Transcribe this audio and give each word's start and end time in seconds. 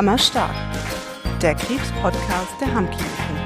Hammerstark, 0.00 0.54
der 1.42 1.54
Krebs-Podcast 1.54 2.58
der 2.58 2.72
Hammkliniken. 2.72 3.36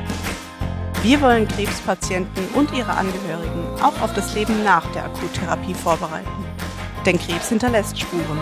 Wir 1.03 1.21
wollen 1.21 1.49
Krebspatienten 1.49 2.47
und 2.55 2.73
ihre 2.73 2.93
Angehörigen 2.93 3.67
auch 3.83 4.01
auf 4.01 4.15
das 4.15 4.37
Leben 4.37 4.63
nach 4.63 4.87
der 4.93 5.07
Akuttherapie 5.07 5.75
vorbereiten. 5.75 6.31
Denn 7.05 7.19
Krebs 7.19 7.49
hinterlässt 7.49 7.99
Spuren. 7.99 8.39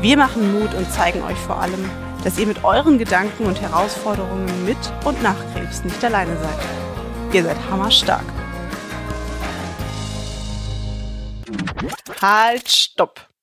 Wir 0.00 0.16
machen 0.16 0.58
Mut 0.58 0.72
und 0.72 0.90
zeigen 0.90 1.22
euch 1.24 1.36
vor 1.36 1.60
allem, 1.60 1.90
dass 2.24 2.38
ihr 2.38 2.46
mit 2.46 2.64
euren 2.64 2.96
Gedanken 2.96 3.44
und 3.44 3.60
Herausforderungen 3.60 4.64
mit 4.64 4.78
und 5.04 5.22
nach 5.22 5.36
Krebs 5.52 5.84
nicht 5.84 6.02
alleine 6.02 6.38
seid. 6.38 7.34
Ihr 7.34 7.44
seid 7.44 7.58
hammerstark. 7.70 8.24
Halt, 12.22 12.70
stopp! 12.70 13.35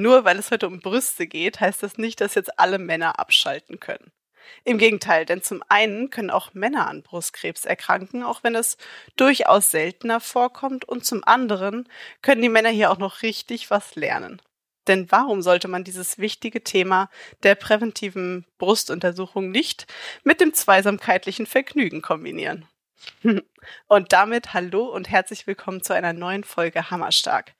Nur 0.00 0.24
weil 0.24 0.38
es 0.38 0.50
heute 0.50 0.66
um 0.66 0.80
Brüste 0.80 1.26
geht, 1.26 1.60
heißt 1.60 1.82
das 1.82 1.98
nicht, 1.98 2.22
dass 2.22 2.34
jetzt 2.34 2.58
alle 2.58 2.78
Männer 2.78 3.18
abschalten 3.18 3.80
können. 3.80 4.12
Im 4.64 4.78
Gegenteil, 4.78 5.26
denn 5.26 5.42
zum 5.42 5.62
einen 5.68 6.08
können 6.08 6.30
auch 6.30 6.54
Männer 6.54 6.88
an 6.88 7.02
Brustkrebs 7.02 7.66
erkranken, 7.66 8.22
auch 8.22 8.42
wenn 8.42 8.54
es 8.54 8.78
durchaus 9.16 9.70
seltener 9.70 10.20
vorkommt, 10.20 10.86
und 10.86 11.04
zum 11.04 11.22
anderen 11.24 11.86
können 12.22 12.40
die 12.40 12.48
Männer 12.48 12.70
hier 12.70 12.90
auch 12.90 12.96
noch 12.96 13.20
richtig 13.20 13.70
was 13.70 13.94
lernen. 13.94 14.40
Denn 14.86 15.12
warum 15.12 15.42
sollte 15.42 15.68
man 15.68 15.84
dieses 15.84 16.16
wichtige 16.16 16.64
Thema 16.64 17.10
der 17.42 17.54
präventiven 17.54 18.46
Brustuntersuchung 18.56 19.50
nicht 19.50 19.86
mit 20.24 20.40
dem 20.40 20.54
zweisamkeitlichen 20.54 21.44
Vergnügen 21.44 22.00
kombinieren? 22.00 22.66
Und 23.86 24.12
damit 24.14 24.54
hallo 24.54 24.84
und 24.86 25.10
herzlich 25.10 25.46
willkommen 25.46 25.82
zu 25.82 25.94
einer 25.94 26.14
neuen 26.14 26.44
Folge 26.44 26.90
Hammerstark. 26.90 27.54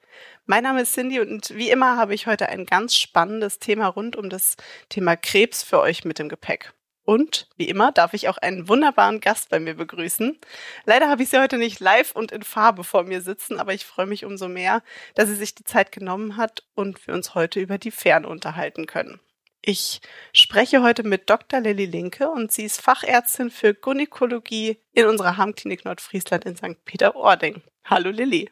Mein 0.46 0.64
Name 0.64 0.82
ist 0.82 0.94
Cindy 0.94 1.20
und 1.20 1.54
wie 1.54 1.70
immer 1.70 1.96
habe 1.96 2.14
ich 2.14 2.26
heute 2.26 2.48
ein 2.48 2.66
ganz 2.66 2.96
spannendes 2.96 3.58
Thema 3.58 3.86
rund 3.86 4.16
um 4.16 4.30
das 4.30 4.56
Thema 4.88 5.16
Krebs 5.16 5.62
für 5.62 5.80
euch 5.80 6.04
mit 6.04 6.20
im 6.20 6.28
Gepäck. 6.28 6.72
Und 7.04 7.48
wie 7.56 7.68
immer 7.68 7.92
darf 7.92 8.14
ich 8.14 8.28
auch 8.28 8.38
einen 8.38 8.68
wunderbaren 8.68 9.20
Gast 9.20 9.48
bei 9.48 9.58
mir 9.58 9.74
begrüßen. 9.74 10.38
Leider 10.84 11.08
habe 11.08 11.22
ich 11.22 11.30
sie 11.30 11.40
heute 11.40 11.58
nicht 11.58 11.80
live 11.80 12.12
und 12.12 12.30
in 12.30 12.42
Farbe 12.42 12.84
vor 12.84 13.02
mir 13.02 13.20
sitzen, 13.20 13.58
aber 13.58 13.74
ich 13.74 13.84
freue 13.84 14.06
mich 14.06 14.24
umso 14.24 14.48
mehr, 14.48 14.82
dass 15.14 15.28
sie 15.28 15.34
sich 15.34 15.54
die 15.54 15.64
Zeit 15.64 15.92
genommen 15.92 16.36
hat 16.36 16.62
und 16.74 17.06
wir 17.06 17.14
uns 17.14 17.34
heute 17.34 17.58
über 17.58 17.78
die 17.78 17.90
Fern 17.90 18.24
unterhalten 18.24 18.86
können. 18.86 19.18
Ich 19.62 20.00
spreche 20.32 20.82
heute 20.82 21.02
mit 21.02 21.28
Dr. 21.28 21.60
Lilly 21.60 21.86
Linke 21.86 22.30
und 22.30 22.50
sie 22.50 22.64
ist 22.64 22.80
Fachärztin 22.80 23.50
für 23.50 23.74
Gynäkologie 23.74 24.78
in 24.92 25.06
unserer 25.06 25.36
Heimklinik 25.36 25.84
Nordfriesland 25.84 26.44
in 26.44 26.56
St. 26.56 26.84
Peter-Ording. 26.84 27.62
Hallo 27.84 28.10
Lilly. 28.10 28.50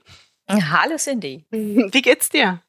Hallo 0.49 0.97
Cindy. 0.97 1.45
Wie 1.51 2.03
geht's 2.03 2.31
dir? 2.31 2.63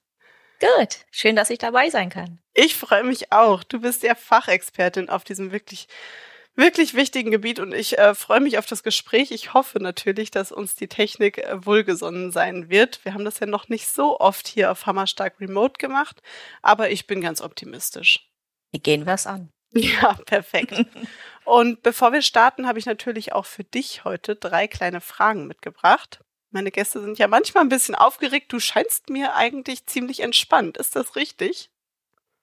Gut, 0.60 1.06
schön, 1.12 1.38
dass 1.38 1.50
ich 1.50 1.60
dabei 1.60 1.90
sein 1.90 2.10
kann. 2.10 2.40
Ich 2.54 2.76
freue 2.76 3.06
mich 3.06 3.32
auch. 3.32 3.64
Du 3.64 3.80
bist 3.80 4.04
ja 4.04 4.16
Fachexpertin 4.16 5.10
auf 5.10 5.24
diesem 5.24 5.54
wirklich, 5.54 5.88
wirklich 6.56 6.94
wichtigen 6.94 7.32
Gebiet 7.32 7.60
und 7.60 7.74
ich 7.74 7.98
äh, 7.98 8.14
freue 8.14 8.42
mich 8.42 8.58
auf 8.58 8.66
das 8.66 8.84
Gespräch. 8.84 9.32
Ich 9.32 9.54
hoffe 9.54 9.80
natürlich, 9.80 10.32
dass 10.32 10.52
uns 10.52 10.76
die 10.76 10.90
Technik 10.90 11.38
äh, 11.38 11.66
wohlgesonnen 11.66 12.34
sein 12.34 12.70
wird. 12.70 13.06
Wir 13.06 13.14
haben 13.14 13.24
das 13.24 13.40
ja 13.40 13.48
noch 13.48 13.70
nicht 13.70 13.88
so 13.88 14.20
oft 14.20 14.50
hier 14.50 14.72
auf 14.72 14.86
Hammerstark 14.86 15.40
Remote 15.40 15.78
gemacht, 15.78 16.22
aber 16.62 16.90
ich 16.92 17.08
bin 17.08 17.22
ganz 17.22 17.40
optimistisch. 17.40 18.30
Wie 18.72 18.80
gehen 18.80 19.06
wir 19.06 19.14
es 19.14 19.28
an? 19.28 19.50
Ja, 19.72 20.14
perfekt. 20.26 20.84
und 21.46 21.84
bevor 21.84 22.12
wir 22.12 22.24
starten, 22.24 22.68
habe 22.68 22.80
ich 22.80 22.88
natürlich 22.88 23.34
auch 23.34 23.46
für 23.46 23.64
dich 23.64 24.04
heute 24.04 24.36
drei 24.36 24.68
kleine 24.68 25.00
Fragen 25.00 25.46
mitgebracht. 25.46 26.22
Meine 26.52 26.72
Gäste 26.72 27.02
sind 27.02 27.20
ja 27.20 27.28
manchmal 27.28 27.64
ein 27.64 27.70
bisschen 27.70 27.96
aufgeregt. 27.96 28.52
Du 28.52 28.60
scheinst 28.60 29.10
mir 29.10 29.36
eigentlich 29.36 29.86
ziemlich 29.86 30.22
entspannt. 30.22 30.78
Ist 30.78 30.96
das 30.96 31.16
richtig? 31.16 31.70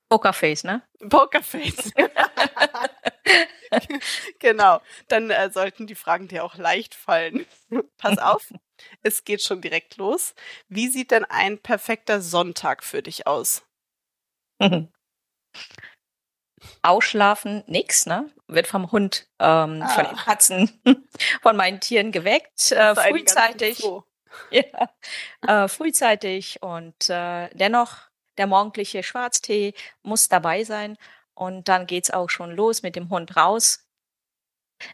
Pokerface, 0.08 0.64
ne? 0.64 0.82
Pokerface. 1.08 1.92
genau. 4.38 4.80
Dann 5.08 5.30
äh, 5.30 5.50
sollten 5.50 5.86
die 5.86 5.94
Fragen 5.94 6.28
dir 6.28 6.44
auch 6.44 6.56
leicht 6.56 6.94
fallen. 6.94 7.46
Pass 7.98 8.18
auf, 8.18 8.52
es 9.02 9.24
geht 9.24 9.42
schon 9.42 9.60
direkt 9.60 9.96
los. 9.96 10.34
Wie 10.68 10.88
sieht 10.88 11.10
denn 11.10 11.24
ein 11.24 11.58
perfekter 11.58 12.20
Sonntag 12.20 12.84
für 12.84 13.02
dich 13.02 13.26
aus? 13.26 13.64
Ausschlafen, 16.82 17.64
nix, 17.66 18.06
ne? 18.06 18.30
Wird 18.48 18.66
vom 18.66 18.92
Hund, 18.92 19.26
ähm, 19.38 19.82
ah. 19.82 19.88
von 19.88 20.04
den 20.04 20.16
Katzen, 20.16 20.80
von 21.42 21.56
meinen 21.56 21.80
Tieren 21.80 22.12
geweckt, 22.12 22.72
äh, 22.72 22.94
frühzeitig. 22.94 23.84
Ja, 24.50 24.90
äh, 25.64 25.66
frühzeitig 25.66 26.62
und 26.62 27.08
äh, 27.08 27.48
dennoch 27.54 27.96
der 28.36 28.46
morgendliche 28.46 29.02
Schwarztee 29.02 29.72
muss 30.02 30.28
dabei 30.28 30.62
sein 30.62 30.98
und 31.32 31.68
dann 31.68 31.86
geht's 31.86 32.10
auch 32.10 32.28
schon 32.28 32.50
los 32.50 32.82
mit 32.82 32.96
dem 32.96 33.08
Hund 33.08 33.34
raus. 33.34 33.88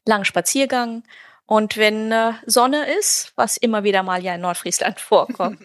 Lang 0.06 0.24
Spaziergang 0.24 1.02
und 1.46 1.76
wenn 1.76 2.12
äh, 2.12 2.32
Sonne 2.46 2.86
ist, 2.94 3.32
was 3.36 3.56
immer 3.56 3.84
wieder 3.84 4.02
mal 4.02 4.22
ja 4.22 4.34
in 4.34 4.40
Nordfriesland 4.40 5.00
vorkommt, 5.00 5.60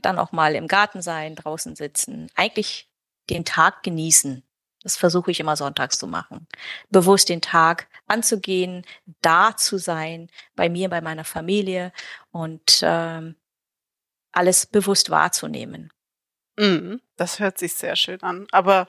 dann 0.00 0.18
auch 0.18 0.32
mal 0.32 0.54
im 0.54 0.68
Garten 0.68 1.02
sein, 1.02 1.34
draußen 1.34 1.76
sitzen, 1.76 2.30
eigentlich 2.34 2.88
den 3.28 3.44
Tag 3.44 3.82
genießen. 3.82 4.42
Das 4.82 4.96
versuche 4.96 5.30
ich 5.30 5.40
immer 5.40 5.56
sonntags 5.56 5.98
zu 5.98 6.06
machen. 6.06 6.46
Bewusst 6.90 7.28
den 7.28 7.40
Tag 7.40 7.88
anzugehen, 8.06 8.84
da 9.20 9.56
zu 9.56 9.78
sein, 9.78 10.28
bei 10.56 10.68
mir, 10.68 10.88
bei 10.88 11.00
meiner 11.00 11.24
Familie 11.24 11.92
und 12.30 12.80
ähm, 12.82 13.36
alles 14.32 14.66
bewusst 14.66 15.10
wahrzunehmen. 15.10 15.92
Mm, 16.56 16.96
das 17.16 17.38
hört 17.38 17.58
sich 17.58 17.74
sehr 17.74 17.96
schön 17.96 18.22
an. 18.22 18.46
Aber 18.50 18.88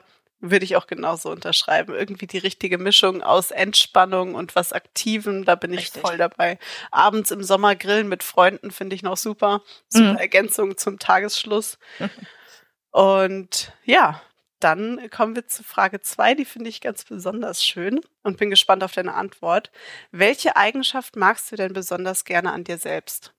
würde 0.50 0.64
ich 0.64 0.76
auch 0.76 0.86
genauso 0.86 1.30
unterschreiben. 1.30 1.94
Irgendwie 1.94 2.26
die 2.26 2.38
richtige 2.38 2.78
Mischung 2.78 3.22
aus 3.22 3.50
Entspannung 3.50 4.34
und 4.34 4.54
was 4.54 4.72
Aktivem, 4.72 5.44
da 5.44 5.54
bin 5.54 5.72
ich 5.72 5.80
Richtig. 5.80 6.02
voll 6.02 6.18
dabei. 6.18 6.58
Abends 6.90 7.30
im 7.30 7.42
Sommer 7.42 7.76
grillen 7.76 8.08
mit 8.08 8.22
Freunden 8.22 8.70
finde 8.70 8.94
ich 8.94 9.02
noch 9.02 9.16
super. 9.16 9.62
Super 9.88 10.14
mm. 10.14 10.18
Ergänzung 10.18 10.76
zum 10.76 10.98
Tagesschluss. 10.98 11.78
Und 12.90 13.72
ja, 13.84 14.22
dann 14.64 15.10
kommen 15.10 15.36
wir 15.36 15.46
zu 15.46 15.62
Frage 15.62 16.00
zwei, 16.00 16.34
die 16.34 16.46
finde 16.46 16.70
ich 16.70 16.80
ganz 16.80 17.04
besonders 17.04 17.62
schön 17.64 18.00
und 18.22 18.38
bin 18.38 18.48
gespannt 18.48 18.82
auf 18.82 18.92
deine 18.92 19.14
Antwort. 19.14 19.70
Welche 20.10 20.56
Eigenschaft 20.56 21.16
magst 21.16 21.52
du 21.52 21.56
denn 21.56 21.74
besonders 21.74 22.24
gerne 22.24 22.50
an 22.52 22.64
dir 22.64 22.78
selbst? 22.78 23.34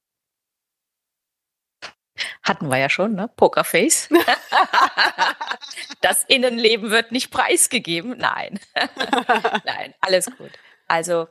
Hatten 2.43 2.69
wir 2.69 2.77
ja 2.77 2.89
schon, 2.89 3.15
ne? 3.15 3.27
Pokerface. 3.27 4.09
das 6.01 6.23
Innenleben 6.25 6.91
wird 6.91 7.11
nicht 7.11 7.31
preisgegeben. 7.31 8.17
Nein. 8.17 8.59
Nein, 9.65 9.93
alles 9.99 10.27
gut. 10.37 10.51
Also, 10.87 11.27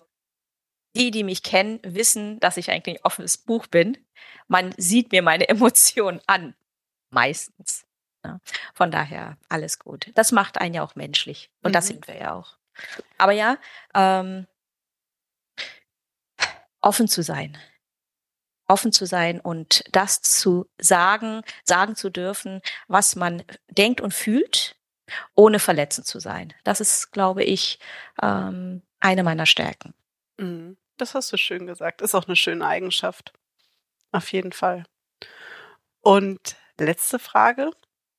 die, 0.96 1.12
die 1.12 1.22
mich 1.22 1.42
kennen, 1.42 1.80
wissen, 1.84 2.40
dass 2.40 2.56
ich 2.56 2.70
eigentlich 2.70 2.98
ein 2.98 3.04
offenes 3.04 3.38
Buch 3.38 3.66
bin. 3.68 3.96
Man 4.48 4.74
sieht 4.76 5.12
mir 5.12 5.22
meine 5.22 5.48
Emotionen 5.48 6.20
an. 6.26 6.54
Meistens. 7.10 7.86
Ne? 8.24 8.40
Von 8.74 8.90
daher 8.90 9.36
alles 9.48 9.78
gut. 9.78 10.10
Das 10.14 10.32
macht 10.32 10.58
einen 10.58 10.74
ja 10.74 10.82
auch 10.82 10.94
menschlich. 10.94 11.50
Und 11.62 11.70
mhm. 11.70 11.74
das 11.74 11.86
sind 11.86 12.08
wir 12.08 12.16
ja 12.16 12.32
auch. 12.34 12.56
Aber 13.18 13.32
ja, 13.32 13.58
ähm, 13.94 14.46
offen 16.80 17.08
zu 17.08 17.22
sein. 17.22 17.56
Offen 18.66 18.92
zu 18.92 19.04
sein 19.04 19.40
und 19.40 19.84
das 19.92 20.22
zu 20.22 20.66
sagen, 20.78 21.42
sagen 21.64 21.96
zu 21.96 22.08
dürfen, 22.10 22.62
was 22.88 23.14
man 23.14 23.42
denkt 23.68 24.00
und 24.00 24.14
fühlt, 24.14 24.76
ohne 25.34 25.58
verletzend 25.58 26.06
zu 26.06 26.18
sein. 26.18 26.54
Das 26.64 26.80
ist, 26.80 27.12
glaube 27.12 27.44
ich, 27.44 27.78
ähm, 28.22 28.82
eine 29.00 29.22
meiner 29.22 29.46
Stärken. 29.46 29.94
Mhm. 30.38 30.78
Das 30.96 31.14
hast 31.14 31.32
du 31.32 31.36
schön 31.36 31.66
gesagt. 31.66 32.00
Ist 32.00 32.14
auch 32.14 32.26
eine 32.26 32.36
schöne 32.36 32.66
Eigenschaft. 32.66 33.32
Auf 34.12 34.32
jeden 34.32 34.52
Fall. 34.52 34.84
Und 36.00 36.56
letzte 36.78 37.18
Frage. 37.18 37.70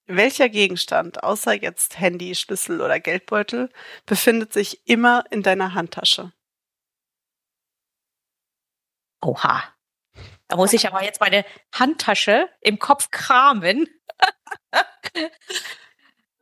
Welcher 0.07 0.49
Gegenstand, 0.49 1.23
außer 1.23 1.53
jetzt 1.53 1.99
Handy, 1.99 2.35
Schlüssel 2.35 2.79
oder 2.79 2.99
Geldbeutel, 2.99 3.71
befindet 4.05 4.53
sich 4.53 4.87
immer 4.87 5.23
in 5.31 5.41
deiner 5.41 5.73
Handtasche? 5.73 6.31
Oha. 9.21 9.63
Da 10.47 10.57
muss 10.57 10.73
ich 10.73 10.87
aber 10.87 11.03
jetzt 11.03 11.19
meine 11.21 11.43
Handtasche 11.73 12.47
im 12.61 12.77
Kopf 12.77 13.09
kramen. 13.09 13.89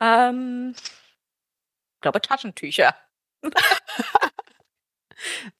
ähm, 0.01 0.75
ich 0.75 2.01
glaube 2.01 2.19
Taschentücher. 2.19 2.93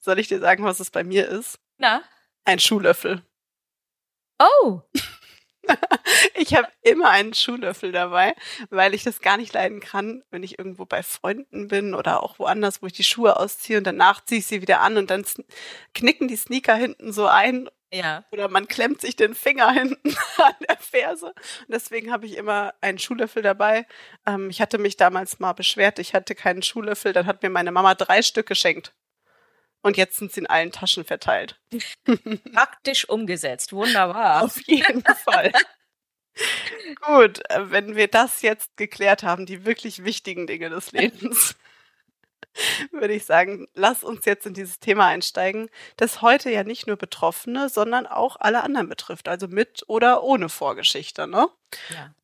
Soll 0.00 0.18
ich 0.18 0.28
dir 0.28 0.40
sagen, 0.40 0.64
was 0.64 0.80
es 0.80 0.90
bei 0.90 1.04
mir 1.04 1.26
ist? 1.26 1.58
Na? 1.78 2.02
Ein 2.44 2.58
Schuhlöffel. 2.58 3.22
Oh. 4.38 4.82
ich 6.34 6.54
habe 6.54 6.68
immer 6.82 7.10
einen 7.10 7.34
Schuhlöffel 7.34 7.92
dabei, 7.92 8.34
weil 8.70 8.94
ich 8.94 9.04
das 9.04 9.20
gar 9.20 9.36
nicht 9.36 9.52
leiden 9.52 9.80
kann, 9.80 10.22
wenn 10.30 10.42
ich 10.42 10.58
irgendwo 10.58 10.84
bei 10.84 11.02
Freunden 11.02 11.68
bin 11.68 11.94
oder 11.94 12.22
auch 12.22 12.38
woanders, 12.38 12.82
wo 12.82 12.86
ich 12.86 12.92
die 12.92 13.04
Schuhe 13.04 13.38
ausziehe 13.38 13.78
und 13.78 13.84
danach 13.84 14.24
ziehe 14.24 14.40
ich 14.40 14.46
sie 14.46 14.62
wieder 14.62 14.80
an 14.80 14.96
und 14.96 15.10
dann 15.10 15.24
knicken 15.94 16.28
die 16.28 16.36
Sneaker 16.36 16.74
hinten 16.74 17.12
so 17.12 17.26
ein 17.26 17.68
Ja. 17.92 18.24
Oder 18.32 18.48
man 18.48 18.66
klemmt 18.68 19.00
sich 19.00 19.16
den 19.16 19.34
Finger 19.34 19.70
hinten 19.72 20.16
an 20.38 20.54
der 20.68 20.76
Ferse. 20.78 21.26
Und 21.26 21.68
deswegen 21.68 22.12
habe 22.12 22.26
ich 22.26 22.36
immer 22.36 22.74
einen 22.80 22.98
Schuhlöffel 22.98 23.42
dabei. 23.42 23.86
Ähm, 24.26 24.50
ich 24.50 24.60
hatte 24.60 24.78
mich 24.78 24.96
damals 24.96 25.38
mal 25.38 25.52
beschwert, 25.52 25.98
ich 25.98 26.14
hatte 26.14 26.34
keinen 26.34 26.62
Schuhlöffel. 26.62 27.12
Dann 27.12 27.26
hat 27.26 27.42
mir 27.42 27.50
meine 27.50 27.72
Mama 27.72 27.94
drei 27.94 28.22
Stück 28.22 28.46
geschenkt. 28.46 28.92
Und 29.84 29.98
jetzt 29.98 30.16
sind 30.16 30.32
sie 30.32 30.40
in 30.40 30.46
allen 30.46 30.72
Taschen 30.72 31.04
verteilt. 31.04 31.60
Praktisch 32.54 33.06
umgesetzt. 33.06 33.74
Wunderbar. 33.74 34.42
Auf 34.42 34.58
jeden 34.66 35.02
Fall. 35.02 35.52
Gut, 37.02 37.42
äh, 37.50 37.70
wenn 37.70 37.94
wir 37.94 38.08
das 38.08 38.40
jetzt 38.40 38.78
geklärt 38.78 39.22
haben, 39.22 39.44
die 39.44 39.66
wirklich 39.66 40.02
wichtigen 40.02 40.46
Dinge 40.46 40.70
des 40.70 40.92
Lebens, 40.92 41.54
würde 42.92 43.12
ich 43.12 43.26
sagen, 43.26 43.68
lass 43.74 44.02
uns 44.02 44.24
jetzt 44.24 44.46
in 44.46 44.54
dieses 44.54 44.80
Thema 44.80 45.08
einsteigen, 45.08 45.68
das 45.98 46.22
heute 46.22 46.50
ja 46.50 46.64
nicht 46.64 46.86
nur 46.86 46.96
Betroffene, 46.96 47.68
sondern 47.68 48.06
auch 48.06 48.36
alle 48.40 48.62
anderen 48.62 48.88
betrifft, 48.88 49.28
also 49.28 49.48
mit 49.48 49.84
oder 49.86 50.22
ohne 50.22 50.48
Vorgeschichte, 50.48 51.26
ne? 51.26 51.46
Ja. 51.90 52.14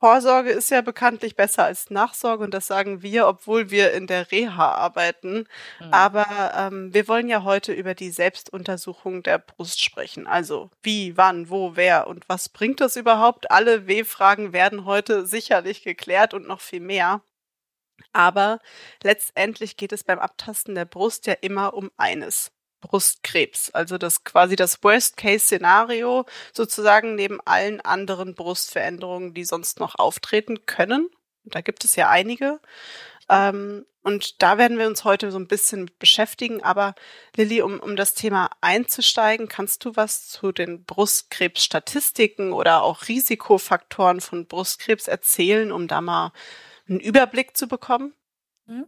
Vorsorge 0.00 0.50
ist 0.50 0.70
ja 0.70 0.80
bekanntlich 0.80 1.34
besser 1.34 1.64
als 1.64 1.90
Nachsorge 1.90 2.44
und 2.44 2.54
das 2.54 2.68
sagen 2.68 3.02
wir, 3.02 3.26
obwohl 3.26 3.70
wir 3.70 3.92
in 3.92 4.06
der 4.06 4.30
Reha 4.30 4.72
arbeiten. 4.72 5.48
Mhm. 5.80 5.92
Aber 5.92 6.52
ähm, 6.56 6.94
wir 6.94 7.08
wollen 7.08 7.28
ja 7.28 7.42
heute 7.42 7.72
über 7.72 7.94
die 7.94 8.10
Selbstuntersuchung 8.10 9.24
der 9.24 9.38
Brust 9.38 9.82
sprechen. 9.82 10.28
Also 10.28 10.70
wie, 10.82 11.16
wann, 11.16 11.50
wo, 11.50 11.74
wer 11.74 12.06
und 12.06 12.28
was 12.28 12.48
bringt 12.48 12.80
das 12.80 12.94
überhaupt? 12.94 13.50
Alle 13.50 13.88
W-Fragen 13.88 14.52
werden 14.52 14.84
heute 14.84 15.26
sicherlich 15.26 15.82
geklärt 15.82 16.32
und 16.32 16.46
noch 16.46 16.60
viel 16.60 16.80
mehr. 16.80 17.22
Aber 18.12 18.60
letztendlich 19.02 19.76
geht 19.76 19.92
es 19.92 20.04
beim 20.04 20.20
Abtasten 20.20 20.76
der 20.76 20.84
Brust 20.84 21.26
ja 21.26 21.34
immer 21.34 21.74
um 21.74 21.90
eines. 21.96 22.52
Brustkrebs, 22.80 23.70
also 23.70 23.98
das 23.98 24.24
quasi 24.24 24.56
das 24.56 24.82
Worst-Case-Szenario 24.82 26.26
sozusagen 26.52 27.14
neben 27.14 27.40
allen 27.44 27.80
anderen 27.80 28.34
Brustveränderungen, 28.34 29.34
die 29.34 29.44
sonst 29.44 29.80
noch 29.80 29.98
auftreten 29.98 30.66
können. 30.66 31.08
Da 31.44 31.60
gibt 31.60 31.84
es 31.84 31.96
ja 31.96 32.08
einige. 32.08 32.60
Ähm, 33.28 33.84
und 34.02 34.42
da 34.42 34.56
werden 34.56 34.78
wir 34.78 34.86
uns 34.86 35.04
heute 35.04 35.30
so 35.30 35.38
ein 35.38 35.48
bisschen 35.48 35.90
beschäftigen. 35.98 36.62
Aber 36.62 36.94
Lilly, 37.36 37.62
um, 37.62 37.78
um 37.80 37.96
das 37.96 38.14
Thema 38.14 38.50
einzusteigen, 38.60 39.48
kannst 39.48 39.84
du 39.84 39.96
was 39.96 40.28
zu 40.28 40.52
den 40.52 40.84
Brustkrebsstatistiken 40.84 42.52
oder 42.52 42.82
auch 42.82 43.08
Risikofaktoren 43.08 44.20
von 44.20 44.46
Brustkrebs 44.46 45.08
erzählen, 45.08 45.72
um 45.72 45.88
da 45.88 46.00
mal 46.00 46.32
einen 46.88 47.00
Überblick 47.00 47.56
zu 47.56 47.68
bekommen? 47.68 48.14
Mhm. 48.66 48.86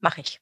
Mache 0.00 0.22
ich. 0.22 0.40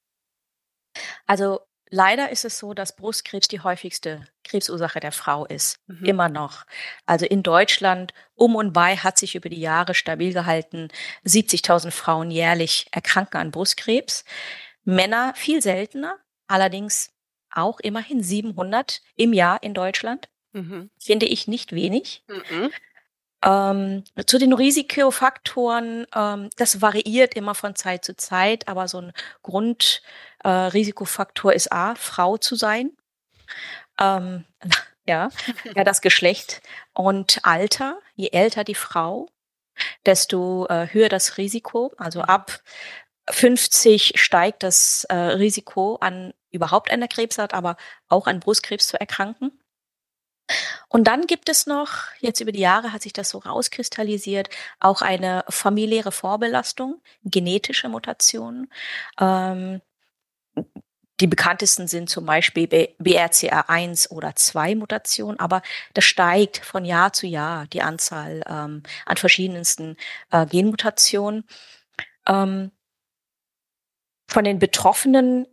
Also 1.27 1.61
leider 1.91 2.31
ist 2.31 2.45
es 2.45 2.59
so, 2.59 2.75
dass 2.75 2.97
Brustkrebs 2.97 3.49
die 3.49 3.61
häufigste 3.61 4.27
Krebsursache 4.45 5.01
der 5.01 5.13
Frau 5.13 5.47
ist. 5.47 5.79
Mhm. 5.87 6.05
Immer 6.05 6.29
noch. 6.29 6.65
Also 7.07 7.27
in 7.27 7.43
Deutschland 7.43 8.15
um 8.35 8.57
und 8.57 8.73
bei 8.73 8.97
hat 8.97 9.19
sich 9.19 9.35
über 9.35 9.49
die 9.49 9.61
Jahre 9.61 9.95
stabil 9.95 10.33
gehalten. 10.33 10.89
70.000 11.25 11.91
Frauen 11.91 12.31
jährlich 12.31 12.87
erkranken 12.93 13.39
an 13.39 13.51
Brustkrebs. 13.51 14.25
Männer 14.85 15.35
viel 15.37 15.61
seltener, 15.63 16.17
allerdings 16.47 17.13
auch 17.53 17.81
immerhin 17.81 18.23
700 18.23 19.03
im 19.17 19.33
Jahr 19.33 19.63
in 19.63 19.75
Deutschland. 19.75 20.29
Mhm. 20.53 20.91
Finde 20.99 21.27
ich 21.27 21.47
nicht 21.49 21.73
wenig. 21.73 22.25
Mhm. 22.29 22.71
Ähm, 23.43 24.05
zu 24.27 24.37
den 24.39 24.53
Risikofaktoren, 24.53 26.07
ähm, 26.15 26.51
das 26.57 26.83
variiert 26.83 27.33
immer 27.35 27.55
von 27.55 27.75
Zeit 27.75 28.05
zu 28.05 28.15
Zeit, 28.17 28.69
aber 28.69 28.87
so 28.87 29.01
ein 29.01 29.15
Grundrisikofaktor 29.43 31.53
äh, 31.53 31.57
ist 31.57 31.73
A, 31.73 31.95
Frau 31.95 32.37
zu 32.37 32.55
sein. 32.55 32.91
Ähm, 33.99 34.45
ja, 35.07 35.31
ja, 35.75 35.85
das 35.85 36.03
Geschlecht 36.03 36.61
und 36.93 37.39
Alter. 37.43 37.99
Je 38.15 38.29
älter 38.33 38.65
die 38.65 38.75
Frau, 38.75 39.29
desto 40.05 40.67
äh, 40.67 40.89
höher 40.93 41.09
das 41.09 41.39
Risiko. 41.39 41.95
Also 41.97 42.21
ab 42.23 42.61
50 43.31 44.15
steigt 44.17 44.63
das 44.63 45.05
äh, 45.05 45.15
Risiko 45.15 45.97
an 45.97 46.35
überhaupt 46.51 46.91
einer 46.91 47.09
Krebsart, 47.09 47.55
aber 47.55 47.77
auch 48.09 48.27
an 48.27 48.41
Brustkrebs 48.41 48.89
zu 48.89 49.01
erkranken. 49.01 49.53
Und 50.93 51.05
dann 51.05 51.29
gibt 51.29 51.49
es 51.49 51.67
noch, 51.67 52.09
jetzt 52.19 52.41
über 52.41 52.51
die 52.51 52.59
Jahre 52.61 52.93
hat 52.93 53.03
sich 53.03 53.13
das 53.13 53.31
so 53.31 53.39
rauskristallisiert, 53.39 54.51
auch 54.81 55.03
eine 55.03 55.45
familiäre 55.49 56.11
Vorbelastung, 56.11 57.01
genetische 57.25 57.89
Mutationen. 57.89 58.69
Ähm, 59.19 59.81
die 61.21 61.29
bekanntesten 61.29 61.87
sind 61.87 62.11
zum 62.11 62.27
Beispiel 62.27 62.65
BRCA1 62.67 64.11
oder 64.11 64.35
2 64.35 64.75
Mutationen, 64.75 65.39
aber 65.39 65.63
das 65.95 66.05
steigt 66.05 66.59
von 66.59 66.85
Jahr 66.85 67.13
zu 67.13 67.29
Jahr 67.29 67.67
die 67.69 67.83
Anzahl 67.83 68.43
ähm, 68.49 68.83
an 69.07 69.17
verschiedensten 69.17 69.97
äh, 70.33 70.45
Genmutationen. 70.47 71.45
Ähm, 72.27 72.73
von 74.27 74.45
den 74.45 74.59
Betroffenen 74.59 75.47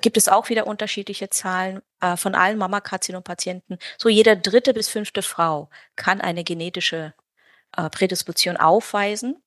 gibt 0.00 0.16
es 0.16 0.28
auch 0.28 0.48
wieder 0.48 0.66
unterschiedliche 0.66 1.28
Zahlen 1.30 1.82
äh, 2.00 2.16
von 2.16 2.34
allen 2.34 2.58
Mammakarzinom-Patienten. 2.58 3.78
So 3.98 4.08
jede 4.08 4.36
dritte 4.36 4.74
bis 4.74 4.88
fünfte 4.88 5.22
Frau 5.22 5.70
kann 5.96 6.20
eine 6.20 6.44
genetische 6.44 7.14
äh, 7.76 7.90
Prädisposition 7.90 8.56
aufweisen. 8.56 9.42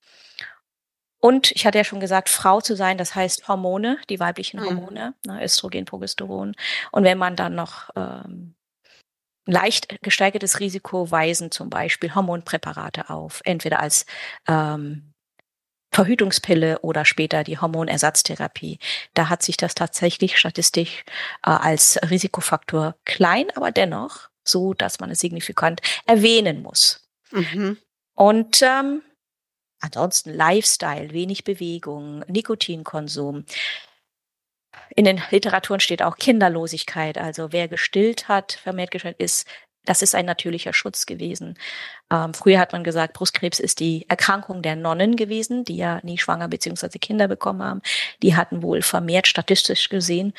Und 1.20 1.52
ich 1.52 1.66
hatte 1.66 1.80
ja 1.80 1.84
schon 1.84 2.00
gesagt, 2.00 2.30
Frau 2.30 2.62
zu 2.62 2.76
sein, 2.76 2.98
das 2.98 3.16
heißt 3.16 3.48
Hormone, 3.48 3.98
die 4.10 4.20
weiblichen 4.20 4.60
mhm. 4.60 4.66
Hormone, 4.66 5.14
mhm. 5.26 5.34
ne, 5.34 5.44
Östrogen, 5.44 5.86
Progesteron. 5.86 6.56
Und 6.92 7.04
wenn 7.04 7.18
man 7.18 7.36
dann 7.36 7.56
noch 7.56 7.90
ähm, 7.96 8.56
leicht 9.46 10.02
gesteigertes 10.04 10.60
Risiko 10.60 11.10
weisen 11.10 11.52
zum 11.52 11.70
Beispiel 11.70 12.14
Hormonpräparate 12.14 13.10
auf, 13.10 13.42
entweder 13.46 13.80
als 13.80 14.06
ähm, 14.48 15.14
Verhütungspille 15.92 16.80
oder 16.80 17.06
später 17.06 17.44
die 17.44 17.58
Hormonersatztherapie. 17.58 18.80
Da 19.14 19.30
hat 19.30 19.42
sich 19.42 19.58
das 19.58 19.74
tatsächlich 19.76 20.38
statistisch 20.38 21.04
äh, 21.44 21.50
als 21.50 22.00
Risikofaktor 22.10 22.96
klein, 23.06 23.48
aber 23.56 23.72
dennoch 23.72 24.30
so, 24.44 24.74
dass 24.74 25.00
man 25.00 25.12
es 25.12 25.20
signifikant 25.20 25.82
erwähnen 26.06 26.62
muss. 26.62 27.08
Mhm. 27.32 27.78
Und 28.16 28.62
ähm, 28.62 29.02
ansonsten 29.80 30.34
Lifestyle, 30.34 31.12
wenig 31.12 31.44
Bewegung, 31.44 32.24
Nikotinkonsum. 32.28 33.46
In 34.96 35.06
den 35.06 35.22
Literaturen 35.32 35.80
steht 35.80 36.02
auch 36.02 36.18
Kinderlosigkeit. 36.18 37.18
Also 37.18 37.52
wer 37.52 37.68
gestillt 37.68 38.28
hat, 38.28 38.54
vermehrt 38.54 38.92
gestillt 38.92 39.20
ist, 39.20 39.48
das 39.88 40.02
ist 40.02 40.14
ein 40.14 40.26
natürlicher 40.26 40.74
Schutz 40.74 41.06
gewesen. 41.06 41.58
Ähm, 42.12 42.34
früher 42.34 42.60
hat 42.60 42.74
man 42.74 42.84
gesagt, 42.84 43.14
Brustkrebs 43.14 43.60
ist 43.60 43.80
die 43.80 44.06
Erkrankung 44.10 44.62
der 44.62 44.76
Nonnen 44.76 45.16
gewesen, 45.16 45.64
die 45.64 45.78
ja 45.78 46.00
nie 46.04 46.18
schwanger 46.18 46.48
bzw. 46.50 47.00
Kinder 47.00 47.28
bekommen 47.28 47.64
haben. 47.64 47.82
Die 48.22 48.36
hatten 48.36 48.62
wohl 48.62 48.82
vermehrt 48.82 49.28
statistisch 49.28 49.90
gesehen. 49.90 50.34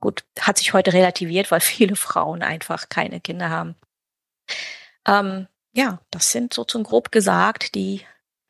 Gut, 0.00 0.24
hat 0.40 0.58
sich 0.58 0.72
heute 0.72 0.92
relativiert, 0.92 1.50
weil 1.50 1.60
viele 1.60 1.96
Frauen 1.96 2.42
einfach 2.42 2.88
keine 2.88 3.20
Kinder 3.20 3.50
haben. 3.50 3.76
Ähm, 5.06 5.46
ja, 5.72 6.00
das 6.10 6.32
sind 6.32 6.52
so 6.52 6.64
zum 6.64 6.82
grob 6.82 7.12
gesagt 7.12 7.74
die 7.76 8.04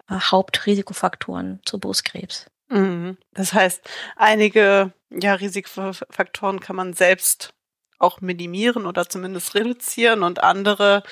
äh, 0.09 0.15
Hauptrisikofaktoren 0.15 1.61
zu 1.65 1.79
Brustkrebs. 1.79 2.47
Mhm. 2.69 3.19
Das 3.33 3.53
heißt, 3.53 3.83
einige 4.17 4.93
ja, 5.11 5.35
Risikofaktoren 5.35 6.61
kann 6.61 6.77
man 6.77 6.93
selbst 6.95 7.55
auch 7.99 8.21
minimieren 8.21 8.87
oder 8.87 9.09
zumindest 9.09 9.55
reduzieren 9.55 10.23
und 10.23 10.43
andere, 10.43 11.03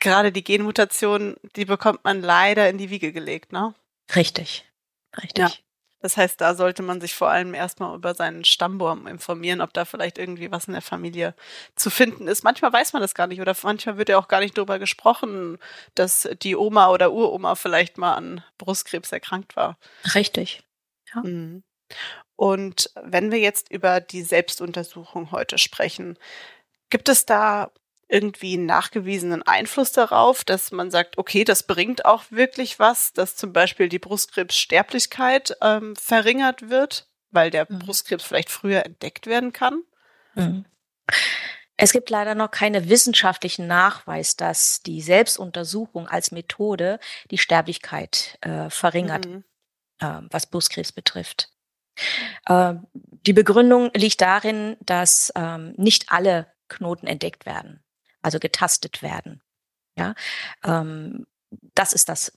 gerade 0.00 0.32
die 0.32 0.44
Genmutation, 0.44 1.36
die 1.56 1.64
bekommt 1.64 2.04
man 2.04 2.22
leider 2.22 2.68
in 2.68 2.78
die 2.78 2.90
Wiege 2.90 3.12
gelegt, 3.12 3.52
ne? 3.52 3.74
Richtig. 4.14 4.64
Richtig. 5.22 5.38
Ja. 5.38 5.50
Das 6.00 6.16
heißt, 6.16 6.40
da 6.40 6.56
sollte 6.56 6.82
man 6.82 7.00
sich 7.00 7.14
vor 7.14 7.30
allem 7.30 7.54
erstmal 7.54 7.94
über 7.94 8.14
seinen 8.14 8.44
Stammbaum 8.44 9.06
informieren, 9.06 9.60
ob 9.60 9.72
da 9.72 9.84
vielleicht 9.84 10.18
irgendwie 10.18 10.50
was 10.50 10.66
in 10.66 10.72
der 10.72 10.82
Familie 10.82 11.34
zu 11.76 11.90
finden 11.90 12.26
ist. 12.26 12.42
Manchmal 12.42 12.72
weiß 12.72 12.92
man 12.92 13.02
das 13.02 13.14
gar 13.14 13.28
nicht 13.28 13.40
oder 13.40 13.54
manchmal 13.62 13.98
wird 13.98 14.08
ja 14.08 14.18
auch 14.18 14.26
gar 14.26 14.40
nicht 14.40 14.58
darüber 14.58 14.80
gesprochen, 14.80 15.58
dass 15.94 16.28
die 16.42 16.56
Oma 16.56 16.88
oder 16.90 17.12
Uroma 17.12 17.54
vielleicht 17.54 17.98
mal 17.98 18.14
an 18.14 18.42
Brustkrebs 18.58 19.12
erkrankt 19.12 19.54
war. 19.54 19.78
Richtig. 20.14 20.64
Ja. 21.14 21.22
Mhm. 21.22 21.62
Und 22.36 22.90
wenn 23.02 23.30
wir 23.30 23.38
jetzt 23.38 23.70
über 23.70 24.00
die 24.00 24.22
Selbstuntersuchung 24.22 25.30
heute 25.30 25.58
sprechen, 25.58 26.18
gibt 26.90 27.08
es 27.08 27.26
da 27.26 27.70
irgendwie 28.08 28.54
einen 28.54 28.66
nachgewiesenen 28.66 29.42
Einfluss 29.42 29.92
darauf, 29.92 30.44
dass 30.44 30.70
man 30.70 30.90
sagt, 30.90 31.16
okay, 31.16 31.44
das 31.44 31.62
bringt 31.62 32.04
auch 32.04 32.24
wirklich 32.30 32.78
was, 32.78 33.14
dass 33.14 33.36
zum 33.36 33.52
Beispiel 33.54 33.88
die 33.88 33.98
Brustkrebssterblichkeit 33.98 35.56
ähm, 35.62 35.96
verringert 35.96 36.68
wird, 36.68 37.08
weil 37.30 37.50
der 37.50 37.66
mhm. 37.68 37.78
Brustkrebs 37.78 38.24
vielleicht 38.24 38.50
früher 38.50 38.84
entdeckt 38.84 39.26
werden 39.26 39.52
kann? 39.52 39.82
Mhm. 40.34 40.66
Es 41.78 41.92
gibt 41.92 42.10
leider 42.10 42.34
noch 42.34 42.50
keinen 42.50 42.90
wissenschaftlichen 42.90 43.66
Nachweis, 43.66 44.36
dass 44.36 44.82
die 44.82 45.00
Selbstuntersuchung 45.00 46.06
als 46.06 46.30
Methode 46.30 47.00
die 47.30 47.38
Sterblichkeit 47.38 48.38
äh, 48.42 48.68
verringert, 48.68 49.26
mhm. 49.26 49.44
äh, 50.00 50.20
was 50.30 50.46
Brustkrebs 50.46 50.92
betrifft. 50.92 51.48
Äh, 52.46 52.74
die 53.26 53.32
Begründung 53.32 53.90
liegt 53.94 54.20
darin, 54.20 54.76
dass 54.80 55.32
ähm, 55.36 55.74
nicht 55.76 56.10
alle 56.10 56.52
Knoten 56.68 57.06
entdeckt 57.06 57.46
werden. 57.46 57.82
also 58.22 58.38
getastet 58.38 59.02
werden. 59.02 59.42
Ja, 59.98 60.14
ähm, 60.64 61.26
das 61.74 61.92
ist 61.92 62.08
das 62.08 62.32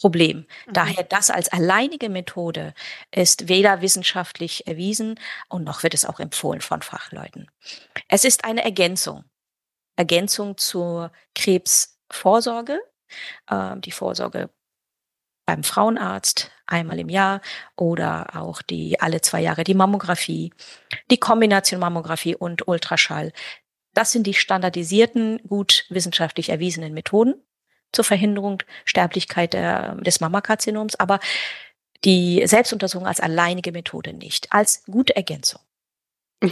Problem. 0.00 0.46
Mhm. 0.66 0.72
Daher 0.72 1.04
das 1.04 1.30
als 1.30 1.48
alleinige 1.48 2.08
Methode 2.08 2.74
ist 3.10 3.48
weder 3.48 3.80
wissenschaftlich 3.82 4.66
erwiesen 4.66 5.18
und 5.48 5.64
noch 5.64 5.82
wird 5.82 5.94
es 5.94 6.04
auch 6.04 6.20
empfohlen 6.20 6.60
von 6.60 6.82
Fachleuten. 6.82 7.50
Es 8.08 8.24
ist 8.24 8.44
eine 8.44 8.62
Ergänzung. 8.64 9.24
Ergänzung 9.96 10.56
zur 10.56 11.10
Krebsvorsorge. 11.34 12.80
Äh, 13.48 13.76
die 13.78 13.92
Vorsorge 13.92 14.50
beim 15.48 15.64
Frauenarzt 15.64 16.50
einmal 16.66 16.98
im 16.98 17.08
Jahr 17.08 17.40
oder 17.74 18.36
auch 18.36 18.60
die 18.60 19.00
alle 19.00 19.22
zwei 19.22 19.40
Jahre 19.40 19.64
die 19.64 19.72
Mammographie, 19.72 20.52
die 21.10 21.16
Kombination 21.16 21.80
Mammographie 21.80 22.36
und 22.36 22.68
Ultraschall. 22.68 23.32
Das 23.94 24.12
sind 24.12 24.26
die 24.26 24.34
standardisierten, 24.34 25.40
gut 25.48 25.86
wissenschaftlich 25.88 26.50
erwiesenen 26.50 26.92
Methoden 26.92 27.34
zur 27.92 28.04
Verhinderung 28.04 28.62
Sterblichkeit 28.84 29.54
der, 29.54 29.94
des 29.94 30.20
Mammakarzinoms, 30.20 30.96
aber 30.96 31.18
die 32.04 32.42
Selbstuntersuchung 32.44 33.06
als 33.06 33.20
alleinige 33.20 33.72
Methode 33.72 34.12
nicht, 34.12 34.52
als 34.52 34.84
gute 34.84 35.16
Ergänzung. 35.16 35.62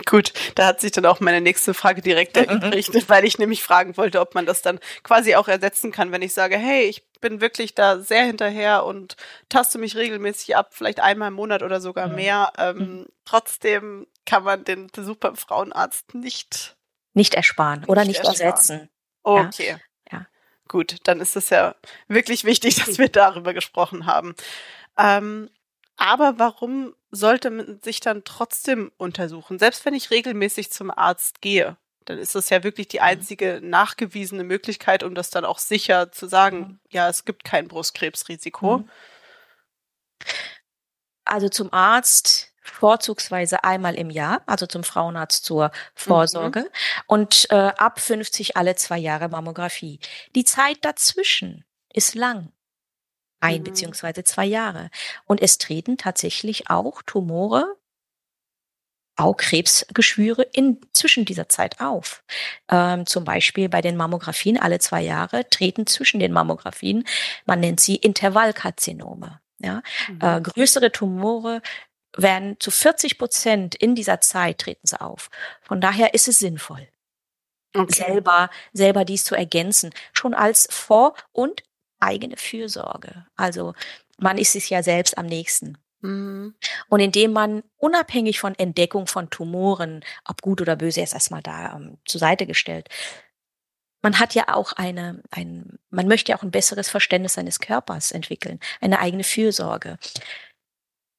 Gut, 0.07 0.33
da 0.57 0.67
hat 0.67 0.81
sich 0.81 0.91
dann 0.91 1.07
auch 1.07 1.21
meine 1.21 1.41
nächste 1.41 1.73
Frage 1.73 2.03
direkt 2.03 2.37
errichtet, 2.37 3.09
weil 3.09 3.25
ich 3.25 3.38
nämlich 3.38 3.62
fragen 3.62 3.97
wollte, 3.97 4.21
ob 4.21 4.35
man 4.35 4.45
das 4.45 4.61
dann 4.61 4.81
quasi 5.05 5.37
auch 5.37 5.47
ersetzen 5.47 5.93
kann, 5.93 6.11
wenn 6.11 6.23
ich 6.23 6.33
sage, 6.35 6.57
hey, 6.57 6.85
ich 6.85 7.06
bin 7.21 7.41
wirklich 7.41 7.75
da 7.75 7.99
sehr 7.99 8.25
hinterher 8.25 8.85
und 8.85 9.17
taste 9.49 9.79
mich 9.79 9.97
regelmäßig 9.97 10.57
ab, 10.57 10.71
vielleicht 10.73 11.01
einmal 11.01 11.29
im 11.29 11.35
Monat 11.35 11.63
oder 11.63 11.81
sogar 11.81 12.09
mehr. 12.09 12.53
Ähm, 12.59 12.79
mhm. 12.79 13.07
Trotzdem 13.25 14.07
kann 14.25 14.45
man 14.45 14.65
den 14.65 14.89
Besuch 14.89 15.17
beim 15.17 15.37
Frauenarzt 15.37 16.15
nicht 16.15 16.77
nicht 17.15 17.35
ersparen 17.35 17.85
oder 17.87 18.05
nicht, 18.05 18.19
nicht 18.19 18.29
ersetzen. 18.29 18.91
Okay. 19.23 19.77
Ja. 20.13 20.27
Gut, 20.69 20.97
dann 21.05 21.21
ist 21.21 21.35
es 21.35 21.49
ja 21.49 21.75
wirklich 22.09 22.45
wichtig, 22.45 22.75
dass 22.85 22.99
wir 22.99 23.09
darüber 23.09 23.55
gesprochen 23.55 24.07
haben. 24.07 24.35
Ähm, 24.99 25.49
aber 25.97 26.39
warum 26.39 26.95
sollte 27.11 27.51
man 27.51 27.81
sich 27.81 28.01
dann 28.01 28.25
trotzdem 28.25 28.93
untersuchen? 28.99 29.59
Selbst 29.59 29.85
wenn 29.87 29.95
ich 29.95 30.11
regelmäßig 30.11 30.71
zum 30.71 30.91
Arzt 30.91 31.41
gehe, 31.41 31.77
dann 32.07 32.19
ist 32.19 32.35
das 32.35 32.49
ja 32.49 32.65
wirklich 32.65 32.89
die 32.89 32.99
mhm. 32.99 33.05
einzige 33.05 33.61
nachgewiesene 33.63 34.45
Möglichkeit, 34.45 35.03
um 35.03 35.15
das 35.15 35.31
dann 35.31 35.45
auch 35.45 35.59
sicher 35.59 36.11
zu 36.13 36.27
sagen, 36.27 36.81
ja, 36.89 37.09
es 37.09 37.25
gibt 37.25 37.45
kein 37.45 37.69
Brustkrebsrisiko. 37.69 38.79
Mhm. 38.79 38.91
Also 41.25 41.49
zum 41.49 41.73
Arzt 41.73 42.53
vorzugsweise 42.63 43.65
einmal 43.65 43.95
im 43.95 44.11
Jahr, 44.11 44.43
also 44.47 44.67
zum 44.67 44.85
Frauenarzt 44.85 45.45
zur 45.45 45.71
Vorsorge 45.95 46.61
mhm. 46.61 46.67
und 47.07 47.47
äh, 47.51 47.55
ab 47.55 48.01
50 48.01 48.57
alle 48.57 48.75
zwei 48.77 48.99
Jahre 48.99 49.29
Mammographie. 49.29 50.01
Die 50.35 50.45
Zeit 50.45 50.79
dazwischen 50.83 51.65
ist 51.93 52.15
lang 52.15 52.53
ein 53.41 53.61
mhm. 53.61 53.65
beziehungsweise 53.65 54.25
zwei 54.25 54.47
Jahre. 54.47 54.91
Und 55.27 55.43
es 55.43 55.59
treten 55.59 55.99
tatsächlich 55.99 56.71
auch 56.71 57.03
Tumore, 57.03 57.77
auch 59.17 59.37
Krebsgeschwüre 59.37 60.43
in 60.53 60.81
zwischen 60.93 61.25
dieser 61.25 61.49
Zeit 61.49 61.81
auf. 61.81 62.23
Ähm, 62.71 63.07
zum 63.07 63.25
Beispiel 63.25 63.69
bei 63.69 63.81
den 63.81 63.97
Mammographien 63.97 64.59
alle 64.59 64.79
zwei 64.79 65.03
Jahre 65.03 65.49
treten 65.49 65.87
zwischen 65.87 66.21
den 66.21 66.33
Mammographien, 66.33 67.05
man 67.47 67.61
nennt 67.61 67.81
sie 67.81 67.97
Intervallkarzinome. 67.97 69.41
Ja, 69.59 69.83
mhm. 70.09 70.19
äh, 70.21 70.41
größere 70.43 70.93
Tumore 70.93 71.63
werden 72.17 72.57
zu 72.61 72.71
40 72.71 73.19
Prozent 73.19 73.75
in 73.75 73.95
dieser 73.95 74.21
Zeit 74.21 74.59
treten 74.59 74.87
sie 74.87 75.01
auf. 75.01 75.31
Von 75.63 75.81
daher 75.81 76.15
ist 76.15 76.29
es 76.29 76.39
sinnvoll, 76.39 76.87
okay. 77.75 78.05
selber, 78.05 78.51
selber 78.73 79.05
dies 79.05 79.25
zu 79.25 79.35
ergänzen, 79.35 79.93
schon 80.13 80.35
als 80.35 80.69
Vor- 80.71 81.15
und 81.33 81.63
eigene 82.01 82.37
Fürsorge. 82.37 83.27
Also 83.37 83.75
man 84.19 84.39
ist 84.39 84.57
es 84.57 84.69
ja 84.69 84.83
selbst 84.83 85.17
am 85.17 85.27
nächsten. 85.27 85.79
Mhm. 86.00 86.55
Und 86.88 87.00
indem 87.00 87.33
man 87.33 87.62
unabhängig 87.76 88.41
von 88.41 88.55
Entdeckung 88.55 89.07
von 89.07 89.31
Tumoren, 89.31 90.05
ob 90.25 90.43
gut 90.43 90.61
oder 90.61 90.76
böse, 90.76 91.00
ist 91.00 91.15
erstmal 91.15 91.43
da 91.43 91.75
um, 91.75 91.83
ähm, 91.83 91.99
zur 92.05 92.19
Seite 92.21 92.47
gestellt. 92.47 92.88
Man 94.03 94.19
hat 94.21 94.35
ja 94.35 94.55
auch 94.55 94.73
eine, 94.75 95.23
ein, 95.31 95.79
man 95.91 96.07
möchte 96.07 96.31
ja 96.31 96.38
auch 96.38 96.43
ein 96.43 96.50
besseres 96.50 96.88
Verständnis 96.88 97.35
seines 97.35 97.59
Körpers 97.61 98.12
entwickeln, 98.12 98.61
eine 98.81 99.00
eigene 99.00 99.25
Fürsorge. 99.25 99.99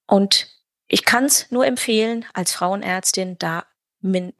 Und 0.05 0.48
ich 0.88 1.03
kann 1.03 1.25
es 1.25 1.51
nur 1.51 1.65
empfehlen, 1.65 2.25
als 2.34 2.53
Frauenärztin 2.53 3.38
da 3.39 3.65
min, 4.00 4.34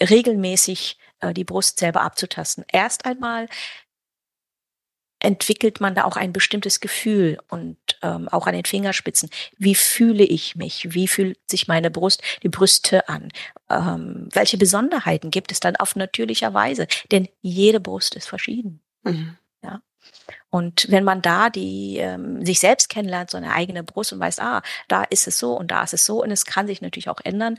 regelmäßig 0.00 0.98
äh, 1.20 1.34
die 1.34 1.44
Brust 1.44 1.78
selber 1.78 2.02
abzutasten. 2.02 2.64
Erst 2.72 3.04
einmal 3.04 3.48
entwickelt 5.20 5.80
man 5.80 5.94
da 5.94 6.04
auch 6.04 6.16
ein 6.16 6.32
bestimmtes 6.32 6.80
Gefühl 6.80 7.38
und 7.48 7.76
ähm, 8.02 8.28
auch 8.28 8.46
an 8.46 8.54
den 8.54 8.64
Fingerspitzen. 8.64 9.30
Wie 9.58 9.74
fühle 9.74 10.24
ich 10.24 10.56
mich? 10.56 10.92
Wie 10.94 11.08
fühlt 11.08 11.38
sich 11.48 11.68
meine 11.68 11.90
Brust, 11.90 12.22
die 12.42 12.48
Brüste 12.48 13.08
an? 13.08 13.28
Ähm, 13.68 14.28
welche 14.32 14.58
Besonderheiten 14.58 15.30
gibt 15.30 15.52
es 15.52 15.60
dann 15.60 15.76
auf 15.76 15.94
natürlicher 15.96 16.54
Weise? 16.54 16.86
Denn 17.10 17.28
jede 17.42 17.80
Brust 17.80 18.14
ist 18.16 18.28
verschieden. 18.28 18.80
Mhm. 19.04 19.36
Ja. 19.62 19.82
Und 20.48 20.86
wenn 20.90 21.04
man 21.04 21.22
da 21.22 21.50
die 21.50 21.98
ähm, 21.98 22.44
sich 22.44 22.58
selbst 22.58 22.88
kennenlernt, 22.88 23.30
so 23.30 23.36
eine 23.36 23.52
eigene 23.52 23.84
Brust 23.84 24.12
und 24.12 24.20
weiß, 24.20 24.38
ah, 24.40 24.62
da 24.88 25.04
ist 25.04 25.28
es 25.28 25.38
so 25.38 25.56
und 25.56 25.70
da 25.70 25.82
ist 25.82 25.94
es 25.94 26.06
so 26.06 26.22
und 26.22 26.30
es 26.30 26.44
kann 26.44 26.66
sich 26.66 26.80
natürlich 26.80 27.08
auch 27.08 27.20
ändern, 27.22 27.58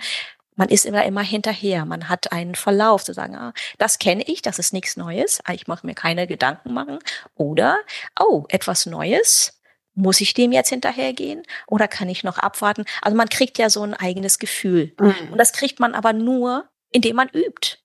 man 0.55 0.69
ist 0.69 0.85
immer 0.85 1.05
immer 1.05 1.21
hinterher. 1.21 1.85
Man 1.85 2.09
hat 2.09 2.31
einen 2.31 2.55
Verlauf 2.55 3.03
zu 3.03 3.13
sagen, 3.13 3.35
ah, 3.35 3.53
das 3.77 3.99
kenne 3.99 4.23
ich, 4.27 4.41
das 4.41 4.59
ist 4.59 4.73
nichts 4.73 4.97
Neues, 4.97 5.39
ah, 5.45 5.53
ich 5.53 5.67
muss 5.67 5.83
mir 5.83 5.95
keine 5.95 6.27
Gedanken 6.27 6.73
machen. 6.73 6.99
Oder, 7.35 7.77
oh, 8.19 8.45
etwas 8.49 8.85
Neues, 8.85 9.61
muss 9.93 10.21
ich 10.21 10.33
dem 10.33 10.51
jetzt 10.51 10.69
hinterhergehen 10.69 11.43
oder 11.67 11.87
kann 11.87 12.09
ich 12.09 12.23
noch 12.23 12.37
abwarten? 12.37 12.85
Also 13.01 13.15
man 13.17 13.29
kriegt 13.29 13.57
ja 13.57 13.69
so 13.69 13.83
ein 13.83 13.93
eigenes 13.93 14.39
Gefühl. 14.39 14.93
Mhm. 14.99 15.31
Und 15.31 15.37
das 15.37 15.51
kriegt 15.51 15.79
man 15.79 15.93
aber 15.93 16.13
nur, 16.13 16.69
indem 16.91 17.17
man 17.17 17.29
übt. 17.29 17.77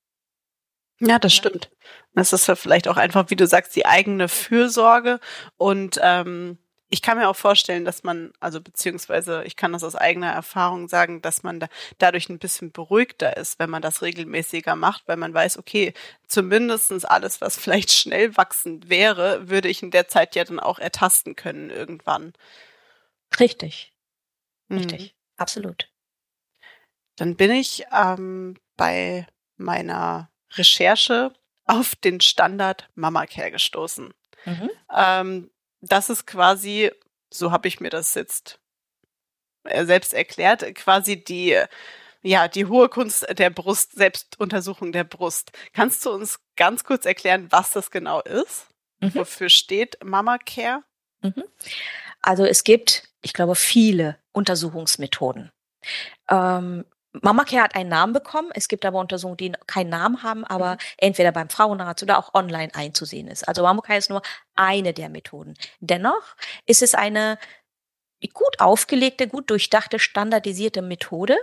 Ja, 1.01 1.19
das 1.19 1.35
stimmt. 1.35 1.71
Das 2.15 2.33
ist 2.33 2.47
ja 2.47 2.57
vielleicht 2.57 2.89
auch 2.89 2.97
einfach, 2.97 3.29
wie 3.29 3.37
du 3.37 3.47
sagst, 3.47 3.77
die 3.77 3.87
eigene 3.87 4.29
Fürsorge 4.29 5.21
und 5.57 6.01
ähm, 6.03 6.59
ich 6.89 7.03
kann 7.03 7.19
mir 7.19 7.29
auch 7.29 7.37
vorstellen, 7.37 7.85
dass 7.85 8.05
man, 8.05 8.33
also 8.39 8.61
beziehungsweise 8.61 9.43
ich 9.45 9.57
kann 9.57 9.73
das 9.73 9.83
aus 9.83 9.97
eigener 9.97 10.31
Erfahrung 10.31 10.89
sagen, 10.89 11.21
dass 11.21 11.43
man 11.43 11.59
da 11.59 11.69
dadurch 11.99 12.29
ein 12.29 12.39
bisschen 12.39 12.71
beruhigter 12.71 13.37
ist, 13.37 13.59
wenn 13.59 13.71
man 13.71 13.83
das 13.83 14.03
regelmäßiger 14.03 14.77
macht, 14.77 15.09
weil 15.09 15.17
man 15.17 15.35
weiß, 15.35 15.59
okay, 15.59 15.95
zumindestens 16.29 17.05
alles, 17.05 17.41
was 17.41 17.59
vielleicht 17.61 17.93
schnell 17.93 18.37
wachsend 18.37 18.89
wäre, 18.89 19.49
würde 19.49 19.69
ich 19.69 19.83
in 19.83 19.91
der 19.91 20.09
Zeit 20.09 20.37
ja 20.37 20.45
dann 20.45 20.61
auch 20.61 20.79
ertasten 20.79 21.35
können 21.35 21.71
irgendwann. 21.71 22.33
Richtig. 23.41 23.93
Richtig. 24.71 25.03
Hm. 25.03 25.11
Absolut. 25.37 25.89
Dann 27.17 27.37
bin 27.37 27.51
ich 27.51 27.85
ähm, 27.93 28.57
bei 28.77 29.27
meiner 29.57 30.31
Recherche 30.53 31.33
auf 31.65 31.97
den 31.97 32.21
Standard 32.21 32.89
Mama 32.95 33.27
Care 33.27 33.51
gestoßen. 33.51 34.15
Mhm. 34.45 34.71
Ähm, 34.95 35.51
das 35.93 36.11
ist 36.11 36.27
quasi, 36.27 36.91
so 37.33 37.51
habe 37.51 37.69
ich 37.69 37.81
mir 37.81 37.91
das 37.91 38.15
jetzt 38.15 38.59
äh, 39.65 39.85
selbst 39.85 40.15
erklärt, 40.15 40.75
quasi 40.75 41.23
die 41.23 41.59
ja, 42.23 42.49
die 42.49 42.67
hohe 42.67 42.89
Kunst 42.89 43.25
der 43.39 43.51
Brust, 43.51 43.93
Selbstuntersuchung 43.93 44.91
der 44.91 45.05
Brust. 45.05 45.53
Kannst 45.73 46.05
du 46.05 46.11
uns 46.11 46.41
ganz 46.57 46.83
kurz 46.83 47.07
erklären, 47.07 47.47
was 47.51 47.71
das 47.71 47.93
genau 47.93 48.21
ist? 48.21 48.67
Mhm. 49.01 49.15
Wofür 49.15 49.49
steht 49.49 49.97
Mama 50.03 50.39
Care? 50.39 50.83
Mhm. 51.23 51.45
Also 52.23 52.45
es 52.45 52.65
gibt, 52.65 53.09
ich 53.23 53.33
glaube, 53.33 53.55
viele 53.55 54.19
Untersuchungsmethoden. 54.33 55.53
Ähm, 56.29 56.85
Mamacare 57.23 57.63
hat 57.63 57.75
einen 57.75 57.91
Namen 57.91 58.13
bekommen. 58.13 58.51
Es 58.55 58.69
gibt 58.69 58.85
aber 58.85 58.99
Untersuchungen, 58.99 59.37
die 59.37 59.53
keinen 59.67 59.91
Namen 59.91 60.23
haben, 60.23 60.45
aber 60.45 60.73
mhm. 60.73 60.79
entweder 60.99 61.33
beim 61.33 61.49
Frauenarzt 61.49 62.03
oder 62.03 62.19
auch 62.19 62.35
online 62.35 62.75
einzusehen 62.75 63.29
ist. 63.29 63.47
Also 63.47 63.63
Mamacare 63.63 63.99
ist 63.99 64.11
nur 64.11 64.23
eine 64.55 64.93
der 64.93 65.09
Methoden. 65.09 65.55
Dennoch 65.81 66.37
ist 66.67 66.83
es 66.83 66.95
eine 66.95 67.39
gut 68.33 68.61
aufgelegte, 68.61 69.29
gut 69.29 69.51
durchdachte, 69.51 69.99
standardisierte 69.99 70.83
Methode, 70.83 71.37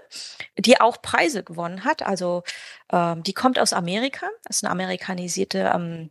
die 0.58 0.82
auch 0.82 1.01
Preise 1.01 1.44
gewonnen 1.44 1.84
hat. 1.84 2.03
Also 2.03 2.44
ähm, 2.92 3.24
die 3.24 3.34
kommt 3.34 3.60
aus 3.60 3.74
Amerika. 3.74 4.27
Das 4.44 4.58
ist 4.58 4.63
eine 4.63 4.72
amerikanisierte 4.72 5.72
ähm, 5.74 6.10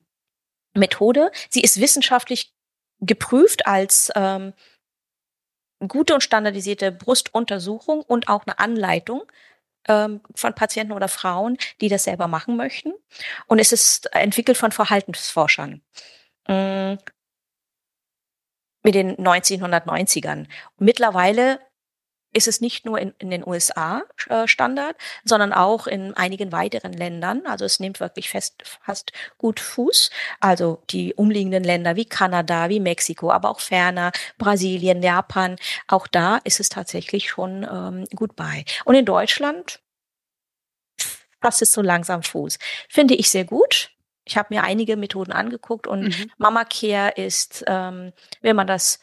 Methode. 0.74 1.30
Sie 1.50 1.60
ist 1.60 1.80
wissenschaftlich 1.80 2.54
geprüft 3.00 3.66
als 3.66 4.10
ähm, 4.14 4.54
gute 5.88 6.14
und 6.14 6.22
standardisierte 6.22 6.92
Brustuntersuchung 6.92 8.02
und 8.02 8.28
auch 8.28 8.46
eine 8.46 8.58
Anleitung 8.58 9.24
ähm, 9.88 10.20
von 10.34 10.54
Patienten 10.54 10.92
oder 10.92 11.08
Frauen, 11.08 11.56
die 11.80 11.88
das 11.88 12.04
selber 12.04 12.28
machen 12.28 12.56
möchten. 12.56 12.92
Und 13.46 13.58
es 13.58 13.72
ist 13.72 14.12
entwickelt 14.14 14.56
von 14.56 14.72
Verhaltensforschern. 14.72 15.82
Mm, 16.48 16.94
mit 18.84 18.94
den 18.94 19.16
1990ern. 19.16 20.46
Mittlerweile 20.78 21.60
ist 22.32 22.48
es 22.48 22.60
nicht 22.60 22.84
nur 22.84 22.98
in, 22.98 23.14
in 23.18 23.30
den 23.30 23.46
USA 23.46 24.02
äh, 24.28 24.46
Standard, 24.46 24.96
sondern 25.24 25.52
auch 25.52 25.86
in 25.86 26.14
einigen 26.14 26.52
weiteren 26.52 26.92
Ländern. 26.92 27.42
Also 27.46 27.64
es 27.64 27.80
nimmt 27.80 28.00
wirklich 28.00 28.30
fest, 28.30 28.62
fast 28.82 29.12
gut 29.38 29.60
Fuß. 29.60 30.10
Also 30.40 30.82
die 30.90 31.14
umliegenden 31.14 31.64
Länder 31.64 31.96
wie 31.96 32.04
Kanada, 32.04 32.68
wie 32.68 32.80
Mexiko, 32.80 33.30
aber 33.30 33.50
auch 33.50 33.60
ferner, 33.60 34.12
Brasilien, 34.38 35.02
Japan. 35.02 35.56
Auch 35.88 36.06
da 36.06 36.38
ist 36.44 36.60
es 36.60 36.68
tatsächlich 36.68 37.28
schon 37.28 37.64
ähm, 37.70 38.06
gut 38.14 38.34
bei. 38.36 38.64
Und 38.84 38.94
in 38.94 39.04
Deutschland 39.04 39.80
fasst 41.40 41.62
es 41.62 41.72
so 41.72 41.82
langsam 41.82 42.22
Fuß. 42.22 42.58
Finde 42.88 43.14
ich 43.14 43.30
sehr 43.30 43.44
gut. 43.44 43.90
Ich 44.24 44.36
habe 44.36 44.54
mir 44.54 44.62
einige 44.62 44.96
Methoden 44.96 45.32
angeguckt 45.32 45.86
und 45.86 46.04
mhm. 46.04 46.30
Mama 46.38 46.64
Care 46.64 47.12
ist, 47.16 47.64
ähm, 47.66 48.12
wenn 48.40 48.54
man 48.54 48.68
das 48.68 49.00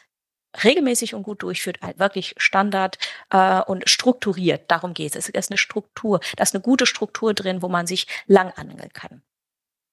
regelmäßig 0.64 1.14
und 1.14 1.22
gut 1.22 1.42
durchführt, 1.42 1.80
halt 1.82 1.98
wirklich 1.98 2.34
Standard 2.38 2.98
äh, 3.30 3.60
und 3.62 3.88
strukturiert. 3.88 4.70
Darum 4.70 4.94
geht 4.94 5.14
es. 5.14 5.28
Es 5.28 5.34
ist 5.34 5.50
eine 5.50 5.58
Struktur, 5.58 6.20
da 6.36 6.42
ist 6.42 6.54
eine 6.54 6.62
gute 6.62 6.86
Struktur 6.86 7.34
drin, 7.34 7.62
wo 7.62 7.68
man 7.68 7.86
sich 7.86 8.06
lang 8.26 8.50
angeln 8.52 8.92
kann. 8.92 9.22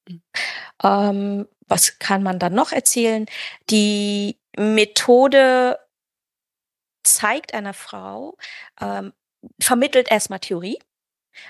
Mhm. 0.08 0.22
Ähm, 0.84 1.48
was 1.68 2.00
kann 2.00 2.24
man 2.24 2.40
dann 2.40 2.54
noch 2.54 2.72
erzählen? 2.72 3.26
Die 3.70 4.38
Methode 4.58 5.80
zeigt 7.04 7.54
einer 7.54 7.74
Frau, 7.74 8.38
ähm, 8.82 9.14
vermittelt 9.62 10.10
erstmal 10.10 10.40
Theorie. 10.40 10.80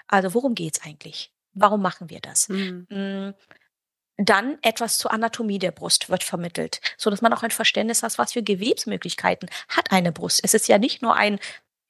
Also 0.07 0.33
worum 0.33 0.55
geht's 0.55 0.81
eigentlich? 0.83 1.33
Warum 1.53 1.81
machen 1.81 2.09
wir 2.09 2.19
das? 2.19 2.49
Mhm. 2.49 3.33
Dann 4.17 4.57
etwas 4.63 4.97
zur 4.97 5.13
Anatomie 5.13 5.59
der 5.59 5.71
Brust 5.71 6.09
wird 6.09 6.23
vermittelt, 6.23 6.81
so 6.97 7.09
dass 7.09 7.21
man 7.21 7.33
auch 7.33 7.43
ein 7.43 7.51
Verständnis 7.51 8.01
hat, 8.01 8.17
was 8.17 8.33
für 8.33 8.41
Gewebsmöglichkeiten 8.41 9.49
hat 9.69 9.91
eine 9.91 10.11
Brust. 10.11 10.41
Es 10.43 10.55
ist 10.55 10.67
ja 10.67 10.79
nicht 10.79 11.01
nur 11.01 11.15
ein 11.15 11.39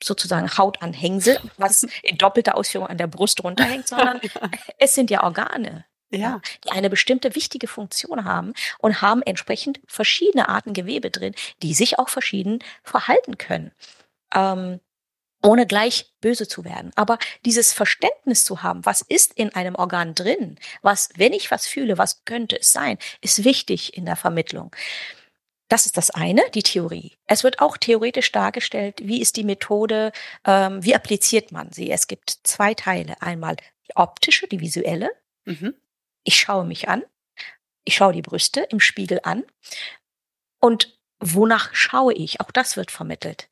sozusagen 0.03 0.57
Hautanhängsel, 0.57 1.39
was 1.57 1.83
in 2.03 2.17
doppelter 2.17 2.55
Ausführung 2.55 2.87
an 2.87 2.97
der 2.97 3.07
Brust 3.07 3.43
runterhängt, 3.43 3.87
sondern 3.87 4.19
es 4.77 4.93
sind 4.93 5.09
ja 5.09 5.23
Organe. 5.23 5.85
Ja. 6.09 6.41
die 6.63 6.71
eine 6.71 6.89
bestimmte 6.89 7.35
wichtige 7.35 7.67
Funktion 7.67 8.23
haben 8.23 8.53
und 8.79 9.01
haben 9.01 9.21
entsprechend 9.21 9.81
verschiedene 9.87 10.47
Arten 10.47 10.71
Gewebe 10.71 11.11
drin, 11.11 11.35
die 11.61 11.73
sich 11.73 11.99
auch 11.99 12.07
verschieden 12.07 12.63
verhalten 12.81 13.37
können. 13.37 13.73
Ähm, 14.33 14.79
ohne 15.43 15.67
gleich 15.67 16.13
böse 16.19 16.47
zu 16.47 16.65
werden. 16.65 16.91
Aber 16.95 17.19
dieses 17.45 17.73
Verständnis 17.73 18.43
zu 18.43 18.63
haben, 18.63 18.85
was 18.85 19.01
ist 19.01 19.33
in 19.33 19.53
einem 19.53 19.75
Organ 19.75 20.15
drin, 20.15 20.59
was, 20.81 21.09
wenn 21.15 21.33
ich 21.33 21.51
was 21.51 21.67
fühle, 21.67 21.97
was 21.97 22.25
könnte 22.25 22.59
es 22.59 22.71
sein, 22.71 22.97
ist 23.21 23.43
wichtig 23.43 23.95
in 23.95 24.05
der 24.05 24.15
Vermittlung. 24.15 24.75
Das 25.69 25.85
ist 25.85 25.97
das 25.97 26.09
eine, 26.11 26.43
die 26.53 26.63
Theorie. 26.63 27.17
Es 27.25 27.43
wird 27.43 27.59
auch 27.59 27.77
theoretisch 27.77 28.31
dargestellt, 28.31 29.01
wie 29.03 29.21
ist 29.21 29.35
die 29.35 29.43
Methode, 29.43 30.13
ähm, 30.45 30.83
wie 30.83 30.95
appliziert 30.95 31.51
man 31.51 31.71
sie. 31.71 31.91
Es 31.91 32.07
gibt 32.07 32.39
zwei 32.43 32.73
Teile. 32.73 33.21
Einmal 33.21 33.57
die 33.87 33.95
optische, 33.95 34.47
die 34.47 34.61
visuelle. 34.61 35.11
Mhm. 35.45 35.75
Ich 36.23 36.39
schaue 36.39 36.65
mich 36.65 36.87
an. 36.87 37.03
Ich 37.83 37.95
schaue 37.95 38.13
die 38.13 38.21
Brüste 38.21 38.61
im 38.61 38.79
Spiegel 38.79 39.19
an. 39.23 39.43
Und 40.59 40.97
wonach 41.19 41.73
schaue 41.73 42.13
ich? 42.13 42.39
Auch 42.39 42.51
das 42.51 42.77
wird 42.77 42.91
vermittelt. 42.91 43.49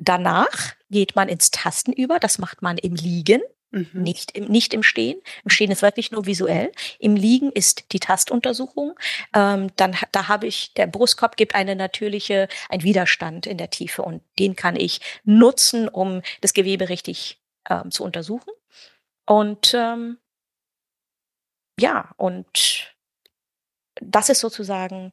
Danach 0.00 0.74
geht 0.88 1.14
man 1.14 1.28
ins 1.28 1.50
Tasten 1.50 1.92
über. 1.92 2.18
Das 2.18 2.38
macht 2.38 2.62
man 2.62 2.78
im 2.78 2.94
Liegen, 2.94 3.42
mhm. 3.70 3.88
nicht, 3.92 4.32
im, 4.32 4.46
nicht 4.46 4.72
im 4.72 4.82
Stehen. 4.82 5.20
Im 5.44 5.50
Stehen 5.50 5.70
ist 5.70 5.82
wirklich 5.82 6.10
nur 6.10 6.24
visuell. 6.26 6.72
Im 6.98 7.16
Liegen 7.16 7.52
ist 7.52 7.92
die 7.92 8.00
Tastuntersuchung. 8.00 8.98
Ähm, 9.34 9.70
dann 9.76 9.96
da 10.12 10.28
habe 10.28 10.46
ich 10.46 10.72
der 10.74 10.86
Brustkorb 10.86 11.36
gibt 11.36 11.54
eine 11.54 11.76
natürliche 11.76 12.48
ein 12.70 12.82
Widerstand 12.82 13.46
in 13.46 13.58
der 13.58 13.70
Tiefe 13.70 14.02
und 14.02 14.22
den 14.38 14.56
kann 14.56 14.74
ich 14.74 15.00
nutzen, 15.24 15.88
um 15.88 16.22
das 16.40 16.54
Gewebe 16.54 16.88
richtig 16.88 17.38
ähm, 17.68 17.90
zu 17.90 18.02
untersuchen. 18.02 18.50
Und 19.26 19.74
ähm, 19.74 20.16
ja 21.78 22.14
und 22.16 22.94
das 24.00 24.30
ist 24.30 24.40
sozusagen 24.40 25.12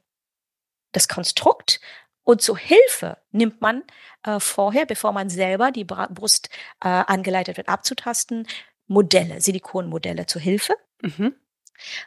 das 0.92 1.08
Konstrukt 1.08 1.80
und 2.28 2.42
zur 2.42 2.58
Hilfe 2.58 3.16
nimmt 3.30 3.62
man 3.62 3.84
äh, 4.22 4.38
vorher, 4.38 4.84
bevor 4.84 5.12
man 5.12 5.30
selber 5.30 5.70
die 5.70 5.84
Brust 5.84 6.50
äh, 6.84 6.88
angeleitet 6.88 7.56
wird, 7.56 7.70
abzutasten, 7.70 8.46
Modelle, 8.86 9.40
Silikonmodelle 9.40 10.26
zur 10.26 10.42
Hilfe, 10.42 10.74
mhm. 11.00 11.34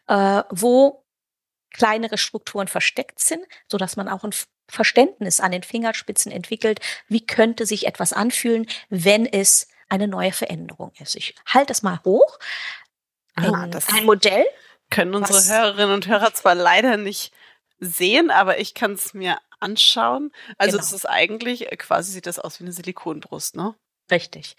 äh, 0.06 0.44
wo 0.52 1.04
kleinere 1.72 2.20
Strukturen 2.20 2.68
versteckt 2.68 3.20
sind, 3.20 3.44
so 3.68 3.80
dass 3.80 3.96
man 3.96 4.08
auch 4.08 4.24
ein 4.24 4.30
Verständnis 4.68 5.40
an 5.40 5.54
den 5.54 5.64
Fingerspitzen 5.64 6.32
entwickelt, 6.32 6.82
wie 7.08 7.26
könnte 7.26 7.66
sich 7.66 7.88
etwas 7.88 8.14
anfühlen, 8.14 8.68
wenn 8.90 9.26
es 9.26 9.70
eine 9.90 10.08
neue 10.08 10.34
Veränderung 10.34 10.92
ist. 11.00 11.16
Ich 11.16 11.34
halte 11.48 11.70
das 11.70 11.82
mal 11.82 12.00
hoch. 12.06 12.38
Ah, 13.34 13.64
ein, 13.64 13.74
ein 13.74 14.06
Modell. 14.06 14.46
Können 14.92 15.16
unsere 15.16 15.44
Hörerinnen 15.44 15.96
und 15.96 16.08
Hörer 16.08 16.32
zwar 16.36 16.54
leider 16.54 16.98
nicht 16.98 17.34
sehen, 17.80 18.30
aber 18.30 18.60
ich 18.60 18.76
kann 18.76 18.92
es 18.92 19.16
mir 19.16 19.40
anschauen. 19.62 20.32
Also 20.58 20.78
genau. 20.78 20.84
es 20.84 20.94
ist 20.94 21.06
eigentlich, 21.06 21.72
äh, 21.72 21.78
quasi 21.78 22.12
sieht 22.12 22.26
das 22.26 22.40
aus 22.40 22.60
wie 22.60 22.64
eine 22.64 22.74
Silikonbrust, 22.74 23.56
ne? 23.56 23.76
Richtig. 24.10 24.56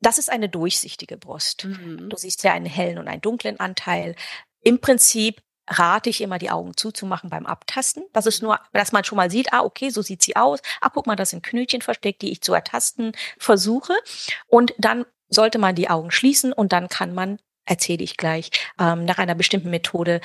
Das 0.00 0.18
ist 0.18 0.30
eine 0.30 0.48
durchsichtige 0.48 1.16
Brust. 1.16 1.64
Mhm. 1.64 2.08
Du 2.08 2.16
siehst 2.16 2.42
ja 2.44 2.52
einen 2.52 2.66
hellen 2.66 2.98
und 2.98 3.08
einen 3.08 3.20
dunklen 3.20 3.60
Anteil. 3.60 4.14
Im 4.62 4.80
Prinzip 4.80 5.42
rate 5.70 6.10
ich 6.10 6.20
immer, 6.20 6.38
die 6.38 6.50
Augen 6.50 6.76
zuzumachen 6.76 7.30
beim 7.30 7.46
Abtasten. 7.46 8.04
Das 8.12 8.26
ist 8.26 8.42
nur, 8.42 8.58
dass 8.72 8.92
man 8.92 9.04
schon 9.04 9.16
mal 9.16 9.30
sieht, 9.30 9.52
ah, 9.52 9.60
okay, 9.60 9.90
so 9.90 10.02
sieht 10.02 10.22
sie 10.22 10.36
aus. 10.36 10.60
Ah, 10.80 10.90
guck 10.92 11.06
mal, 11.06 11.16
das 11.16 11.30
sind 11.30 11.44
Knötchen 11.44 11.82
versteckt, 11.82 12.22
die 12.22 12.32
ich 12.32 12.40
zu 12.40 12.52
ertasten 12.52 13.12
versuche. 13.38 13.94
Und 14.48 14.74
dann 14.78 15.04
sollte 15.28 15.58
man 15.58 15.74
die 15.74 15.88
Augen 15.88 16.10
schließen 16.10 16.52
und 16.52 16.72
dann 16.72 16.88
kann 16.88 17.14
man, 17.14 17.38
erzähle 17.66 18.02
ich 18.02 18.16
gleich, 18.16 18.50
ähm, 18.80 19.04
nach 19.04 19.18
einer 19.18 19.36
bestimmten 19.36 19.70
Methode 19.70 20.20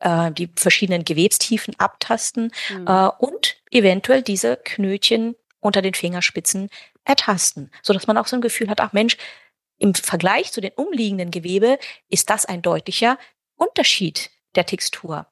äh, 0.00 0.30
die 0.32 0.50
verschiedenen 0.56 1.04
Gewebstiefen 1.04 1.74
abtasten 1.78 2.52
mhm. 2.70 2.86
äh, 2.86 3.08
und 3.18 3.56
eventuell 3.70 4.22
diese 4.22 4.56
Knötchen 4.56 5.36
unter 5.60 5.82
den 5.82 5.94
Fingerspitzen 5.94 6.70
ertasten, 7.04 7.70
so 7.82 7.92
dass 7.92 8.06
man 8.06 8.16
auch 8.18 8.26
so 8.26 8.36
ein 8.36 8.42
Gefühl 8.42 8.68
hat, 8.68 8.80
ach 8.80 8.92
Mensch, 8.92 9.16
im 9.78 9.94
Vergleich 9.94 10.52
zu 10.52 10.60
den 10.60 10.72
umliegenden 10.72 11.30
Gewebe 11.30 11.78
ist 12.08 12.30
das 12.30 12.46
ein 12.46 12.62
deutlicher 12.62 13.18
Unterschied 13.56 14.30
der 14.54 14.66
Textur, 14.66 15.26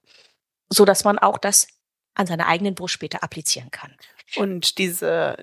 so 0.68 0.84
dass 0.84 1.04
man 1.04 1.18
auch 1.18 1.38
das 1.38 1.66
an 2.14 2.26
seiner 2.26 2.46
eigenen 2.46 2.74
Brust 2.74 2.94
später 2.94 3.22
applizieren 3.22 3.70
kann. 3.70 3.96
Und 4.36 4.78
diese, 4.78 5.36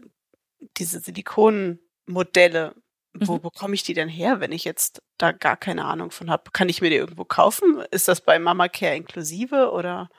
diese 0.78 1.00
Silikonmodelle, 1.00 2.76
wo 3.13 3.36
mhm. 3.36 3.41
bekomme 3.41 3.74
ich 3.76 3.84
die 3.84 3.93
denn 3.93 4.10
her, 4.10 4.39
wenn 4.39 4.52
ich 4.52 4.63
jetzt 4.63 5.02
da 5.17 5.32
gar 5.32 5.58
keine 5.58 5.86
Ahnung 5.86 6.12
von 6.12 6.30
habe? 6.30 6.52
Kann 6.52 6.69
ich 6.69 6.82
mir 6.82 6.89
die 6.89 6.95
irgendwo 6.95 7.26
kaufen? 7.26 7.84
Ist 7.91 8.08
das 8.08 8.21
bei 8.21 8.39
Mama 8.39 8.67
Care 8.67 8.95
inklusive 8.95 9.71
oder? 9.71 10.10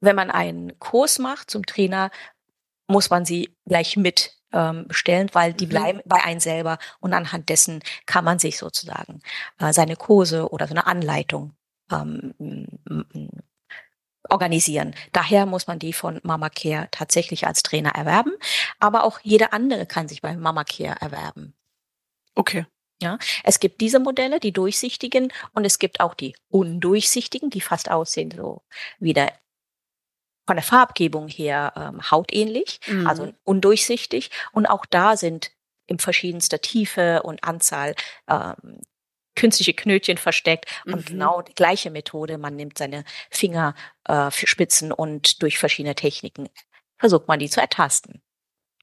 Wenn 0.00 0.16
man 0.16 0.30
einen 0.30 0.78
Kurs 0.78 1.18
macht 1.18 1.50
zum 1.50 1.66
Trainer, 1.66 2.10
muss 2.86 3.10
man 3.10 3.24
sie 3.24 3.56
gleich 3.66 3.96
mit 3.96 4.36
ähm, 4.52 4.86
bestellen, 4.86 5.28
weil 5.32 5.52
die 5.52 5.66
mhm. 5.66 5.70
bleiben 5.70 6.00
bei 6.04 6.22
einem 6.22 6.40
selber 6.40 6.78
und 7.00 7.12
anhand 7.12 7.48
dessen 7.48 7.82
kann 8.06 8.24
man 8.24 8.38
sich 8.38 8.58
sozusagen 8.58 9.20
äh, 9.58 9.72
seine 9.72 9.96
Kurse 9.96 10.50
oder 10.50 10.66
so 10.66 10.74
eine 10.74 10.86
Anleitung 10.86 11.54
ähm, 11.90 12.34
organisieren. 14.28 14.94
Daher 15.12 15.46
muss 15.46 15.66
man 15.66 15.78
die 15.78 15.92
von 15.92 16.20
Mama 16.22 16.48
Care 16.48 16.88
tatsächlich 16.90 17.46
als 17.46 17.62
Trainer 17.62 17.90
erwerben, 17.90 18.32
aber 18.78 19.04
auch 19.04 19.18
jeder 19.22 19.52
andere 19.52 19.86
kann 19.86 20.08
sich 20.08 20.22
bei 20.22 20.36
Mama 20.36 20.64
Care 20.64 20.96
erwerben. 21.00 21.54
Okay. 22.34 22.66
Ja, 23.02 23.18
es 23.42 23.58
gibt 23.58 23.80
diese 23.80 23.98
Modelle, 23.98 24.38
die 24.38 24.52
durchsichtigen, 24.52 25.32
und 25.52 25.64
es 25.64 25.78
gibt 25.78 26.00
auch 26.00 26.14
die 26.14 26.36
undurchsichtigen, 26.48 27.50
die 27.50 27.60
fast 27.60 27.90
aussehen 27.90 28.30
so 28.30 28.62
wie 28.98 29.12
der 29.12 29.32
von 30.46 30.56
der 30.56 30.62
Farbgebung 30.62 31.28
her 31.28 31.72
ähm, 31.76 32.10
hautähnlich, 32.10 32.80
mhm. 32.86 33.06
also 33.06 33.32
undurchsichtig. 33.44 34.30
Und 34.52 34.66
auch 34.66 34.84
da 34.86 35.16
sind 35.16 35.50
in 35.86 35.98
verschiedenster 35.98 36.60
Tiefe 36.60 37.22
und 37.22 37.44
Anzahl 37.44 37.94
ähm, 38.28 38.82
künstliche 39.36 39.74
Knötchen 39.74 40.18
versteckt 40.18 40.66
und 40.86 40.96
mhm. 40.96 41.04
genau 41.04 41.42
die 41.42 41.54
gleiche 41.54 41.90
Methode. 41.90 42.38
Man 42.38 42.56
nimmt 42.56 42.78
seine 42.78 43.04
Fingerspitzen 43.30 44.90
äh, 44.90 44.94
und 44.94 45.42
durch 45.42 45.58
verschiedene 45.58 45.94
Techniken 45.94 46.48
versucht 46.98 47.26
man 47.26 47.38
die 47.38 47.50
zu 47.50 47.60
ertasten. 47.60 48.22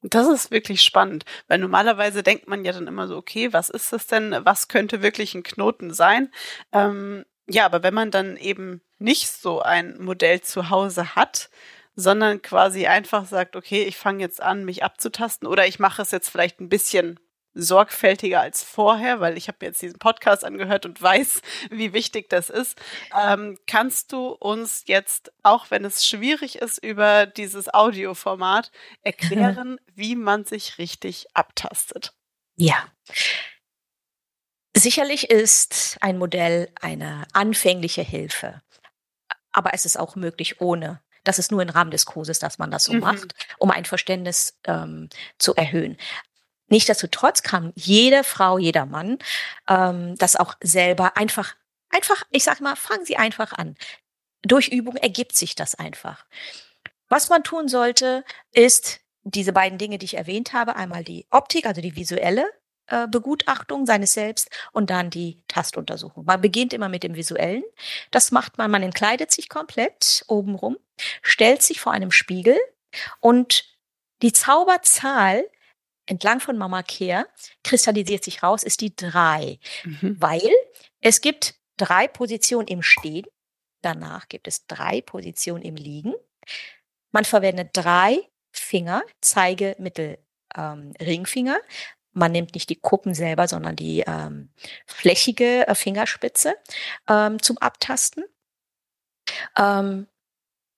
Das 0.03 0.27
ist 0.27 0.49
wirklich 0.49 0.81
spannend, 0.81 1.25
weil 1.47 1.59
normalerweise 1.59 2.23
denkt 2.23 2.47
man 2.47 2.65
ja 2.65 2.71
dann 2.71 2.87
immer 2.87 3.07
so, 3.07 3.17
okay, 3.17 3.53
was 3.53 3.69
ist 3.69 3.93
das 3.93 4.07
denn? 4.07 4.35
Was 4.43 4.67
könnte 4.67 5.03
wirklich 5.03 5.35
ein 5.35 5.43
Knoten 5.43 5.93
sein? 5.93 6.31
Ähm, 6.71 7.23
ja, 7.47 7.65
aber 7.65 7.83
wenn 7.83 7.93
man 7.93 8.09
dann 8.09 8.37
eben 8.37 8.81
nicht 8.97 9.27
so 9.29 9.61
ein 9.61 10.01
Modell 10.01 10.41
zu 10.41 10.69
Hause 10.69 11.15
hat, 11.15 11.49
sondern 11.95 12.41
quasi 12.41 12.87
einfach 12.87 13.25
sagt, 13.25 13.55
okay, 13.55 13.83
ich 13.83 13.97
fange 13.97 14.21
jetzt 14.21 14.41
an, 14.41 14.65
mich 14.65 14.83
abzutasten 14.83 15.47
oder 15.47 15.67
ich 15.67 15.79
mache 15.79 16.01
es 16.01 16.11
jetzt 16.11 16.29
vielleicht 16.29 16.59
ein 16.61 16.69
bisschen 16.69 17.19
sorgfältiger 17.53 18.39
als 18.39 18.63
vorher, 18.63 19.19
weil 19.19 19.37
ich 19.37 19.47
habe 19.47 19.65
jetzt 19.65 19.81
diesen 19.81 19.99
Podcast 19.99 20.43
angehört 20.43 20.85
und 20.85 21.01
weiß, 21.01 21.41
wie 21.69 21.93
wichtig 21.93 22.29
das 22.29 22.49
ist. 22.49 22.79
Ähm, 23.19 23.57
kannst 23.67 24.11
du 24.11 24.29
uns 24.29 24.83
jetzt, 24.87 25.31
auch 25.43 25.69
wenn 25.69 25.85
es 25.85 26.05
schwierig 26.05 26.57
ist, 26.57 26.77
über 26.83 27.25
dieses 27.25 27.73
Audioformat 27.73 28.71
erklären, 29.01 29.79
wie 29.95 30.15
man 30.15 30.45
sich 30.45 30.77
richtig 30.77 31.27
abtastet? 31.33 32.13
Ja. 32.55 32.87
Sicherlich 34.75 35.29
ist 35.29 35.97
ein 36.01 36.17
Modell 36.17 36.69
eine 36.79 37.25
anfängliche 37.33 38.01
Hilfe, 38.03 38.61
aber 39.51 39.73
es 39.73 39.85
ist 39.85 39.97
auch 39.97 40.15
möglich 40.15 40.61
ohne. 40.61 41.01
Das 41.23 41.37
ist 41.37 41.51
nur 41.51 41.61
im 41.61 41.69
Rahmen 41.69 41.91
des 41.91 42.05
Kurses, 42.05 42.39
dass 42.39 42.57
man 42.57 42.71
das 42.71 42.85
so 42.85 42.93
mhm. 42.93 43.01
macht, 43.01 43.35
um 43.59 43.69
ein 43.69 43.85
Verständnis 43.85 44.57
ähm, 44.65 45.09
zu 45.37 45.55
erhöhen. 45.55 45.97
Nichtsdestotrotz 46.71 47.43
kann 47.43 47.73
jede 47.75 48.23
Frau, 48.23 48.57
jeder 48.57 48.85
Mann 48.85 49.19
ähm, 49.67 50.15
das 50.17 50.37
auch 50.37 50.55
selber 50.61 51.17
einfach, 51.17 51.55
einfach, 51.89 52.23
ich 52.31 52.45
sage 52.45 52.63
mal, 52.63 52.77
fangen 52.77 53.05
Sie 53.05 53.17
einfach 53.17 53.51
an. 53.51 53.75
Durch 54.41 54.69
Übung 54.69 54.95
ergibt 54.95 55.35
sich 55.35 55.53
das 55.53 55.75
einfach. 55.75 56.25
Was 57.09 57.29
man 57.29 57.43
tun 57.43 57.67
sollte, 57.67 58.23
ist 58.53 59.01
diese 59.23 59.51
beiden 59.51 59.77
Dinge, 59.77 59.97
die 59.97 60.05
ich 60.05 60.17
erwähnt 60.17 60.53
habe, 60.53 60.77
einmal 60.77 61.03
die 61.03 61.27
Optik, 61.29 61.65
also 61.65 61.81
die 61.81 61.97
visuelle 61.97 62.49
äh, 62.87 63.05
Begutachtung 63.07 63.85
seines 63.85 64.13
Selbst 64.13 64.49
und 64.71 64.89
dann 64.89 65.09
die 65.09 65.43
Tastuntersuchung. 65.49 66.23
Man 66.23 66.39
beginnt 66.39 66.71
immer 66.71 66.87
mit 66.87 67.03
dem 67.03 67.15
Visuellen. 67.15 67.63
Das 68.11 68.31
macht 68.31 68.57
man, 68.57 68.71
man 68.71 68.81
entkleidet 68.81 69.29
sich 69.29 69.49
komplett 69.49 70.23
obenrum, 70.29 70.77
stellt 71.21 71.61
sich 71.63 71.81
vor 71.81 71.91
einem 71.91 72.11
Spiegel 72.11 72.57
und 73.19 73.65
die 74.21 74.31
Zauberzahl 74.31 75.43
entlang 76.11 76.41
von 76.41 76.57
Mama 76.57 76.83
Care 76.83 77.25
kristallisiert 77.63 78.23
sich 78.23 78.43
raus, 78.43 78.63
ist 78.63 78.81
die 78.81 78.93
drei, 78.93 79.59
mhm. 79.85 80.17
weil 80.19 80.51
es 80.99 81.21
gibt 81.21 81.55
drei 81.77 82.07
Positionen 82.07 82.67
im 82.67 82.83
Stehen, 82.83 83.25
danach 83.81 84.27
gibt 84.27 84.47
es 84.47 84.67
drei 84.67 85.01
Positionen 85.01 85.63
im 85.63 85.75
Liegen. 85.75 86.13
Man 87.11 87.23
verwendet 87.23 87.69
drei 87.73 88.19
Finger, 88.51 89.03
Zeige, 89.21 89.75
Mittel, 89.79 90.17
ähm, 90.55 90.93
Ringfinger. 90.99 91.59
Man 92.11 92.33
nimmt 92.33 92.55
nicht 92.55 92.69
die 92.69 92.75
Kuppen 92.75 93.13
selber, 93.13 93.47
sondern 93.47 93.77
die 93.77 94.03
ähm, 94.05 94.49
flächige 94.85 95.65
äh, 95.65 95.75
Fingerspitze 95.75 96.55
ähm, 97.07 97.41
zum 97.41 97.57
Abtasten. 97.57 98.25
Ähm, 99.57 100.07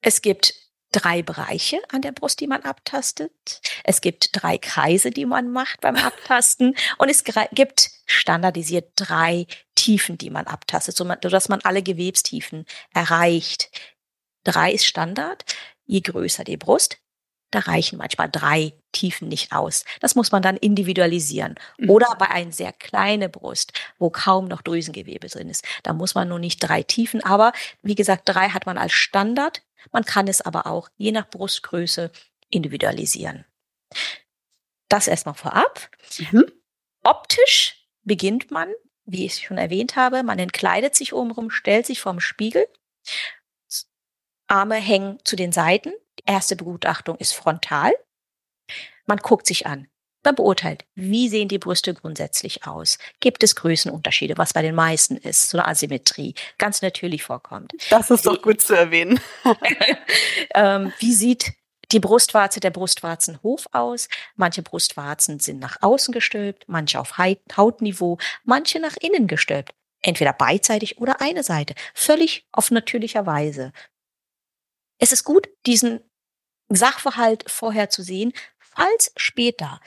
es 0.01 0.21
gibt 0.21 0.53
drei 0.93 1.21
Bereiche 1.21 1.81
an 1.91 2.01
der 2.01 2.13
Brust, 2.13 2.39
die 2.39 2.47
man 2.47 2.61
abtastet. 2.61 3.61
Es 3.83 4.01
gibt 4.01 4.29
drei 4.31 4.57
Kreise, 4.57 5.11
die 5.11 5.25
man 5.25 5.51
macht 5.51 5.81
beim 5.81 5.95
Abtasten. 5.95 6.75
Und 6.97 7.09
es 7.09 7.23
gibt 7.23 7.91
standardisiert 8.05 8.91
drei 8.95 9.47
Tiefen, 9.75 10.17
die 10.17 10.29
man 10.29 10.47
abtastet, 10.47 10.95
sodass 10.95 11.49
man 11.49 11.61
alle 11.61 11.83
Gewebstiefen 11.83 12.65
erreicht. 12.93 13.69
Drei 14.43 14.71
ist 14.71 14.85
Standard. 14.85 15.45
Je 15.85 15.99
größer 15.99 16.45
die 16.45 16.57
Brust, 16.57 16.97
da 17.53 17.59
reichen 17.59 17.99
manchmal 17.99 18.29
drei 18.31 18.73
Tiefen 18.93 19.27
nicht 19.27 19.51
aus. 19.51 19.85
Das 19.99 20.15
muss 20.15 20.31
man 20.31 20.41
dann 20.41 20.57
individualisieren. 20.57 21.55
Mhm. 21.77 21.89
Oder 21.91 22.15
bei 22.17 22.29
einer 22.29 22.51
sehr 22.51 22.73
kleinen 22.73 23.29
Brust, 23.29 23.73
wo 23.99 24.09
kaum 24.09 24.47
noch 24.47 24.63
Drüsengewebe 24.63 25.27
drin 25.27 25.49
ist. 25.49 25.63
Da 25.83 25.93
muss 25.93 26.15
man 26.15 26.29
nur 26.29 26.39
nicht 26.39 26.59
drei 26.59 26.81
Tiefen. 26.81 27.23
Aber 27.23 27.53
wie 27.83 27.95
gesagt, 27.95 28.23
drei 28.25 28.49
hat 28.49 28.65
man 28.65 28.79
als 28.79 28.93
Standard. 28.93 29.61
Man 29.91 30.05
kann 30.05 30.27
es 30.27 30.41
aber 30.41 30.67
auch 30.67 30.89
je 30.97 31.11
nach 31.11 31.29
Brustgröße 31.29 32.11
individualisieren. 32.49 33.45
Das 34.89 35.07
erstmal 35.07 35.35
vorab. 35.35 35.89
Mhm. 36.31 36.45
Optisch 37.03 37.87
beginnt 38.03 38.51
man, 38.51 38.71
wie 39.05 39.25
ich 39.25 39.45
schon 39.45 39.57
erwähnt 39.57 39.95
habe, 39.95 40.23
man 40.23 40.39
entkleidet 40.39 40.95
sich 40.95 41.13
obenrum, 41.13 41.49
stellt 41.49 41.85
sich 41.85 41.99
vorm 41.99 42.19
Spiegel. 42.19 42.67
Arme 44.47 44.75
hängen 44.75 45.19
zu 45.25 45.35
den 45.35 45.51
Seiten. 45.51 45.93
Die 46.19 46.25
erste 46.25 46.55
Begutachtung 46.55 47.17
ist 47.17 47.33
frontal. 47.33 47.91
Man 49.05 49.17
guckt 49.17 49.47
sich 49.47 49.65
an. 49.65 49.87
Man 50.23 50.35
beurteilt, 50.35 50.85
wie 50.95 51.27
sehen 51.27 51.49
die 51.49 51.59
Brüste 51.59 51.93
grundsätzlich 51.93 52.65
aus? 52.65 52.97
Gibt 53.19 53.43
es 53.43 53.55
Größenunterschiede, 53.55 54.37
was 54.37 54.53
bei 54.53 54.61
den 54.61 54.73
meisten 54.73 55.17
ist, 55.17 55.49
so 55.49 55.57
eine 55.57 55.67
Asymmetrie, 55.67 56.33
ganz 56.57 56.81
natürlich 56.81 57.23
vorkommt. 57.23 57.73
Das 57.89 58.09
ist 58.09 58.25
doch 58.25 58.41
gut 58.41 58.61
zu 58.61 58.73
erwähnen. 58.73 59.19
ähm, 60.55 60.93
wie 60.99 61.13
sieht 61.13 61.53
die 61.91 61.99
Brustwarze 61.99 62.61
der 62.61 62.71
Brustwarzenhof 62.71 63.67
aus? 63.73 64.07
Manche 64.35 64.63
Brustwarzen 64.63 65.39
sind 65.39 65.59
nach 65.59 65.77
außen 65.81 66.13
gestülpt, 66.13 66.63
manche 66.67 66.99
auf 66.99 67.17
Hautniveau, 67.17 68.17
manche 68.43 68.79
nach 68.79 68.95
innen 68.97 69.27
gestülpt. 69.27 69.73
Entweder 70.01 70.33
beidseitig 70.33 70.97
oder 70.99 71.21
eine 71.21 71.43
Seite. 71.43 71.75
Völlig 71.93 72.47
auf 72.51 72.71
natürlicher 72.71 73.25
Weise. 73.25 73.71
Es 74.99 75.11
ist 75.11 75.23
gut, 75.23 75.49
diesen 75.65 76.01
Sachverhalt 76.69 77.45
vorher 77.47 77.89
zu 77.89 78.03
sehen, 78.03 78.33
falls 78.59 79.11
später 79.15 79.79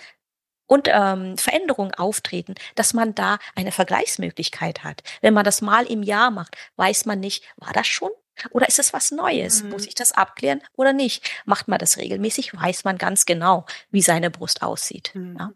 und 0.67 0.89
ähm, 0.91 1.39
Veränderungen 1.39 1.95
auftreten, 1.95 2.55
dass 2.75 2.95
man 2.95 3.15
da 3.15 3.39
eine 3.55 3.73
Vergleichsmöglichkeit 3.73 4.85
hat. 4.85 5.03
Wenn 5.21 5.35
man 5.35 5.45
das 5.45 5.63
mal 5.63 5.87
im 5.87 6.03
Jahr 6.03 6.31
macht, 6.31 6.57
weiß 6.77 7.07
man 7.07 7.21
nicht, 7.21 7.45
war 7.57 7.73
das 7.73 7.87
schon 7.87 8.11
oder 8.51 8.69
ist 8.69 8.79
es 8.79 8.93
was 8.93 9.11
Neues? 9.11 9.63
Mhm. 9.63 9.71
Muss 9.71 9.87
ich 9.87 9.95
das 9.95 10.13
abklären 10.13 10.63
oder 10.75 10.93
nicht? 10.93 11.29
Macht 11.45 11.69
man 11.69 11.79
das 11.79 11.97
regelmäßig, 11.97 12.55
weiß 12.55 12.85
man 12.85 12.99
ganz 12.99 13.25
genau, 13.27 13.65
wie 13.91 14.03
seine 14.03 14.31
Brust 14.31 14.63
aussieht. 14.63 15.11
Mhm. 15.15 15.37
Ja. 15.39 15.53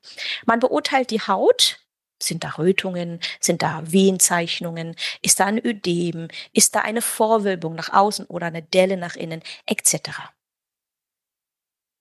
Man 0.47 0.61
beurteilt 0.61 1.11
die 1.11 1.21
Haut. 1.21 1.79
Sind 2.23 2.45
da 2.45 2.51
Rötungen? 2.51 3.21
Sind 3.41 3.63
da 3.63 3.83
Wehenzeichnungen? 3.85 4.95
Ist 5.23 5.41
da 5.41 5.47
ein 5.47 5.65
Ödem? 5.65 6.29
Ist 6.53 6.75
da 6.75 6.81
eine 6.81 7.01
Vorwölbung 7.01 7.75
nach 7.75 7.93
außen 7.93 8.27
oder 8.27 8.47
eine 8.47 8.63
Delle 8.63 8.99
nach 8.99 9.17
innen? 9.17 9.43
Etc. 9.67 9.97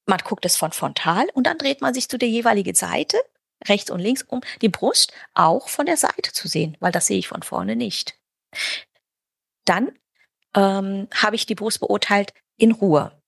Man 0.09 0.17
guckt 0.23 0.43
es 0.43 0.57
von 0.57 0.71
frontal 0.71 1.27
und 1.35 1.45
dann 1.45 1.59
dreht 1.59 1.81
man 1.81 1.93
sich 1.93 2.09
zu 2.09 2.17
der 2.17 2.29
jeweiligen 2.29 2.73
Seite, 2.73 3.21
rechts 3.67 3.91
und 3.91 3.99
links, 3.99 4.23
um 4.23 4.41
die 4.63 4.67
Brust 4.67 5.13
auch 5.35 5.69
von 5.69 5.85
der 5.85 5.97
Seite 5.97 6.33
zu 6.33 6.47
sehen, 6.47 6.75
weil 6.79 6.91
das 6.91 7.05
sehe 7.05 7.19
ich 7.19 7.27
von 7.27 7.43
vorne 7.43 7.75
nicht. 7.75 8.17
Dann 9.65 9.91
ähm, 10.55 11.09
habe 11.13 11.35
ich 11.35 11.45
die 11.45 11.53
Brust 11.53 11.79
beurteilt 11.79 12.33
in 12.57 12.71
Ruhe. 12.71 13.21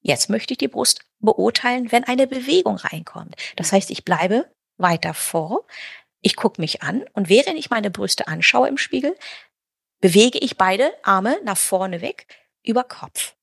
Jetzt 0.00 0.30
möchte 0.30 0.54
ich 0.54 0.58
die 0.58 0.68
Brust 0.68 1.00
beurteilen, 1.18 1.90
wenn 1.90 2.04
eine 2.04 2.28
Bewegung 2.28 2.76
reinkommt. 2.76 3.34
Das 3.56 3.72
heißt, 3.72 3.90
ich 3.90 4.04
bleibe 4.04 4.48
weiter 4.76 5.14
vor, 5.14 5.66
ich 6.20 6.36
gucke 6.36 6.60
mich 6.60 6.84
an 6.84 7.04
und 7.14 7.28
während 7.28 7.58
ich 7.58 7.70
meine 7.70 7.90
Brüste 7.90 8.28
anschaue 8.28 8.68
im 8.68 8.78
Spiegel, 8.78 9.16
bewege 10.00 10.38
ich 10.38 10.56
beide 10.56 10.92
Arme 11.02 11.40
nach 11.42 11.58
vorne 11.58 12.00
weg 12.00 12.28
über 12.62 12.84
Kopf 12.84 13.34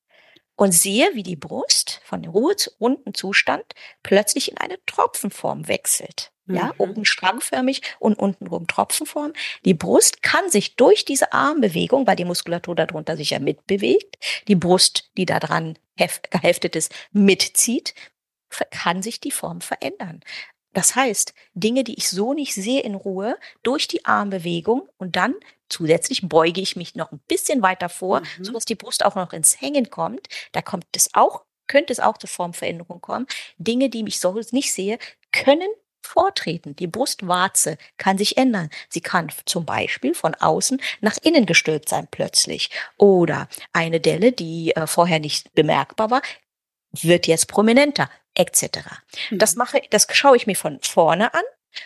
und 0.56 0.72
sehe, 0.72 1.10
wie 1.14 1.22
die 1.22 1.36
Brust 1.36 2.00
von 2.04 2.22
dem 2.22 2.32
runden 2.32 3.14
Zustand 3.14 3.64
plötzlich 4.02 4.50
in 4.50 4.58
eine 4.58 4.78
Tropfenform 4.86 5.68
wechselt. 5.68 6.32
Ja, 6.48 6.66
mhm. 6.66 6.72
oben 6.78 7.04
strangförmig 7.04 7.82
und 7.98 8.18
unten 8.18 8.46
rum 8.46 8.68
Tropfenform. 8.68 9.32
Die 9.64 9.74
Brust 9.74 10.22
kann 10.22 10.48
sich 10.48 10.76
durch 10.76 11.04
diese 11.04 11.32
Armbewegung, 11.32 12.06
weil 12.06 12.16
die 12.16 12.24
Muskulatur 12.24 12.76
darunter 12.76 13.16
sich 13.16 13.30
ja 13.30 13.40
mitbewegt, 13.40 14.16
die 14.46 14.54
Brust, 14.54 15.10
die 15.16 15.26
da 15.26 15.40
dran 15.40 15.76
geheftet 15.96 16.76
ist, 16.76 16.94
mitzieht, 17.12 17.94
kann 18.70 19.02
sich 19.02 19.20
die 19.20 19.32
Form 19.32 19.60
verändern. 19.60 20.20
Das 20.72 20.94
heißt, 20.94 21.34
Dinge, 21.54 21.84
die 21.84 21.94
ich 21.96 22.10
so 22.10 22.32
nicht 22.32 22.54
sehe 22.54 22.82
in 22.82 22.94
Ruhe, 22.94 23.38
durch 23.62 23.88
die 23.88 24.04
Armbewegung 24.04 24.88
und 24.98 25.16
dann 25.16 25.34
zusätzlich 25.68 26.28
beuge 26.28 26.60
ich 26.60 26.76
mich 26.76 26.94
noch 26.94 27.12
ein 27.12 27.20
bisschen 27.28 27.62
weiter 27.62 27.88
vor, 27.88 28.20
mhm. 28.20 28.44
sodass 28.44 28.64
die 28.64 28.74
Brust 28.74 29.04
auch 29.04 29.14
noch 29.14 29.32
ins 29.32 29.60
Hängen 29.60 29.90
kommt. 29.90 30.28
Da 30.52 30.62
kommt 30.62 30.86
es 30.92 31.10
auch, 31.14 31.44
könnte 31.66 31.92
es 31.92 32.00
auch 32.00 32.18
zur 32.18 32.30
Formveränderung 32.30 33.00
kommen. 33.00 33.26
Dinge, 33.58 33.88
die 33.88 34.04
ich 34.06 34.20
so 34.20 34.40
nicht 34.52 34.72
sehe, 34.72 34.98
können 35.32 35.68
vortreten. 36.06 36.76
Die 36.76 36.86
Brustwarze 36.86 37.78
kann 37.96 38.16
sich 38.16 38.36
ändern. 38.36 38.70
Sie 38.88 39.00
kann 39.00 39.28
zum 39.44 39.66
Beispiel 39.66 40.14
von 40.14 40.34
außen 40.34 40.80
nach 41.00 41.16
innen 41.22 41.46
gestülpt 41.46 41.88
sein 41.88 42.08
plötzlich. 42.10 42.70
Oder 42.96 43.48
eine 43.72 44.00
Delle, 44.00 44.32
die 44.32 44.74
äh, 44.74 44.86
vorher 44.86 45.18
nicht 45.18 45.52
bemerkbar 45.54 46.10
war, 46.10 46.22
wird 46.92 47.26
jetzt 47.26 47.48
prominenter 47.48 48.08
etc. 48.34 48.78
Mhm. 49.30 49.38
Das 49.38 49.56
mache, 49.56 49.82
das 49.90 50.06
schaue 50.12 50.36
ich 50.36 50.46
mir 50.46 50.56
von 50.56 50.78
vorne 50.80 51.34
an 51.34 51.42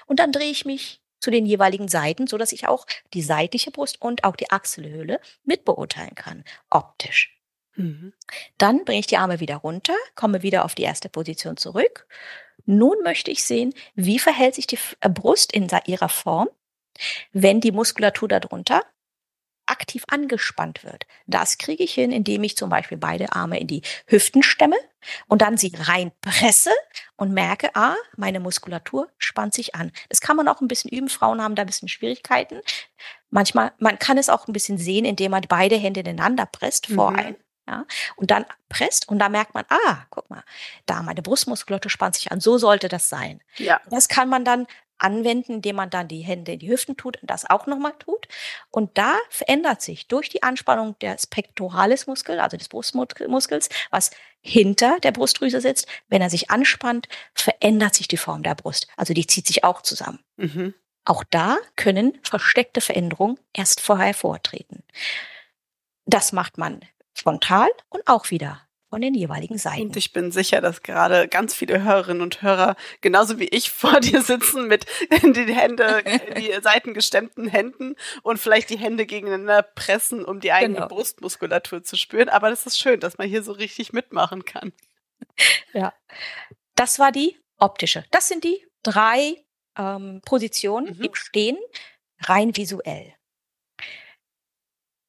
und 0.06 0.20
dann 0.20 0.32
drehe 0.32 0.50
ich 0.50 0.64
mich 0.64 1.00
zu 1.20 1.30
den 1.30 1.46
jeweiligen 1.46 1.88
Seiten, 1.88 2.26
so 2.26 2.38
dass 2.38 2.52
ich 2.52 2.66
auch 2.66 2.86
die 3.14 3.22
seitliche 3.22 3.70
Brust 3.70 4.00
und 4.00 4.24
auch 4.24 4.36
die 4.36 4.50
Achselhöhle 4.50 5.20
mit 5.44 5.64
beurteilen 5.64 6.14
kann, 6.14 6.44
optisch. 6.70 7.36
Mhm. 7.76 8.12
Dann 8.58 8.84
bringe 8.84 9.00
ich 9.00 9.06
die 9.06 9.16
Arme 9.16 9.40
wieder 9.40 9.56
runter, 9.56 9.94
komme 10.14 10.42
wieder 10.42 10.64
auf 10.64 10.74
die 10.74 10.82
erste 10.82 11.08
Position 11.08 11.56
zurück. 11.56 12.06
Nun 12.66 12.96
möchte 13.02 13.30
ich 13.30 13.44
sehen, 13.44 13.72
wie 13.94 14.18
verhält 14.18 14.54
sich 14.54 14.66
die 14.66 14.78
äh, 15.00 15.08
Brust 15.08 15.52
in 15.52 15.68
ihrer 15.86 16.08
Form, 16.08 16.48
wenn 17.32 17.60
die 17.60 17.72
Muskulatur 17.72 18.28
darunter 18.28 18.82
aktiv 19.66 20.04
angespannt 20.08 20.82
wird. 20.84 21.06
Das 21.26 21.56
kriege 21.56 21.84
ich 21.84 21.94
hin, 21.94 22.10
indem 22.10 22.42
ich 22.42 22.56
zum 22.56 22.70
Beispiel 22.70 22.98
beide 22.98 23.32
Arme 23.32 23.60
in 23.60 23.68
die 23.68 23.82
Hüften 24.06 24.42
stemme 24.42 24.76
und 25.28 25.42
dann 25.42 25.56
sie 25.56 25.72
reinpresse 25.76 26.70
und 27.16 27.32
merke, 27.32 27.70
ah, 27.74 27.96
meine 28.16 28.40
Muskulatur 28.40 29.08
spannt 29.18 29.54
sich 29.54 29.74
an. 29.74 29.92
Das 30.08 30.20
kann 30.20 30.36
man 30.36 30.48
auch 30.48 30.60
ein 30.60 30.68
bisschen 30.68 30.90
üben. 30.90 31.08
Frauen 31.08 31.42
haben 31.42 31.54
da 31.54 31.62
ein 31.62 31.66
bisschen 31.66 31.88
Schwierigkeiten. 31.88 32.60
Manchmal, 33.30 33.72
man 33.78 33.98
kann 33.98 34.18
es 34.18 34.28
auch 34.28 34.48
ein 34.48 34.52
bisschen 34.52 34.78
sehen, 34.78 35.04
indem 35.04 35.30
man 35.32 35.42
beide 35.48 35.76
Hände 35.76 36.00
ineinander 36.00 36.46
presst 36.46 36.86
vor 36.86 37.12
mhm. 37.12 37.18
ein. 37.18 37.36
Ja, 37.68 37.84
und 38.16 38.32
dann 38.32 38.46
presst 38.68 39.08
und 39.08 39.20
da 39.20 39.28
merkt 39.28 39.54
man, 39.54 39.64
ah, 39.68 39.98
guck 40.10 40.28
mal, 40.28 40.42
da 40.86 41.02
meine 41.02 41.22
Brustmuskulatur 41.22 41.88
spannt 41.88 42.16
sich 42.16 42.32
an, 42.32 42.40
so 42.40 42.58
sollte 42.58 42.88
das 42.88 43.08
sein. 43.08 43.40
Ja. 43.58 43.80
Das 43.90 44.08
kann 44.08 44.28
man 44.28 44.44
dann 44.44 44.66
anwenden, 45.00 45.54
indem 45.54 45.76
man 45.76 45.90
dann 45.90 46.08
die 46.08 46.20
Hände 46.20 46.52
in 46.52 46.58
die 46.58 46.70
Hüften 46.70 46.96
tut 46.96 47.20
und 47.20 47.30
das 47.30 47.48
auch 47.48 47.66
nochmal 47.66 47.94
tut. 47.98 48.28
Und 48.70 48.96
da 48.98 49.16
verändert 49.28 49.82
sich 49.82 50.08
durch 50.08 50.28
die 50.28 50.42
Anspannung 50.42 50.98
der 51.00 51.16
Pectoralis-Muskel, 51.28 52.40
also 52.40 52.56
des 52.56 52.68
Brustmuskels, 52.68 53.68
was 53.90 54.10
hinter 54.42 54.98
der 55.00 55.12
Brustdrüse 55.12 55.60
sitzt, 55.60 55.86
wenn 56.08 56.22
er 56.22 56.30
sich 56.30 56.50
anspannt, 56.50 57.08
verändert 57.34 57.94
sich 57.94 58.08
die 58.08 58.16
Form 58.16 58.42
der 58.42 58.54
Brust. 58.54 58.88
Also 58.96 59.12
die 59.14 59.26
zieht 59.26 59.46
sich 59.46 59.64
auch 59.64 59.82
zusammen. 59.82 60.20
Mhm. 60.36 60.74
Auch 61.04 61.24
da 61.30 61.58
können 61.76 62.18
versteckte 62.22 62.80
Veränderungen 62.80 63.38
erst 63.52 63.80
vorher 63.80 64.14
vortreten. 64.14 64.82
Das 66.06 66.32
macht 66.32 66.58
man 66.58 66.80
frontal 67.12 67.68
und 67.88 68.06
auch 68.06 68.30
wieder 68.30 68.62
von 68.90 69.00
den 69.00 69.14
jeweiligen 69.14 69.56
Seiten. 69.56 69.82
Und 69.82 69.96
ich 69.96 70.12
bin 70.12 70.32
sicher, 70.32 70.60
dass 70.60 70.82
gerade 70.82 71.28
ganz 71.28 71.54
viele 71.54 71.82
Hörerinnen 71.82 72.22
und 72.22 72.42
Hörer, 72.42 72.74
genauso 73.00 73.38
wie 73.38 73.48
ich, 73.48 73.70
vor 73.70 74.00
dir 74.00 74.20
sitzen 74.22 74.66
mit 74.66 74.84
die 75.22 75.54
Hände, 75.54 76.02
die 76.36 76.52
seitengestemmten 76.62 77.48
Händen 77.48 77.94
und 78.22 78.38
vielleicht 78.38 78.68
die 78.68 78.78
Hände 78.78 79.06
gegeneinander 79.06 79.62
pressen, 79.62 80.24
um 80.24 80.40
die 80.40 80.52
eigene 80.52 80.74
genau. 80.74 80.88
Brustmuskulatur 80.88 81.84
zu 81.84 81.96
spüren. 81.96 82.28
Aber 82.28 82.50
das 82.50 82.66
ist 82.66 82.78
schön, 82.78 83.00
dass 83.00 83.16
man 83.16 83.28
hier 83.28 83.42
so 83.42 83.52
richtig 83.52 83.92
mitmachen 83.92 84.44
kann. 84.44 84.72
Ja, 85.72 85.92
das 86.74 86.98
war 86.98 87.12
die 87.12 87.38
optische. 87.58 88.04
Das 88.10 88.26
sind 88.26 88.42
die 88.42 88.66
drei 88.82 89.36
ähm, 89.76 90.20
Positionen 90.24 90.96
mhm. 90.96 91.04
im 91.04 91.14
Stehen, 91.14 91.58
rein 92.20 92.56
visuell 92.56 93.14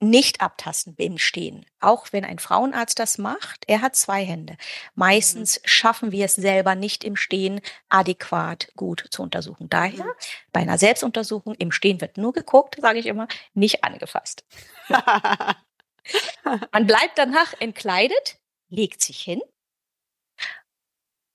nicht 0.02 0.42
abtasten 0.42 0.96
beim 0.96 1.18
Stehen. 1.18 1.66
Auch 1.80 2.08
wenn 2.12 2.26
ein 2.26 2.40
Frauenarzt 2.40 2.98
das 3.00 3.18
macht, 3.18 3.64
er 3.68 3.82
hat 3.82 3.96
zwei 3.96 4.26
Hände. 4.26 4.58
Meistens 4.96 5.58
mhm. 5.58 5.68
schaffen 5.68 6.12
wir 6.12 6.26
es 6.26 6.36
selber 6.36 6.76
nicht 6.76 7.04
im 7.04 7.16
Stehen 7.16 7.62
adäquat 7.88 8.72
gut 8.76 9.06
zu 9.12 9.22
untersuchen. 9.22 9.70
Daher 9.70 10.06
mhm. 10.06 10.12
bei 10.52 10.62
einer 10.62 10.80
Selbstuntersuchung 10.80 11.54
im 11.56 11.72
Stehen 11.72 12.02
wird 12.02 12.18
nur 12.18 12.34
geguckt, 12.34 12.78
sage 12.82 13.00
ich 13.00 13.06
immer, 13.06 13.28
nicht 13.54 13.84
angefasst. 13.84 14.44
Man 16.72 16.88
bleibt 16.88 17.18
danach 17.18 17.54
entkleidet, 17.60 18.40
legt 18.70 19.04
sich 19.04 19.22
hin 19.22 19.42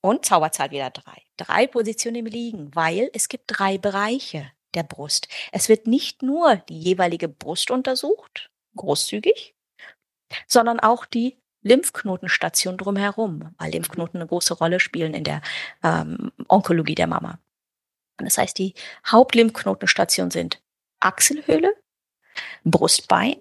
und 0.00 0.24
Zauberzahl 0.24 0.72
wieder 0.72 0.90
drei. 0.90 1.22
Drei 1.37 1.66
Positionen 1.68 2.16
im 2.16 2.26
Liegen, 2.26 2.74
weil 2.74 3.11
es 3.12 3.29
gibt 3.29 3.44
drei 3.46 3.79
Bereiche 3.79 4.50
der 4.74 4.83
Brust. 4.83 5.29
Es 5.52 5.68
wird 5.68 5.87
nicht 5.87 6.22
nur 6.22 6.57
die 6.57 6.79
jeweilige 6.79 7.29
Brust 7.29 7.70
untersucht, 7.70 8.50
großzügig, 8.76 9.54
sondern 10.46 10.80
auch 10.80 11.04
die 11.04 11.38
Lymphknotenstation 11.62 12.76
drumherum, 12.76 13.54
weil 13.58 13.72
Lymphknoten 13.72 14.20
eine 14.20 14.28
große 14.28 14.54
Rolle 14.54 14.78
spielen 14.78 15.14
in 15.14 15.24
der 15.24 15.42
ähm, 15.82 16.30
Onkologie 16.48 16.94
der 16.94 17.08
Mama. 17.08 17.40
Das 18.18 18.38
heißt, 18.38 18.56
die 18.58 18.74
Hauptlymphknotenstationen 19.10 20.30
sind 20.30 20.62
Achselhöhle, 21.00 21.74
Brustbein, 22.64 23.36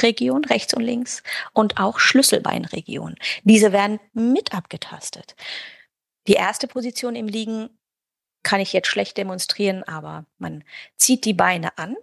Region 0.00 0.44
rechts 0.44 0.74
und 0.74 0.82
links 0.82 1.22
und 1.52 1.78
auch 1.78 1.98
Schlüsselbeinregion. 1.98 3.16
Diese 3.44 3.72
werden 3.72 4.00
mit 4.12 4.52
abgetastet. 4.52 5.34
Die 6.26 6.34
erste 6.34 6.66
Position 6.66 7.16
im 7.16 7.28
Liegen 7.28 7.70
kann 8.42 8.60
ich 8.60 8.72
jetzt 8.72 8.88
schlecht 8.88 9.16
demonstrieren, 9.16 9.82
aber 9.84 10.26
man 10.38 10.64
zieht 10.96 11.24
die 11.24 11.34
Beine 11.34 11.78
an, 11.78 11.96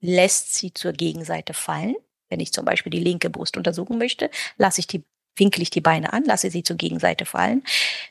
lässt 0.00 0.54
sie 0.54 0.72
zur 0.72 0.92
Gegenseite 0.92 1.54
fallen, 1.54 1.96
wenn 2.32 2.40
ich 2.40 2.52
zum 2.52 2.64
Beispiel 2.64 2.90
die 2.90 2.98
linke 2.98 3.28
Brust 3.30 3.58
untersuchen 3.58 3.98
möchte, 3.98 4.30
lasse 4.56 4.80
ich 4.80 4.86
die 4.86 5.04
winkel 5.36 5.62
ich 5.62 5.70
die 5.70 5.80
Beine 5.80 6.12
an, 6.12 6.24
lasse 6.24 6.50
sie 6.50 6.62
zur 6.62 6.76
Gegenseite 6.76 7.24
fallen 7.24 7.62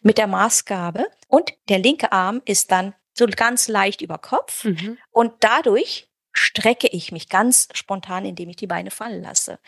mit 0.01 0.17
der 0.17 0.27
Maßgabe 0.27 1.07
und 1.27 1.53
der 1.69 1.79
linke 1.79 2.11
Arm 2.11 2.41
ist 2.45 2.71
dann 2.71 2.95
so 3.13 3.27
ganz 3.27 3.67
leicht 3.67 4.01
über 4.01 4.17
Kopf 4.17 4.63
mhm. 4.63 4.97
und 5.11 5.33
dadurch 5.41 6.07
strecke 6.33 6.87
ich 6.87 7.11
mich 7.11 7.29
ganz 7.29 7.67
spontan, 7.73 8.25
indem 8.25 8.49
ich 8.49 8.55
die 8.55 8.67
Beine 8.67 8.89
fallen 8.89 9.21
lasse. 9.21 9.59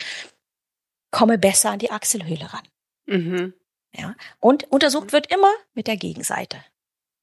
Komme 1.12 1.38
besser 1.38 1.72
an 1.72 1.80
die 1.80 1.92
Achselhöhle 1.92 2.54
ran. 2.54 2.68
Mhm. 3.06 3.54
Ja, 3.96 4.16
und 4.40 4.72
untersucht 4.72 5.12
wird 5.12 5.32
immer 5.32 5.52
mit 5.74 5.88
der 5.88 5.98
Gegenseite. 5.98 6.64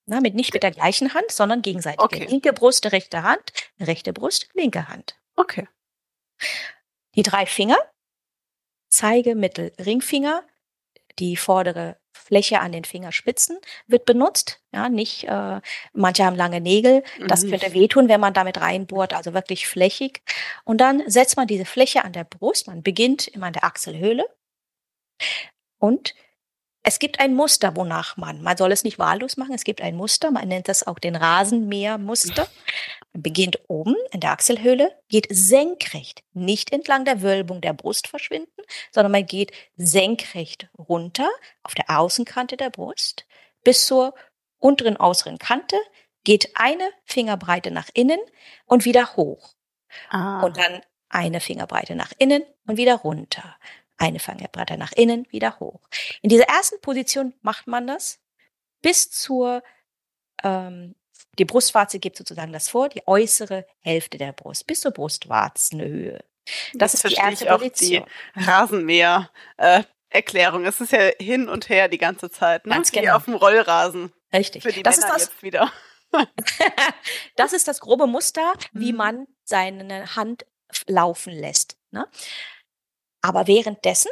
Na, 0.06 0.20
mit 0.20 0.34
nicht 0.34 0.52
mit 0.52 0.62
der 0.62 0.70
gleichen 0.70 1.14
Hand, 1.14 1.30
sondern 1.30 1.62
gegenseitig. 1.62 2.00
Okay. 2.00 2.26
Linke 2.26 2.52
Brust, 2.52 2.92
rechte 2.92 3.22
Hand, 3.22 3.52
rechte 3.80 4.12
Brust, 4.12 4.48
linke 4.54 4.88
Hand. 4.88 5.16
Okay. 5.34 5.66
Die 7.20 7.30
drei 7.30 7.44
Finger, 7.44 7.76
Zeige, 8.88 9.34
Mittel, 9.34 9.74
Ringfinger, 9.78 10.42
die 11.18 11.36
vordere 11.36 11.98
Fläche 12.14 12.60
an 12.60 12.72
den 12.72 12.84
Fingerspitzen 12.84 13.58
wird 13.86 14.06
benutzt. 14.06 14.62
Ja, 14.72 14.88
nicht, 14.88 15.24
äh, 15.24 15.60
manche 15.92 16.24
haben 16.24 16.36
lange 16.36 16.62
Nägel, 16.62 17.02
das 17.28 17.44
mhm. 17.44 17.50
könnte 17.50 17.74
wehtun, 17.74 18.08
wenn 18.08 18.22
man 18.22 18.32
damit 18.32 18.58
reinbohrt, 18.58 19.12
also 19.12 19.34
wirklich 19.34 19.68
flächig. 19.68 20.22
Und 20.64 20.80
dann 20.80 21.02
setzt 21.10 21.36
man 21.36 21.46
diese 21.46 21.66
Fläche 21.66 22.04
an 22.04 22.14
der 22.14 22.24
Brust, 22.24 22.68
man 22.68 22.82
beginnt 22.82 23.28
immer 23.28 23.48
an 23.48 23.52
der 23.52 23.64
Achselhöhle 23.64 24.24
und 25.78 26.14
es 26.82 26.98
gibt 26.98 27.20
ein 27.20 27.34
Muster, 27.34 27.76
wonach 27.76 28.16
man, 28.16 28.42
man 28.42 28.56
soll 28.56 28.72
es 28.72 28.84
nicht 28.84 28.98
wahllos 28.98 29.36
machen, 29.36 29.54
es 29.54 29.64
gibt 29.64 29.82
ein 29.82 29.96
Muster, 29.96 30.30
man 30.30 30.48
nennt 30.48 30.68
das 30.68 30.86
auch 30.86 30.98
den 30.98 31.14
Rasenmähermuster. 31.14 32.48
Man 33.12 33.22
beginnt 33.22 33.58
oben 33.68 33.96
in 34.12 34.20
der 34.20 34.30
Achselhöhle, 34.32 34.90
geht 35.08 35.26
senkrecht, 35.30 36.22
nicht 36.32 36.72
entlang 36.72 37.04
der 37.04 37.22
Wölbung 37.22 37.60
der 37.60 37.74
Brust 37.74 38.08
verschwinden, 38.08 38.62
sondern 38.92 39.12
man 39.12 39.26
geht 39.26 39.52
senkrecht 39.76 40.68
runter 40.78 41.28
auf 41.62 41.74
der 41.74 41.90
Außenkante 41.90 42.56
der 42.56 42.70
Brust 42.70 43.26
bis 43.62 43.86
zur 43.86 44.14
unteren 44.58 44.96
äußeren 44.96 45.38
Kante, 45.38 45.76
geht 46.24 46.50
eine 46.54 46.88
Fingerbreite 47.04 47.70
nach 47.70 47.88
innen 47.94 48.20
und 48.66 48.84
wieder 48.84 49.16
hoch. 49.16 49.54
Ah. 50.08 50.42
Und 50.42 50.56
dann 50.56 50.80
eine 51.08 51.40
Fingerbreite 51.40 51.94
nach 51.94 52.12
innen 52.18 52.44
und 52.66 52.76
wieder 52.76 52.96
runter 52.96 53.56
eine 54.00 54.18
Fangbreite 54.18 54.76
nach 54.76 54.92
innen, 54.92 55.26
wieder 55.30 55.60
hoch. 55.60 55.80
In 56.22 56.30
dieser 56.30 56.44
ersten 56.44 56.80
Position 56.80 57.34
macht 57.42 57.66
man 57.66 57.86
das 57.86 58.18
bis 58.82 59.10
zur, 59.10 59.62
ähm, 60.42 60.94
die 61.38 61.44
Brustwarze 61.44 61.98
gibt 61.98 62.16
sozusagen 62.16 62.52
das 62.52 62.68
vor, 62.68 62.88
die 62.88 63.06
äußere 63.06 63.66
Hälfte 63.80 64.18
der 64.18 64.32
Brust, 64.32 64.66
bis 64.66 64.80
zur 64.80 64.90
Brustwarzenhöhe. 64.90 66.24
Das, 66.74 66.92
das 66.92 67.04
ist 67.04 67.10
die 67.10 67.20
erste 67.20 67.44
ich 67.44 67.50
auch 67.50 67.58
Position. 67.58 68.06
Die 68.34 68.40
Rasenmäher, 68.40 69.30
äh, 69.58 69.84
Erklärung. 70.08 70.64
Es 70.64 70.80
ist 70.80 70.92
ja 70.92 71.10
hin 71.20 71.48
und 71.48 71.68
her 71.68 71.88
die 71.88 71.98
ganze 71.98 72.30
Zeit, 72.30 72.66
ne? 72.66 72.74
Ganz 72.74 72.90
genau. 72.90 73.04
Wie 73.04 73.10
auf 73.10 73.24
dem 73.26 73.34
Rollrasen. 73.34 74.12
Richtig. 74.32 74.62
Für 74.62 74.72
die 74.72 74.82
das 74.82 74.98
Männer 74.98 75.16
ist 75.16 75.22
das, 75.22 75.28
jetzt 75.28 75.42
wieder. 75.42 75.72
das 77.36 77.52
ist 77.52 77.68
das 77.68 77.80
grobe 77.80 78.08
Muster, 78.08 78.52
wie 78.72 78.92
mhm. 78.92 78.98
man 78.98 79.26
seine 79.44 80.16
Hand 80.16 80.46
laufen 80.86 81.32
lässt. 81.32 81.76
Ne? 81.92 82.08
Aber 83.20 83.46
währenddessen 83.46 84.10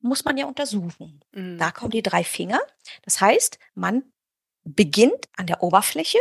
muss 0.00 0.24
man 0.24 0.36
ja 0.36 0.46
untersuchen. 0.46 1.20
Mhm. 1.32 1.58
Da 1.58 1.70
kommen 1.70 1.90
die 1.90 2.02
drei 2.02 2.24
Finger. 2.24 2.60
Das 3.02 3.20
heißt, 3.20 3.58
man 3.74 4.04
beginnt 4.64 5.28
an 5.36 5.46
der 5.46 5.62
Oberfläche 5.62 6.18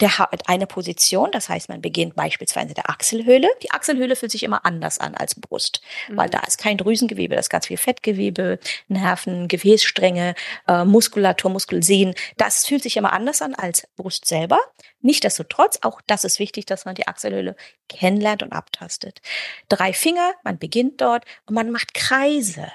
der 0.00 0.18
hat 0.18 0.48
eine 0.48 0.66
Position, 0.66 1.32
das 1.32 1.48
heißt, 1.48 1.68
man 1.68 1.80
beginnt 1.80 2.14
beispielsweise 2.14 2.74
der 2.74 2.88
Achselhöhle. 2.88 3.48
Die 3.62 3.70
Achselhöhle 3.70 4.16
fühlt 4.16 4.30
sich 4.30 4.42
immer 4.42 4.64
anders 4.64 4.98
an 4.98 5.14
als 5.14 5.34
Brust, 5.34 5.80
mhm. 6.08 6.16
weil 6.16 6.30
da 6.30 6.40
ist 6.40 6.58
kein 6.58 6.76
Drüsengewebe, 6.76 7.34
da 7.34 7.40
ist 7.40 7.50
ganz 7.50 7.66
viel 7.66 7.78
Fettgewebe, 7.78 8.58
Nerven, 8.88 9.48
Gefäßstränge, 9.48 10.34
äh, 10.68 10.84
Muskulatur, 10.84 11.50
Muskelsehnen. 11.50 12.14
Das 12.36 12.66
fühlt 12.66 12.82
sich 12.82 12.96
immer 12.96 13.12
anders 13.12 13.42
an 13.42 13.54
als 13.54 13.88
Brust 13.96 14.26
selber. 14.26 14.58
Nichtsdestotrotz, 15.00 15.78
auch 15.82 16.00
das 16.06 16.24
ist 16.24 16.38
wichtig, 16.38 16.66
dass 16.66 16.84
man 16.84 16.94
die 16.94 17.08
Achselhöhle 17.08 17.56
kennenlernt 17.88 18.42
und 18.42 18.52
abtastet. 18.52 19.20
Drei 19.68 19.92
Finger, 19.92 20.32
man 20.44 20.58
beginnt 20.58 21.00
dort 21.00 21.24
und 21.46 21.54
man 21.54 21.70
macht 21.70 21.94
Kreise. 21.94 22.70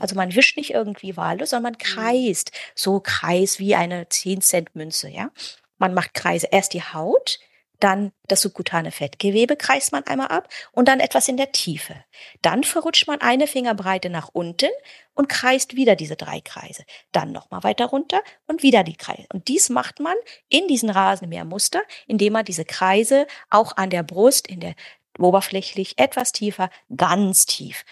Also 0.00 0.14
man 0.14 0.34
wischt 0.34 0.56
nicht 0.56 0.70
irgendwie 0.70 1.16
wahllos, 1.16 1.50
sondern 1.50 1.72
man 1.72 1.78
mhm. 1.80 1.94
kreist. 1.94 2.52
So 2.74 3.00
Kreis 3.00 3.58
wie 3.58 3.74
eine 3.74 4.08
10 4.08 4.40
Cent 4.40 4.74
Münze, 4.74 5.08
ja. 5.08 5.30
Man 5.78 5.94
macht 5.94 6.14
Kreise. 6.14 6.48
Erst 6.50 6.72
die 6.72 6.82
Haut, 6.82 7.38
dann 7.80 8.12
das 8.26 8.40
subkutane 8.40 8.90
Fettgewebe 8.90 9.56
kreist 9.56 9.92
man 9.92 10.04
einmal 10.06 10.28
ab 10.28 10.48
und 10.72 10.88
dann 10.88 11.00
etwas 11.00 11.28
in 11.28 11.36
der 11.36 11.52
Tiefe. 11.52 11.94
Dann 12.40 12.64
verrutscht 12.64 13.06
man 13.06 13.20
eine 13.20 13.46
Fingerbreite 13.46 14.08
nach 14.08 14.28
unten 14.32 14.70
und 15.14 15.28
kreist 15.28 15.76
wieder 15.76 15.94
diese 15.94 16.16
drei 16.16 16.40
Kreise. 16.40 16.84
Dann 17.12 17.32
nochmal 17.32 17.62
weiter 17.64 17.86
runter 17.86 18.22
und 18.46 18.62
wieder 18.62 18.82
die 18.82 18.96
Kreise. 18.96 19.26
Und 19.32 19.48
dies 19.48 19.68
macht 19.68 20.00
man 20.00 20.14
in 20.48 20.68
diesen 20.68 20.90
Rasenmähermuster, 20.90 21.82
indem 22.06 22.32
man 22.32 22.44
diese 22.44 22.64
Kreise 22.64 23.26
auch 23.50 23.76
an 23.76 23.90
der 23.90 24.02
Brust, 24.02 24.46
in 24.46 24.60
der 24.60 24.74
oberflächlich 25.18 25.98
etwas 25.98 26.32
tiefer, 26.32 26.70
ganz 26.94 27.46
tief. 27.46 27.84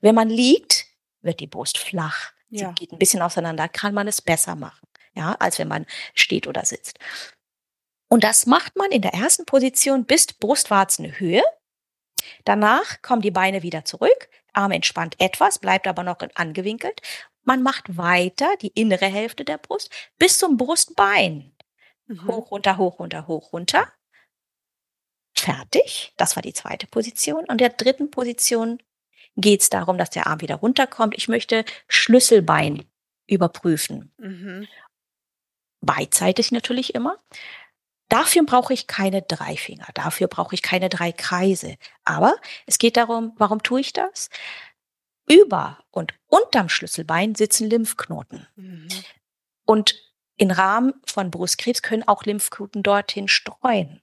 Wenn 0.00 0.14
man 0.14 0.30
liegt, 0.30 0.86
wird 1.22 1.40
die 1.40 1.46
Brust 1.46 1.78
flach 1.78 2.32
Ja. 2.50 2.68
Sie 2.68 2.74
geht 2.74 2.92
ein 2.92 2.98
bisschen 2.98 3.22
auseinander, 3.22 3.68
kann 3.68 3.94
man 3.94 4.08
es 4.08 4.22
besser 4.22 4.54
machen, 4.54 4.87
ja, 5.18 5.36
als 5.38 5.58
wenn 5.58 5.68
man 5.68 5.84
steht 6.14 6.46
oder 6.46 6.64
sitzt. 6.64 6.98
Und 8.08 8.24
das 8.24 8.46
macht 8.46 8.76
man 8.76 8.90
in 8.90 9.02
der 9.02 9.12
ersten 9.12 9.44
Position 9.44 10.06
bis 10.06 10.26
Brustwarzenhöhe. 10.32 11.42
Danach 12.44 13.02
kommen 13.02 13.22
die 13.22 13.30
Beine 13.30 13.62
wieder 13.62 13.84
zurück, 13.84 14.30
Arm 14.52 14.72
entspannt 14.72 15.16
etwas, 15.20 15.58
bleibt 15.58 15.86
aber 15.86 16.02
noch 16.02 16.18
angewinkelt. 16.34 17.02
Man 17.44 17.62
macht 17.62 17.96
weiter 17.96 18.48
die 18.60 18.72
innere 18.74 19.06
Hälfte 19.06 19.44
der 19.44 19.58
Brust 19.58 19.90
bis 20.18 20.38
zum 20.38 20.56
Brustbein. 20.56 21.54
Mhm. 22.06 22.26
Hoch, 22.26 22.50
runter, 22.50 22.76
hoch, 22.76 22.98
runter, 22.98 23.26
hoch, 23.26 23.52
runter. 23.52 23.92
Fertig. 25.36 26.12
Das 26.16 26.36
war 26.36 26.42
die 26.42 26.52
zweite 26.52 26.86
Position. 26.86 27.44
Und 27.46 27.60
der 27.60 27.70
dritten 27.70 28.10
Position 28.10 28.82
geht 29.36 29.62
es 29.62 29.70
darum, 29.70 29.98
dass 29.98 30.10
der 30.10 30.26
Arm 30.26 30.40
wieder 30.40 30.56
runterkommt. 30.56 31.16
Ich 31.16 31.28
möchte 31.28 31.64
Schlüsselbein 31.86 32.84
überprüfen. 33.26 34.12
Mhm. 34.18 34.66
Beidseitig 35.80 36.52
natürlich 36.52 36.94
immer. 36.94 37.18
Dafür 38.08 38.44
brauche 38.44 38.72
ich 38.72 38.86
keine 38.86 39.20
drei 39.22 39.56
Finger, 39.56 39.86
dafür 39.94 40.28
brauche 40.28 40.54
ich 40.54 40.62
keine 40.62 40.88
drei 40.88 41.12
Kreise. 41.12 41.76
Aber 42.04 42.36
es 42.66 42.78
geht 42.78 42.96
darum, 42.96 43.34
warum 43.36 43.62
tue 43.62 43.80
ich 43.80 43.92
das? 43.92 44.30
Über 45.30 45.78
und 45.90 46.14
unterm 46.26 46.70
Schlüsselbein 46.70 47.34
sitzen 47.34 47.68
Lymphknoten. 47.68 48.46
Mhm. 48.56 48.88
Und 49.66 49.94
im 50.38 50.50
Rahmen 50.50 50.94
von 51.04 51.30
Brustkrebs 51.30 51.82
können 51.82 52.06
auch 52.06 52.24
Lymphknoten 52.24 52.82
dorthin 52.82 53.28
streuen. 53.28 54.00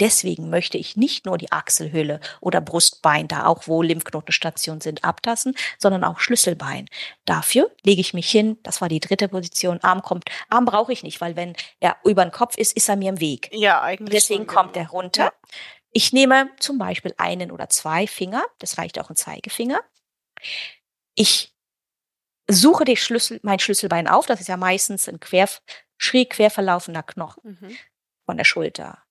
Deswegen 0.00 0.48
möchte 0.48 0.78
ich 0.78 0.96
nicht 0.96 1.26
nur 1.26 1.38
die 1.38 1.50
Achselhülle 1.50 2.20
oder 2.40 2.60
Brustbein, 2.60 3.26
da 3.26 3.46
auch 3.46 3.66
wo 3.66 3.82
Lymphknotenstationen 3.82 4.80
sind, 4.80 5.04
abtasten, 5.04 5.54
sondern 5.78 6.04
auch 6.04 6.20
Schlüsselbein. 6.20 6.88
Dafür 7.24 7.70
lege 7.82 8.00
ich 8.00 8.14
mich 8.14 8.30
hin. 8.30 8.58
Das 8.62 8.80
war 8.80 8.88
die 8.88 9.00
dritte 9.00 9.28
Position. 9.28 9.80
Arm 9.82 10.02
kommt. 10.02 10.24
Arm 10.48 10.64
brauche 10.64 10.92
ich 10.92 11.02
nicht, 11.02 11.20
weil 11.20 11.36
wenn 11.36 11.54
er 11.80 11.96
über 12.04 12.24
den 12.24 12.32
Kopf 12.32 12.56
ist, 12.56 12.76
ist 12.76 12.88
er 12.88 12.96
mir 12.96 13.10
im 13.10 13.20
Weg. 13.20 13.50
Ja, 13.52 13.82
eigentlich. 13.82 14.14
Deswegen 14.14 14.46
kommt 14.46 14.74
genau. 14.74 14.86
er 14.86 14.90
runter. 14.90 15.24
Ja. 15.24 15.32
Ich 15.90 16.12
nehme 16.12 16.50
zum 16.60 16.78
Beispiel 16.78 17.14
einen 17.16 17.50
oder 17.50 17.68
zwei 17.68 18.06
Finger. 18.06 18.44
Das 18.58 18.78
reicht 18.78 18.98
auch 19.00 19.10
ein 19.10 19.16
Zeigefinger. 19.16 19.80
Ich 21.14 21.52
suche 22.46 22.84
den 22.84 22.96
Schlüssel, 22.96 23.40
mein 23.42 23.58
Schlüsselbein 23.58 24.06
auf. 24.06 24.26
Das 24.26 24.40
ist 24.40 24.48
ja 24.48 24.56
meistens 24.56 25.08
ein 25.08 25.18
quer, 25.18 25.48
schräg 25.96 26.30
quer 26.30 26.50
verlaufender 26.50 27.02
Knochen 27.02 27.58
mhm. 27.60 27.76
von 28.26 28.36
der 28.36 28.44
Schulter 28.44 29.02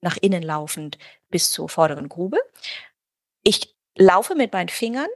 nach 0.00 0.16
innen 0.16 0.42
laufend 0.42 0.98
bis 1.30 1.50
zur 1.50 1.68
vorderen 1.68 2.08
Grube. 2.08 2.38
Ich 3.42 3.74
laufe 3.96 4.34
mit 4.34 4.52
meinen 4.52 4.68
Fingern 4.68 5.08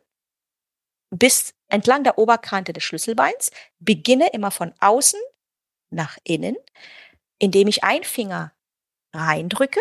bis 1.10 1.54
entlang 1.68 2.04
der 2.04 2.18
Oberkante 2.18 2.72
des 2.72 2.84
Schlüsselbeins, 2.84 3.50
beginne 3.78 4.30
immer 4.32 4.50
von 4.50 4.72
außen 4.80 5.20
nach 5.90 6.18
innen, 6.24 6.56
indem 7.38 7.68
ich 7.68 7.84
einen 7.84 8.04
Finger 8.04 8.52
reindrücke. 9.12 9.80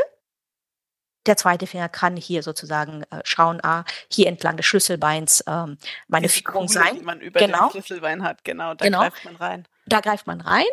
Der 1.25 1.37
zweite 1.37 1.67
Finger 1.67 1.87
kann 1.87 2.17
hier 2.17 2.43
sozusagen 2.43 3.03
äh, 3.03 3.21
schauen, 3.23 3.59
ah, 3.63 3.85
hier 4.09 4.27
entlang 4.27 4.57
des 4.57 4.65
Schlüsselbeins 4.65 5.43
ähm, 5.47 5.77
meine 6.07 6.27
Diese 6.27 6.41
Führung 6.43 6.65
Kugel, 6.65 6.83
sein. 6.83 6.95
Die 6.95 7.05
man 7.05 7.21
über 7.21 7.39
genau. 7.39 7.69
dem 7.69 7.71
Schlüsselbein 7.71 8.23
hat, 8.23 8.43
genau, 8.43 8.73
da 8.73 8.85
genau. 8.85 8.99
greift 9.01 9.25
man 9.25 9.35
rein. 9.35 9.67
Da 9.85 10.01
greift 10.01 10.27
man 10.27 10.41
rein, 10.41 10.65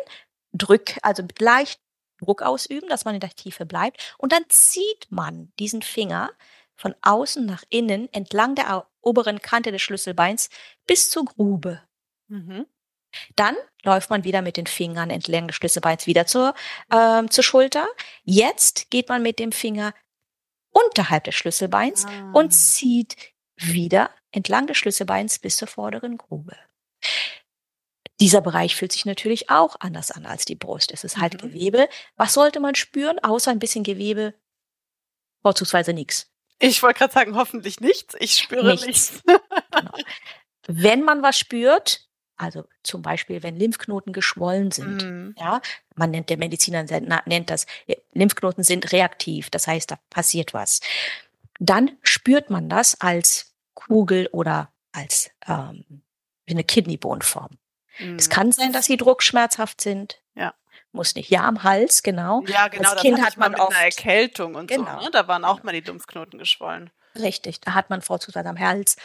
drück, 0.51 0.97
also 1.03 1.23
leicht 1.39 1.79
Druck 2.19 2.41
ausüben, 2.41 2.89
dass 2.89 3.05
man 3.05 3.15
in 3.15 3.21
der 3.21 3.31
Tiefe 3.31 3.65
bleibt. 3.65 4.15
Und 4.17 4.31
dann 4.31 4.43
zieht 4.49 5.07
man 5.09 5.51
diesen 5.59 5.81
Finger 5.81 6.31
von 6.75 6.95
außen 7.01 7.45
nach 7.45 7.63
innen 7.69 8.11
entlang 8.13 8.55
der 8.55 8.87
oberen 9.01 9.41
Kante 9.41 9.71
des 9.71 9.81
Schlüsselbeins 9.81 10.49
bis 10.87 11.09
zur 11.09 11.25
Grube. 11.25 11.81
Mhm. 12.27 12.65
Dann 13.35 13.55
läuft 13.83 14.09
man 14.09 14.23
wieder 14.23 14.41
mit 14.41 14.55
den 14.55 14.67
Fingern 14.67 15.09
entlang 15.09 15.47
des 15.47 15.55
Schlüsselbeins 15.55 16.05
wieder 16.07 16.25
zur, 16.25 16.53
ähm, 16.91 17.29
zur 17.31 17.43
Schulter. 17.43 17.87
Jetzt 18.23 18.91
geht 18.91 19.09
man 19.09 19.21
mit 19.21 19.39
dem 19.39 19.51
Finger 19.51 19.93
unterhalb 20.71 21.23
des 21.23 21.35
Schlüsselbeins 21.35 22.05
ah. 22.05 22.31
und 22.33 22.51
zieht 22.51 23.33
wieder 23.55 24.11
entlang 24.31 24.67
des 24.67 24.77
Schlüsselbeins 24.77 25.39
bis 25.39 25.57
zur 25.57 25.67
vorderen 25.67 26.17
Grube. 26.17 26.55
Dieser 28.19 28.41
Bereich 28.41 28.75
fühlt 28.75 28.91
sich 28.91 29.05
natürlich 29.05 29.49
auch 29.49 29.77
anders 29.79 30.11
an 30.11 30.25
als 30.25 30.45
die 30.45 30.55
Brust. 30.55 30.91
Es 30.91 31.03
ist 31.03 31.17
halt 31.17 31.35
mhm. 31.35 31.49
Gewebe. 31.49 31.87
Was 32.17 32.33
sollte 32.33 32.59
man 32.59 32.75
spüren, 32.75 33.19
außer 33.19 33.51
ein 33.51 33.59
bisschen 33.59 33.83
Gewebe? 33.83 34.33
Vorzugsweise 35.41 35.93
nichts. 35.93 36.29
Ich 36.59 36.83
wollte 36.83 36.99
gerade 36.99 37.13
sagen, 37.13 37.35
hoffentlich 37.35 37.79
nichts. 37.79 38.15
Ich 38.19 38.35
spüre 38.35 38.71
nichts. 38.71 38.85
nichts. 38.85 39.23
genau. 39.71 39.91
Wenn 40.67 41.03
man 41.03 41.23
was 41.23 41.39
spürt, 41.39 42.09
also 42.35 42.65
zum 42.83 43.01
Beispiel, 43.01 43.43
wenn 43.43 43.57
Lymphknoten 43.57 44.13
geschwollen 44.13 44.71
sind, 44.71 45.03
mhm. 45.03 45.35
ja, 45.37 45.61
man 45.95 46.11
nennt 46.11 46.29
der 46.29 46.37
Mediziner 46.37 46.83
nennt 47.25 47.49
das, 47.49 47.65
Lymphknoten 48.13 48.63
sind 48.63 48.91
reaktiv, 48.91 49.49
das 49.49 49.67
heißt, 49.67 49.91
da 49.91 49.99
passiert 50.09 50.53
was. 50.53 50.81
Dann 51.59 51.97
spürt 52.01 52.49
man 52.49 52.69
das 52.69 52.99
als 53.01 53.53
Kugel 53.73 54.27
oder 54.31 54.71
als 54.91 55.31
ähm, 55.47 56.01
eine 56.47 56.63
Kidneybohnenform. 57.99 58.17
Es 58.17 58.27
mhm. 58.27 58.31
kann 58.31 58.51
sein, 58.51 58.73
dass 58.73 58.85
sie 58.85 58.97
druckschmerzhaft 58.97 59.81
sind. 59.81 60.21
Ja. 60.35 60.53
Muss 60.91 61.15
nicht. 61.15 61.29
Ja, 61.29 61.43
am 61.43 61.63
Hals, 61.63 62.01
genau. 62.03 62.43
Ja, 62.47 62.67
genau. 62.67 62.91
Als 62.91 63.01
Kind 63.01 63.21
hat 63.21 63.37
man 63.37 63.55
oft, 63.55 63.75
einer 63.75 63.85
Erkältung 63.85 64.55
und 64.55 64.67
genau. 64.67 64.99
so. 64.99 65.05
Ne? 65.05 65.11
Da 65.11 65.27
waren 65.27 65.45
auch 65.45 65.63
mal 65.63 65.71
die 65.71 65.83
Dumpfknoten 65.83 66.39
geschwollen. 66.39 66.89
Richtig, 67.15 67.59
da 67.61 67.73
hat 67.73 67.89
man 67.89 68.01
vorzugsweise 68.01 68.49
am 68.49 68.59
Hals, 68.59 68.95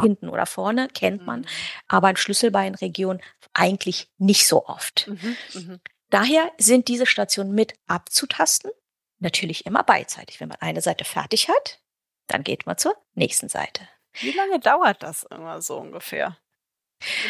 hinten 0.00 0.28
oder 0.28 0.46
vorne, 0.46 0.88
kennt 0.88 1.24
man. 1.24 1.40
Mhm. 1.40 1.46
Aber 1.88 2.10
in 2.10 2.16
Schlüsselbeinregion 2.16 3.20
eigentlich 3.52 4.10
nicht 4.18 4.46
so 4.46 4.66
oft. 4.66 5.08
Mhm, 5.08 5.36
mh. 5.54 5.78
Daher 6.10 6.50
sind 6.58 6.88
diese 6.88 7.06
Stationen 7.06 7.52
mit 7.52 7.74
abzutasten. 7.86 8.70
Natürlich 9.18 9.66
immer 9.66 9.82
beidseitig. 9.82 10.40
Wenn 10.40 10.48
man 10.48 10.60
eine 10.60 10.80
Seite 10.80 11.04
fertig 11.04 11.48
hat, 11.48 11.80
dann 12.26 12.44
geht 12.44 12.66
man 12.66 12.78
zur 12.78 12.94
nächsten 13.14 13.48
Seite. 13.48 13.88
Wie 14.20 14.32
lange 14.32 14.60
dauert 14.60 15.02
das 15.02 15.24
immer 15.24 15.60
so 15.60 15.78
ungefähr? 15.78 16.36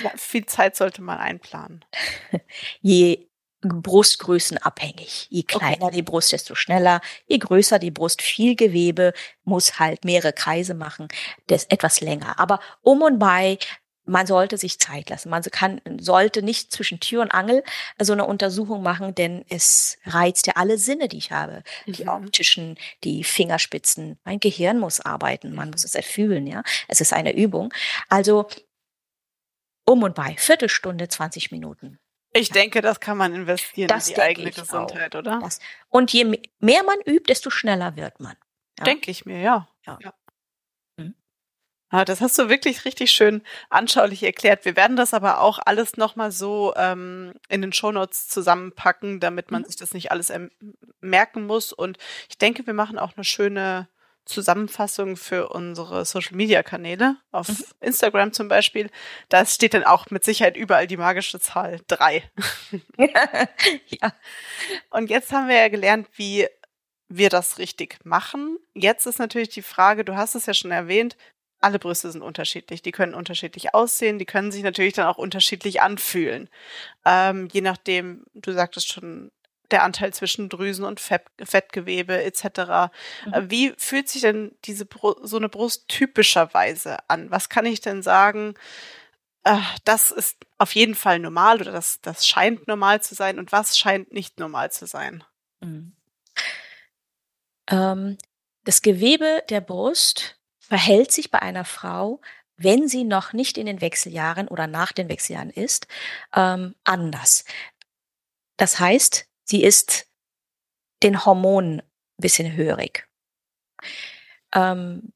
Wie 0.02 0.18
viel 0.18 0.46
Zeit 0.46 0.76
sollte 0.76 1.02
man 1.02 1.18
einplanen? 1.18 1.84
Je 2.80 3.28
Brustgrößen 3.64 4.58
abhängig. 4.58 5.26
Je 5.30 5.42
kleiner 5.42 5.86
okay. 5.86 5.96
die 5.96 6.02
Brust, 6.02 6.32
desto 6.32 6.54
schneller. 6.54 7.00
Je 7.26 7.38
größer 7.38 7.78
die 7.78 7.90
Brust, 7.90 8.20
viel 8.20 8.56
Gewebe, 8.56 9.14
muss 9.44 9.78
halt 9.78 10.04
mehrere 10.04 10.32
Kreise 10.32 10.74
machen. 10.74 11.08
Das 11.46 11.64
etwas 11.64 12.00
länger. 12.00 12.38
Aber 12.38 12.60
um 12.82 13.02
und 13.02 13.18
bei 13.18 13.58
man 14.06 14.26
sollte 14.26 14.58
sich 14.58 14.78
Zeit 14.78 15.08
lassen. 15.08 15.30
Man 15.30 15.42
kann, 15.44 15.80
sollte 15.98 16.42
nicht 16.42 16.72
zwischen 16.72 17.00
Tür 17.00 17.22
und 17.22 17.30
Angel 17.30 17.62
so 17.98 18.12
eine 18.12 18.26
Untersuchung 18.26 18.82
machen, 18.82 19.14
denn 19.14 19.44
es 19.48 19.96
reizt 20.04 20.46
ja 20.46 20.54
alle 20.56 20.76
Sinne, 20.76 21.08
die 21.08 21.18
ich 21.18 21.32
habe. 21.32 21.62
Mhm. 21.86 21.92
Die 21.92 22.08
optischen, 22.08 22.76
die 23.02 23.24
Fingerspitzen. 23.24 24.18
Mein 24.24 24.40
Gehirn 24.40 24.78
muss 24.78 25.00
arbeiten. 25.00 25.54
Man 25.54 25.70
muss 25.70 25.84
es 25.84 25.94
erfühlen, 25.94 26.46
ja. 26.46 26.62
Es 26.86 27.00
ist 27.00 27.12
eine 27.12 27.34
Übung. 27.34 27.72
Also 28.08 28.46
um 29.84 30.02
und 30.02 30.14
bei. 30.14 30.36
Viertelstunde, 30.36 31.08
20 31.08 31.50
Minuten. 31.52 31.98
Ich 32.32 32.50
denke, 32.50 32.80
das 32.80 32.98
kann 32.98 33.16
man 33.16 33.32
investieren 33.32 33.88
das 33.88 34.08
in 34.08 34.14
die 34.16 34.20
eigene 34.20 34.50
Gesundheit, 34.50 35.14
auch. 35.14 35.20
oder? 35.20 35.38
Das. 35.40 35.60
Und 35.88 36.12
je 36.12 36.24
mehr 36.58 36.82
man 36.82 37.00
übt, 37.06 37.28
desto 37.28 37.50
schneller 37.50 37.94
wird 37.96 38.18
man. 38.18 38.36
Ja? 38.78 38.84
Denke 38.84 39.10
ich 39.10 39.24
mir, 39.24 39.40
ja. 39.40 39.68
ja. 39.86 39.98
ja. 40.02 40.14
Ah, 41.94 42.04
das 42.04 42.20
hast 42.20 42.36
du 42.40 42.48
wirklich 42.48 42.84
richtig 42.86 43.12
schön 43.12 43.40
anschaulich 43.70 44.24
erklärt. 44.24 44.64
Wir 44.64 44.74
werden 44.74 44.96
das 44.96 45.14
aber 45.14 45.40
auch 45.40 45.60
alles 45.64 45.96
nochmal 45.96 46.32
so 46.32 46.74
ähm, 46.74 47.34
in 47.48 47.62
den 47.62 47.72
Shownotes 47.72 48.26
zusammenpacken, 48.26 49.20
damit 49.20 49.52
man 49.52 49.62
mhm. 49.62 49.66
sich 49.66 49.76
das 49.76 49.94
nicht 49.94 50.10
alles 50.10 50.32
merken 51.00 51.46
muss. 51.46 51.72
Und 51.72 51.98
ich 52.28 52.36
denke, 52.36 52.66
wir 52.66 52.74
machen 52.74 52.98
auch 52.98 53.12
eine 53.14 53.22
schöne 53.22 53.88
Zusammenfassung 54.24 55.16
für 55.16 55.50
unsere 55.50 56.04
Social 56.04 56.36
Media 56.36 56.62
Kanäle 56.62 57.16
auf 57.30 57.48
mhm. 57.48 57.64
Instagram 57.80 58.32
zum 58.32 58.48
Beispiel. 58.48 58.90
Da 59.28 59.44
steht 59.44 59.74
dann 59.74 59.84
auch 59.84 60.10
mit 60.10 60.24
Sicherheit 60.24 60.56
überall 60.56 60.86
die 60.86 60.96
magische 60.96 61.40
Zahl 61.40 61.80
drei. 61.88 62.22
ja. 62.98 64.12
Und 64.90 65.10
jetzt 65.10 65.32
haben 65.32 65.48
wir 65.48 65.56
ja 65.56 65.68
gelernt, 65.68 66.08
wie 66.14 66.46
wir 67.08 67.28
das 67.28 67.58
richtig 67.58 67.98
machen. 68.04 68.58
Jetzt 68.74 69.06
ist 69.06 69.18
natürlich 69.18 69.50
die 69.50 69.62
Frage, 69.62 70.04
du 70.04 70.16
hast 70.16 70.34
es 70.34 70.46
ja 70.46 70.54
schon 70.54 70.70
erwähnt, 70.70 71.16
alle 71.60 71.78
Brüste 71.78 72.10
sind 72.10 72.22
unterschiedlich. 72.22 72.82
Die 72.82 72.92
können 72.92 73.14
unterschiedlich 73.14 73.74
aussehen, 73.74 74.18
die 74.18 74.26
können 74.26 74.52
sich 74.52 74.62
natürlich 74.62 74.92
dann 74.92 75.06
auch 75.06 75.18
unterschiedlich 75.18 75.80
anfühlen. 75.80 76.50
Ähm, 77.04 77.48
je 77.52 77.62
nachdem, 77.62 78.24
du 78.34 78.52
sagtest 78.52 78.92
schon, 78.92 79.30
der 79.74 79.82
Anteil 79.82 80.12
zwischen 80.14 80.48
Drüsen 80.48 80.84
und 80.84 81.00
Fett, 81.00 81.24
Fettgewebe 81.42 82.22
etc. 82.22 82.44
Mhm. 83.26 83.32
Äh, 83.32 83.50
wie 83.50 83.74
fühlt 83.76 84.08
sich 84.08 84.22
denn 84.22 84.56
diese 84.64 84.86
so 85.22 85.36
eine 85.36 85.48
Brust 85.48 85.88
typischerweise 85.88 86.98
an? 87.08 87.30
Was 87.30 87.48
kann 87.48 87.66
ich 87.66 87.80
denn 87.80 88.02
sagen? 88.02 88.54
Äh, 89.42 89.58
das 89.84 90.10
ist 90.10 90.38
auf 90.58 90.74
jeden 90.74 90.94
Fall 90.94 91.18
normal 91.18 91.60
oder 91.60 91.72
das, 91.72 92.00
das 92.00 92.26
scheint 92.26 92.66
normal 92.68 93.02
zu 93.02 93.14
sein 93.14 93.38
und 93.38 93.52
was 93.52 93.76
scheint 93.76 94.12
nicht 94.12 94.38
normal 94.38 94.70
zu 94.70 94.86
sein? 94.86 95.24
Mhm. 95.60 95.92
Ähm, 97.68 98.18
das 98.64 98.80
Gewebe 98.80 99.42
der 99.50 99.60
Brust 99.60 100.38
verhält 100.58 101.12
sich 101.12 101.30
bei 101.30 101.42
einer 101.42 101.64
Frau 101.64 102.20
wenn 102.56 102.88
sie 102.88 103.04
noch 103.04 103.32
nicht 103.32 103.58
in 103.58 103.66
den 103.66 103.80
Wechseljahren 103.80 104.48
oder 104.48 104.66
nach 104.66 104.92
den 104.92 105.08
Wechseljahren 105.08 105.50
ist, 105.50 105.86
ähm, 106.34 106.74
anders. 106.84 107.44
Das 108.56 108.78
heißt, 108.78 109.26
sie 109.44 109.62
ist 109.62 110.06
den 111.02 111.24
Hormonen 111.24 111.80
ein 111.80 111.86
bisschen 112.18 112.54
hörig. 112.54 113.06
Ähm, 114.54 115.12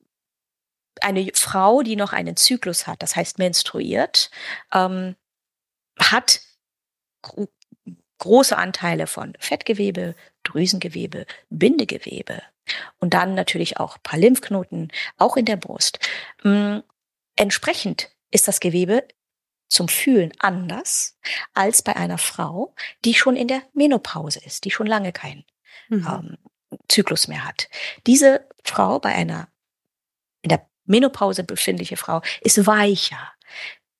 eine 1.00 1.30
Frau, 1.34 1.82
die 1.82 1.96
noch 1.96 2.12
einen 2.12 2.36
Zyklus 2.36 2.86
hat, 2.86 3.02
das 3.02 3.16
heißt 3.16 3.38
menstruiert, 3.38 4.30
ähm, 4.72 5.16
hat 5.98 6.40
gro 7.22 7.48
große 8.18 8.56
Anteile 8.56 9.06
von 9.06 9.34
Fettgewebe, 9.38 10.16
Drüsengewebe, 10.42 11.24
Bindegewebe 11.50 12.42
und 12.98 13.14
dann 13.14 13.36
natürlich 13.36 13.78
auch 13.78 13.94
ein 13.94 14.02
paar 14.02 14.18
Lymphknoten, 14.18 14.90
auch 15.18 15.36
in 15.36 15.44
der 15.44 15.56
Brust. 15.56 16.00
Ähm, 16.44 16.82
entsprechend 17.36 18.10
ist 18.32 18.48
das 18.48 18.58
Gewebe 18.58 19.06
zum 19.68 19.88
Fühlen 19.88 20.32
anders 20.38 21.18
als 21.54 21.82
bei 21.82 21.96
einer 21.96 22.18
Frau, 22.18 22.74
die 23.04 23.14
schon 23.14 23.36
in 23.36 23.48
der 23.48 23.62
Menopause 23.74 24.40
ist, 24.44 24.64
die 24.64 24.70
schon 24.70 24.86
lange 24.86 25.12
keinen 25.12 25.44
mhm. 25.88 26.06
ähm, 26.08 26.78
Zyklus 26.88 27.28
mehr 27.28 27.44
hat. 27.44 27.68
Diese 28.06 28.46
Frau 28.64 28.98
bei 28.98 29.14
einer 29.14 29.48
in 30.42 30.50
der 30.50 30.68
Menopause 30.84 31.44
befindliche 31.44 31.96
Frau 31.96 32.22
ist 32.40 32.66
weicher. 32.66 33.32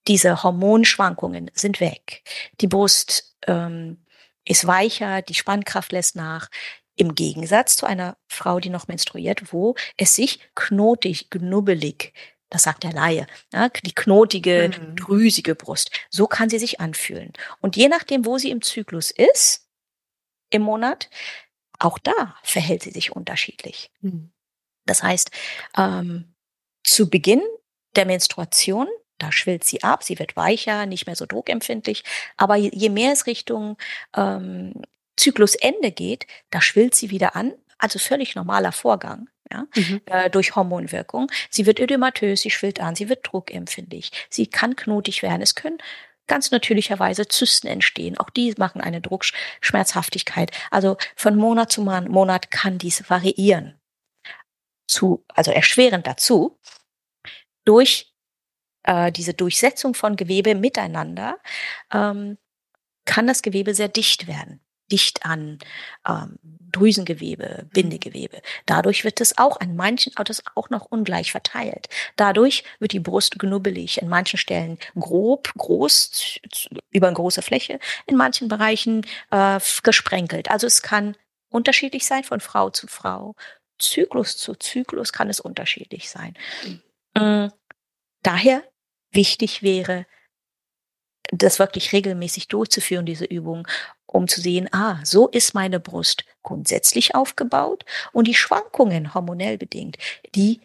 Diese 0.07 0.43
Hormonschwankungen 0.43 1.51
sind 1.53 1.81
weg. 1.81 2.23
Die 2.61 2.67
Brust 2.67 3.37
ähm, 3.47 4.05
ist 4.45 4.67
weicher, 4.67 5.21
die 5.23 5.35
Spannkraft 5.35 5.93
lässt 5.93 6.17
nach. 6.17 6.49
Im 6.97 7.15
Gegensatz 7.15 7.77
zu 7.77 7.87
einer 7.87 8.17
Frau, 8.27 8.59
die 8.59 8.71
noch 8.71 8.89
menstruiert, 8.89 9.53
wo 9.53 9.75
es 9.97 10.15
sich 10.15 10.41
knotig, 10.55 11.31
knubbelig, 11.31 12.13
das 12.51 12.63
sagt 12.63 12.85
der 12.85 12.93
Laie, 12.93 13.27
ja, 13.53 13.69
die 13.69 13.95
knotige, 13.95 14.71
mhm. 14.71 14.97
drüsige 14.97 15.55
Brust. 15.55 15.91
So 16.11 16.27
kann 16.27 16.49
sie 16.51 16.59
sich 16.59 16.81
anfühlen. 16.81 17.33
Und 17.61 17.77
je 17.77 17.89
nachdem, 17.89 18.25
wo 18.25 18.39
sie 18.39 18.51
im 18.51 18.63
Zyklus 18.63 19.11
ist, 19.11 19.69
im 20.51 20.63
Monat, 20.63 21.11
auch 21.79 21.99
da 21.99 22.37
verhält 22.43 22.83
sie 22.83 22.91
sich 22.91 23.13
unterschiedlich. 23.13 23.91
Mhm. 24.01 24.33
Das 24.87 25.03
heißt, 25.03 25.31
ähm, 25.77 26.35
zu 26.83 27.11
Beginn 27.11 27.43
der 27.97 28.07
Menstruation, 28.07 28.89
da 29.19 29.33
schwillt 29.33 29.65
sie 29.65 29.83
ab, 29.83 30.03
sie 30.03 30.19
wird 30.19 30.37
weicher, 30.37 30.87
nicht 30.87 31.07
mehr 31.07 31.17
so 31.17 31.27
druckempfindlich. 31.27 32.05
Aber 32.37 32.57
je 32.57 32.89
mehr 32.89 33.13
es 33.13 33.27
Richtung 33.27 33.77
ähm, 34.17 34.75
Zyklusende 35.17 35.93
geht, 35.93 36.27
da 36.51 36.61
schwillt 36.61 36.95
sie 36.95 37.11
wieder 37.11 37.37
an. 37.37 37.55
Also 37.79 37.99
völlig 37.99 38.35
normaler 38.35 38.73
Vorgang. 38.73 39.29
Ja, 39.51 39.65
mhm. 39.75 40.01
äh, 40.07 40.29
durch 40.31 40.57
Hormonwirkung. 40.57 41.31
Sie 41.49 41.65
wird 41.65 41.81
ödematös, 41.81 42.43
sie 42.43 42.51
schwillt 42.51 42.81
an, 42.81 42.95
sie 42.95 43.09
wird 43.09 43.27
druckempfindlich, 43.31 44.11
sie 44.29 44.47
kann 44.47 44.77
knotig 44.77 45.23
werden. 45.23 45.41
Es 45.41 45.55
können 45.55 45.79
ganz 46.29 46.51
natürlicherweise 46.51 47.27
Zysten 47.27 47.67
entstehen. 47.67 48.19
Auch 48.19 48.31
die 48.31 48.55
machen 48.59 48.81
eine 48.81 49.01
Druckschmerzhaftigkeit. 49.01 50.53
Also 50.71 50.97
von 51.17 51.37
Monat 51.37 51.73
zu 51.73 51.83
Monat 51.83 52.51
kann 52.51 52.79
dies 52.79 53.09
variieren. 53.11 53.81
Zu, 54.87 55.25
also 55.35 55.51
erschwerend 55.51 56.07
dazu, 56.07 56.59
durch 57.65 58.15
äh, 58.85 59.11
diese 59.13 59.35
Durchsetzung 59.35 59.95
von 59.95 60.17
Gewebe 60.17 60.55
miteinander 60.55 61.39
ähm, 61.93 62.39
kann 63.05 63.27
das 63.27 63.43
Gewebe 63.43 63.75
sehr 63.75 63.89
dicht 63.89 64.27
werden. 64.27 64.61
Dicht 64.91 65.25
an 65.25 65.59
ähm, 66.07 66.39
Drüsengewebe, 66.73 67.65
mhm. 67.65 67.69
Bindegewebe. 67.69 68.43
Dadurch 68.67 69.05
wird 69.05 69.21
es 69.21 69.39
auch 69.39 69.61
an 69.61 69.77
manchen 69.77 70.17
Autos 70.17 70.43
auch 70.55 70.71
noch 70.71 70.87
ungleich 70.87 71.33
verteilt. 71.33 71.89
Dadurch 72.17 72.65
wird 72.79 72.93
die 72.93 73.01
Brust 73.01 73.39
knubbelig, 73.39 74.01
in 74.01 74.09
manchen 74.09 74.39
Stellen 74.39 74.79
grob, 74.99 75.53
groß, 75.57 76.41
über 76.91 77.07
eine 77.07 77.17
große 77.17 77.43
Fläche, 77.43 77.79
in 78.07 78.17
manchen 78.17 78.49
Bereichen 78.49 79.07
äh, 79.31 79.61
gesprenkelt. 79.83 80.51
Also 80.51 80.67
es 80.67 80.83
kann 80.83 81.17
unterschiedlich 81.51 82.07
sein 82.07 82.25
von 82.25 82.41
Frau 82.41 82.71
zu 82.71 82.87
Frau. 82.87 83.35
Zyklus 83.79 84.37
zu 84.37 84.55
Zyklus 84.55 85.13
kann 85.13 85.31
es 85.31 85.41
unterschiedlich 85.41 86.11
sein. 86.11 86.35
Mhm. 87.15 87.53
Daher 88.23 88.63
wichtig 89.13 89.63
wäre, 89.63 90.07
das 91.31 91.59
wirklich 91.59 91.93
regelmäßig 91.93 92.49
durchzuführen, 92.49 93.07
diese 93.07 93.25
Übung, 93.25 93.69
um 94.09 94.27
zu 94.27 94.41
sehen, 94.41 94.69
ah, 94.73 94.99
so 95.05 95.29
ist 95.29 95.55
meine 95.55 95.81
Brust 95.81 96.25
grundsätzlich 96.43 97.15
aufgebaut 97.15 97.85
und 98.13 98.27
die 98.27 98.35
Schwankungen 98.35 99.15
hormonell 99.15 99.59
bedingt, 99.59 99.99
die 100.35 100.61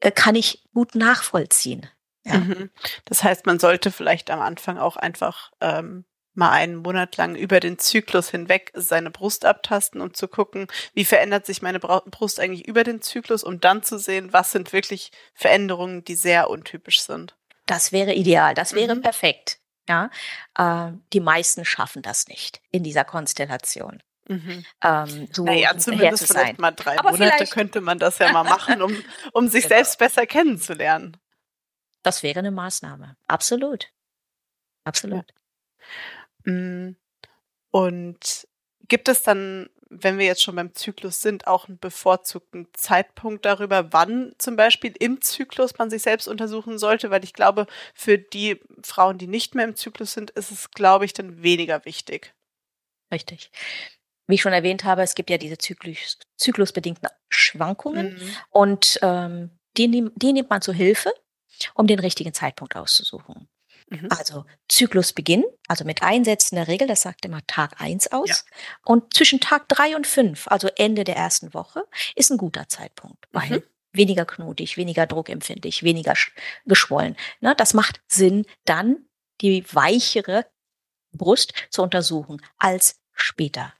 äh, 0.00 0.10
kann 0.10 0.34
ich 0.34 0.62
gut 0.74 0.94
nachvollziehen. 0.94 1.88
Ja. 2.24 2.38
Mhm. 2.38 2.70
Das 3.04 3.24
heißt, 3.24 3.46
man 3.46 3.58
sollte 3.58 3.90
vielleicht 3.90 4.30
am 4.30 4.40
Anfang 4.40 4.78
auch 4.78 4.96
einfach 4.96 5.50
ähm, 5.60 6.04
mal 6.34 6.50
einen 6.50 6.76
Monat 6.76 7.16
lang 7.16 7.34
über 7.34 7.60
den 7.60 7.78
Zyklus 7.78 8.30
hinweg 8.30 8.70
seine 8.74 9.10
Brust 9.10 9.44
abtasten, 9.44 10.00
um 10.00 10.14
zu 10.14 10.28
gucken, 10.28 10.66
wie 10.94 11.04
verändert 11.04 11.46
sich 11.46 11.62
meine 11.62 11.80
Brust 11.80 12.40
eigentlich 12.40 12.66
über 12.66 12.84
den 12.84 13.02
Zyklus, 13.02 13.42
um 13.42 13.60
dann 13.60 13.82
zu 13.82 13.98
sehen, 13.98 14.32
was 14.32 14.52
sind 14.52 14.72
wirklich 14.72 15.12
Veränderungen, 15.34 16.04
die 16.04 16.14
sehr 16.14 16.48
untypisch 16.48 17.02
sind. 17.02 17.36
Das 17.66 17.92
wäre 17.92 18.14
ideal, 18.14 18.54
das 18.54 18.74
wäre 18.74 18.94
mhm. 18.94 19.02
perfekt. 19.02 19.58
Ja, 19.88 20.10
äh, 20.56 20.92
die 21.12 21.20
meisten 21.20 21.64
schaffen 21.64 22.02
das 22.02 22.28
nicht 22.28 22.60
in 22.70 22.84
dieser 22.84 23.04
Konstellation. 23.04 24.02
Mhm. 24.28 24.64
Ähm, 24.82 25.28
so 25.32 25.44
naja, 25.44 25.76
zumindest 25.76 26.28
vielleicht 26.28 26.58
mal 26.58 26.70
drei 26.70 26.98
Aber 26.98 27.10
Monate 27.10 27.46
könnte 27.46 27.80
man 27.80 27.98
das 27.98 28.18
ja 28.18 28.32
mal 28.32 28.44
machen, 28.44 28.80
um, 28.80 28.96
um 29.32 29.48
sich 29.48 29.64
genau. 29.64 29.76
selbst 29.76 29.98
besser 29.98 30.26
kennenzulernen. 30.26 31.16
Das 32.02 32.22
wäre 32.22 32.38
eine 32.38 32.50
Maßnahme. 32.50 33.16
Absolut. 33.26 33.88
Absolut. 34.84 35.24
Ja. 36.44 36.52
Mm, 36.52 36.96
und 37.70 38.48
gibt 38.88 39.08
es 39.08 39.22
dann, 39.22 39.68
wenn 40.00 40.18
wir 40.18 40.26
jetzt 40.26 40.42
schon 40.42 40.56
beim 40.56 40.74
Zyklus 40.74 41.20
sind, 41.20 41.46
auch 41.46 41.68
einen 41.68 41.78
bevorzugten 41.78 42.68
Zeitpunkt 42.72 43.44
darüber, 43.44 43.92
wann 43.92 44.34
zum 44.38 44.56
Beispiel 44.56 44.94
im 44.98 45.20
Zyklus 45.20 45.76
man 45.78 45.90
sich 45.90 46.02
selbst 46.02 46.28
untersuchen 46.28 46.78
sollte? 46.78 47.10
Weil 47.10 47.24
ich 47.24 47.34
glaube, 47.34 47.66
für 47.94 48.18
die 48.18 48.60
Frauen, 48.82 49.18
die 49.18 49.26
nicht 49.26 49.54
mehr 49.54 49.66
im 49.66 49.76
Zyklus 49.76 50.14
sind, 50.14 50.30
ist 50.30 50.50
es, 50.50 50.70
glaube 50.70 51.04
ich, 51.04 51.12
dann 51.12 51.42
weniger 51.42 51.84
wichtig. 51.84 52.34
Richtig. 53.12 53.50
Wie 54.26 54.36
ich 54.36 54.40
schon 54.40 54.52
erwähnt 54.52 54.84
habe, 54.84 55.02
es 55.02 55.14
gibt 55.14 55.30
ja 55.30 55.36
diese 55.36 55.58
Zyklus, 55.58 56.18
zyklusbedingten 56.36 57.08
Schwankungen 57.28 58.14
mhm. 58.14 58.36
und 58.50 58.98
ähm, 59.02 59.50
die, 59.76 60.10
die 60.14 60.32
nimmt 60.32 60.50
man 60.50 60.62
zur 60.62 60.74
Hilfe, 60.74 61.12
um 61.74 61.86
den 61.86 61.98
richtigen 61.98 62.32
Zeitpunkt 62.32 62.76
auszusuchen. 62.76 63.48
Mhm. 63.88 64.08
Also 64.10 64.44
Zyklusbeginn, 64.68 65.44
also 65.68 65.84
mit 65.84 66.02
Einsätzen 66.02 66.56
der 66.56 66.68
Regel, 66.68 66.88
das 66.88 67.02
sagt 67.02 67.24
immer 67.24 67.40
Tag 67.46 67.80
eins 67.80 68.10
aus. 68.10 68.28
Ja. 68.28 68.36
Und 68.84 69.14
zwischen 69.14 69.40
Tag 69.40 69.68
drei 69.68 69.96
und 69.96 70.06
fünf, 70.06 70.48
also 70.48 70.68
Ende 70.76 71.04
der 71.04 71.16
ersten 71.16 71.54
Woche, 71.54 71.84
ist 72.14 72.30
ein 72.30 72.38
guter 72.38 72.68
Zeitpunkt, 72.68 73.26
weil 73.32 73.50
mhm. 73.50 73.62
weniger 73.92 74.24
knotig, 74.24 74.76
weniger 74.76 75.06
druckempfindlich, 75.06 75.82
weniger 75.82 76.14
geschwollen. 76.66 77.16
Ne, 77.40 77.54
das 77.56 77.74
macht 77.74 78.00
Sinn, 78.08 78.46
dann 78.64 79.06
die 79.40 79.64
weichere 79.72 80.46
Brust 81.12 81.52
zu 81.70 81.82
untersuchen 81.82 82.40
als 82.58 83.00
später. 83.12 83.74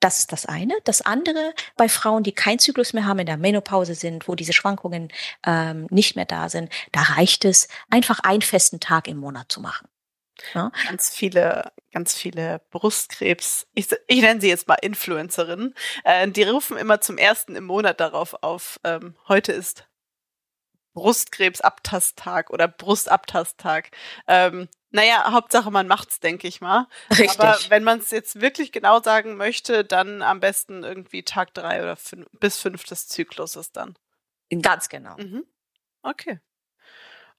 Das 0.00 0.18
ist 0.18 0.32
das 0.32 0.46
eine. 0.46 0.74
Das 0.84 1.02
andere, 1.02 1.54
bei 1.76 1.88
Frauen, 1.88 2.22
die 2.22 2.32
keinen 2.32 2.58
Zyklus 2.58 2.94
mehr 2.94 3.04
haben, 3.04 3.18
in 3.18 3.26
der 3.26 3.36
Menopause 3.36 3.94
sind, 3.94 4.28
wo 4.28 4.34
diese 4.34 4.54
Schwankungen 4.54 5.12
ähm, 5.46 5.86
nicht 5.90 6.16
mehr 6.16 6.24
da 6.24 6.48
sind, 6.48 6.72
da 6.92 7.02
reicht 7.02 7.44
es, 7.44 7.68
einfach 7.90 8.20
einen 8.20 8.42
festen 8.42 8.80
Tag 8.80 9.08
im 9.08 9.18
Monat 9.18 9.52
zu 9.52 9.60
machen. 9.60 9.88
Ja? 10.54 10.72
Ganz 10.86 11.10
viele, 11.10 11.70
ganz 11.92 12.14
viele 12.14 12.62
Brustkrebs, 12.70 13.66
ich, 13.74 13.88
ich 14.06 14.22
nenne 14.22 14.40
sie 14.40 14.48
jetzt 14.48 14.68
mal 14.68 14.78
Influencerinnen, 14.80 15.74
äh, 16.04 16.28
die 16.28 16.44
rufen 16.44 16.78
immer 16.78 17.02
zum 17.02 17.18
ersten 17.18 17.54
im 17.54 17.64
Monat 17.64 18.00
darauf 18.00 18.42
auf, 18.42 18.80
ähm, 18.84 19.16
heute 19.28 19.52
ist 19.52 19.86
Brustkrebsabtasttag 20.94 22.50
oder 22.50 22.68
Brustabtasttag. 22.68 23.90
Ähm, 24.26 24.68
naja, 24.90 25.32
Hauptsache 25.32 25.70
man 25.70 25.86
macht's, 25.86 26.20
denke 26.20 26.48
ich 26.48 26.60
mal. 26.60 26.86
Richtig. 27.10 27.38
Aber 27.38 27.56
wenn 27.68 27.84
man 27.84 28.00
es 28.00 28.10
jetzt 28.10 28.40
wirklich 28.40 28.72
genau 28.72 29.00
sagen 29.00 29.36
möchte, 29.36 29.84
dann 29.84 30.22
am 30.22 30.40
besten 30.40 30.82
irgendwie 30.82 31.22
Tag 31.22 31.54
drei 31.54 31.82
oder 31.82 31.96
fünf, 31.96 32.26
bis 32.32 32.58
fünf 32.58 32.84
des 32.84 33.08
Zykluses 33.08 33.72
dann. 33.72 33.96
Ganz 34.62 34.88
genau. 34.88 35.16
Mhm. 35.16 35.44
Okay. 36.02 36.40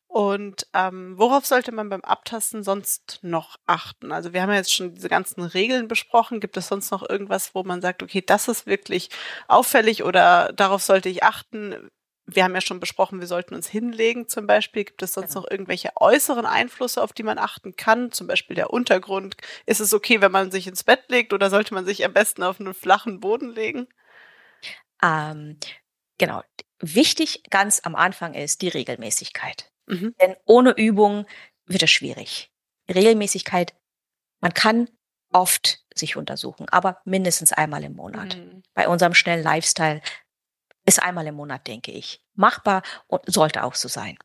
Und 0.07 0.67
ähm, 0.73 1.17
worauf 1.17 1.45
sollte 1.45 1.71
man 1.71 1.87
beim 1.87 2.01
Abtasten 2.01 2.63
sonst 2.63 3.19
noch 3.21 3.55
achten? 3.65 4.11
Also 4.11 4.33
wir 4.33 4.41
haben 4.41 4.49
ja 4.49 4.57
jetzt 4.57 4.73
schon 4.73 4.93
diese 4.93 5.07
ganzen 5.07 5.41
Regeln 5.41 5.87
besprochen. 5.87 6.41
Gibt 6.41 6.57
es 6.57 6.67
sonst 6.67 6.91
noch 6.91 7.07
irgendwas, 7.07 7.55
wo 7.55 7.63
man 7.63 7.81
sagt, 7.81 8.03
okay, 8.03 8.21
das 8.21 8.49
ist 8.49 8.65
wirklich 8.65 9.09
auffällig 9.47 10.03
oder 10.03 10.51
darauf 10.53 10.83
sollte 10.83 11.07
ich 11.07 11.23
achten? 11.23 11.89
Wir 12.36 12.43
haben 12.43 12.55
ja 12.55 12.61
schon 12.61 12.79
besprochen, 12.79 13.19
wir 13.19 13.27
sollten 13.27 13.55
uns 13.55 13.67
hinlegen 13.67 14.27
zum 14.27 14.47
Beispiel. 14.47 14.84
Gibt 14.84 15.01
es 15.01 15.13
sonst 15.13 15.34
genau. 15.34 15.41
noch 15.41 15.51
irgendwelche 15.51 15.91
äußeren 15.95 16.45
Einflüsse, 16.45 17.01
auf 17.01 17.13
die 17.13 17.23
man 17.23 17.38
achten 17.38 17.75
kann? 17.75 18.11
Zum 18.11 18.27
Beispiel 18.27 18.55
der 18.55 18.71
Untergrund. 18.71 19.36
Ist 19.65 19.79
es 19.79 19.93
okay, 19.93 20.21
wenn 20.21 20.32
man 20.32 20.51
sich 20.51 20.67
ins 20.67 20.84
Bett 20.84 21.03
legt 21.09 21.34
oder 21.34 21.49
sollte 21.49 21.73
man 21.73 21.86
sich 21.86 22.05
am 22.05 22.13
besten 22.13 22.43
auf 22.43 22.59
einen 22.59 22.73
flachen 22.73 23.19
Boden 23.19 23.49
legen? 23.53 23.88
Ähm, 25.03 25.57
genau. 26.17 26.43
Wichtig 26.79 27.43
ganz 27.49 27.82
am 27.84 27.95
Anfang 27.95 28.34
ist 28.34 28.61
die 28.61 28.69
Regelmäßigkeit. 28.69 29.71
Mhm. 29.88 30.15
Denn 30.21 30.36
ohne 30.45 30.71
Übung 30.71 31.25
wird 31.65 31.84
es 31.84 31.91
schwierig. 31.91 32.51
Regelmäßigkeit, 32.89 33.73
man 34.39 34.53
kann 34.53 34.89
oft 35.32 35.86
sich 35.93 36.17
untersuchen, 36.17 36.67
aber 36.69 37.01
mindestens 37.05 37.53
einmal 37.53 37.84
im 37.84 37.93
Monat. 37.93 38.38
Mhm. 38.38 38.63
Bei 38.73 38.88
unserem 38.88 39.13
schnellen 39.13 39.43
Lifestyle 39.43 40.01
ist 40.86 41.01
einmal 41.01 41.27
im 41.27 41.36
Monat, 41.36 41.67
denke 41.67 41.91
ich, 41.91 42.23
machbar 42.34 42.84
und 43.07 43.21
sollte 43.27 43.63
auch 43.63 43.75
so 43.75 43.88
sein. 43.88 44.17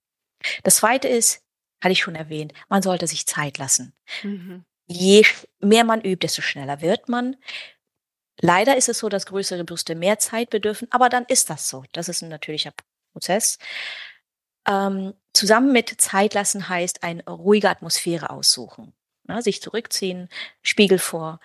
Das 0.63 0.77
zweite 0.77 1.09
ist, 1.09 1.43
hatte 1.83 1.93
ich 1.93 2.01
schon 2.01 2.15
erwähnt, 2.15 2.53
man 2.69 2.83
sollte 2.83 3.07
sich 3.07 3.27
Zeit 3.27 3.59
lassen. 3.59 3.95
Mhm. 4.23 4.65
Je 4.87 5.27
mehr 5.59 5.85
man 5.85 6.01
übt, 6.01 6.25
desto 6.25 6.43
schneller 6.43 6.81
wird 6.81 7.09
man. 7.09 7.37
Leider 8.41 8.77
ist 8.77 8.89
es 8.89 8.99
so, 8.99 9.09
dass 9.09 9.27
größere 9.27 9.65
Brüste 9.65 9.95
mehr 9.95 10.19
Zeit 10.19 10.51
bedürfen, 10.51 10.89
aber 10.91 11.09
dann 11.09 11.25
ist 11.27 11.51
das 11.51 11.69
so. 11.69 11.85
Das 11.93 12.09
ist 12.09 12.23
ein 12.23 12.29
natürlicher 12.29 12.73
Prozess. 13.13 13.59
Ähm, 14.69 15.15
zusammen 15.33 15.73
mit 15.73 16.01
Zeit 16.01 16.35
lassen 16.35 16.69
heißt 16.69 17.03
eine 17.03 17.25
ruhige 17.25 17.71
Atmosphäre 17.71 18.31
aussuchen. 18.31 18.93
Ja, 19.29 19.43
sich 19.43 19.61
zurückziehen, 19.61 20.29
Spiegel 20.63 20.99
vor. 20.99 21.41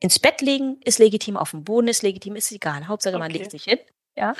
Ins 0.00 0.18
Bett 0.18 0.40
legen 0.40 0.80
ist 0.84 0.98
legitim, 0.98 1.36
auf 1.36 1.50
dem 1.50 1.64
Boden 1.64 1.88
ist 1.88 2.02
legitim, 2.02 2.36
ist 2.36 2.52
egal. 2.52 2.86
Hauptsache 2.86 3.14
okay. 3.14 3.20
man 3.20 3.30
legt 3.32 3.50
sich 3.50 3.64
hin. 3.64 3.78
Ja. 4.18 4.34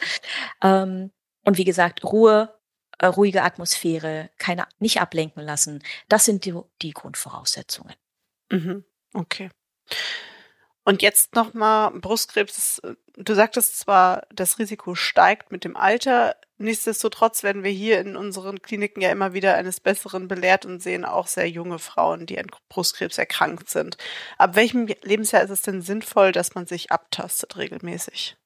Ähm, 0.62 1.12
und 1.44 1.56
wie 1.56 1.64
gesagt, 1.64 2.04
Ruhe, 2.04 2.52
äh, 2.98 3.06
ruhige 3.06 3.42
Atmosphäre, 3.42 4.30
keine, 4.38 4.66
nicht 4.80 5.00
ablenken 5.00 5.42
lassen. 5.42 5.82
Das 6.08 6.24
sind 6.24 6.44
die, 6.44 6.54
die 6.82 6.90
Grundvoraussetzungen. 6.90 7.94
Mhm. 8.50 8.84
Okay. 9.14 9.50
Und 10.84 11.02
jetzt 11.02 11.34
nochmal 11.34 11.90
Brustkrebs. 11.92 12.80
Du 13.14 13.34
sagtest 13.34 13.78
zwar, 13.78 14.26
das 14.34 14.58
Risiko 14.58 14.94
steigt 14.94 15.52
mit 15.52 15.64
dem 15.64 15.76
Alter. 15.76 16.34
Nichtsdestotrotz 16.56 17.42
werden 17.42 17.62
wir 17.62 17.70
hier 17.70 18.00
in 18.00 18.16
unseren 18.16 18.62
Kliniken 18.62 19.02
ja 19.02 19.10
immer 19.10 19.32
wieder 19.32 19.54
eines 19.54 19.80
Besseren 19.80 20.28
belehrt 20.28 20.64
und 20.64 20.82
sehen 20.82 21.04
auch 21.04 21.26
sehr 21.26 21.48
junge 21.48 21.78
Frauen, 21.78 22.26
die 22.26 22.38
an 22.38 22.46
Brustkrebs 22.68 23.18
erkrankt 23.18 23.68
sind. 23.68 23.98
Ab 24.38 24.56
welchem 24.56 24.86
Lebensjahr 24.86 25.42
ist 25.42 25.50
es 25.50 25.62
denn 25.62 25.82
sinnvoll, 25.82 26.32
dass 26.32 26.54
man 26.54 26.66
sich 26.66 26.90
abtastet 26.90 27.56
regelmäßig? 27.58 28.36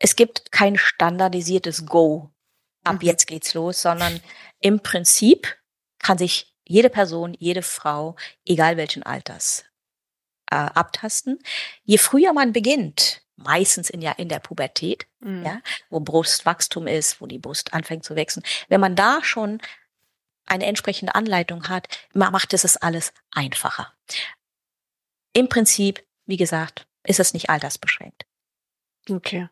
Es 0.00 0.16
gibt 0.16 0.50
kein 0.50 0.76
standardisiertes 0.76 1.86
Go. 1.86 2.30
Ab 2.82 3.02
mhm. 3.02 3.08
jetzt 3.08 3.26
geht's 3.26 3.54
los, 3.54 3.82
sondern 3.82 4.20
im 4.58 4.80
Prinzip 4.80 5.56
kann 5.98 6.18
sich 6.18 6.56
jede 6.64 6.90
Person, 6.90 7.34
jede 7.38 7.62
Frau, 7.62 8.16
egal 8.44 8.76
welchen 8.76 9.02
Alters, 9.02 9.64
äh, 10.50 10.56
abtasten. 10.56 11.38
Je 11.82 11.98
früher 11.98 12.32
man 12.32 12.52
beginnt, 12.52 13.22
meistens 13.36 13.90
in, 13.90 14.00
ja, 14.00 14.12
in 14.12 14.28
der 14.28 14.38
Pubertät, 14.38 15.06
mhm. 15.20 15.44
ja, 15.44 15.60
wo 15.90 16.00
Brustwachstum 16.00 16.86
ist, 16.86 17.20
wo 17.20 17.26
die 17.26 17.38
Brust 17.38 17.74
anfängt 17.74 18.04
zu 18.04 18.16
wachsen, 18.16 18.42
wenn 18.68 18.80
man 18.80 18.96
da 18.96 19.22
schon 19.22 19.60
eine 20.46 20.66
entsprechende 20.66 21.14
Anleitung 21.14 21.68
hat, 21.68 21.88
macht 22.14 22.54
es 22.54 22.64
es 22.64 22.76
alles 22.76 23.12
einfacher. 23.30 23.92
Im 25.34 25.48
Prinzip, 25.48 26.04
wie 26.24 26.38
gesagt, 26.38 26.86
ist 27.04 27.20
es 27.20 27.34
nicht 27.34 27.50
altersbeschränkt. 27.50 28.26
Okay. 29.08 29.48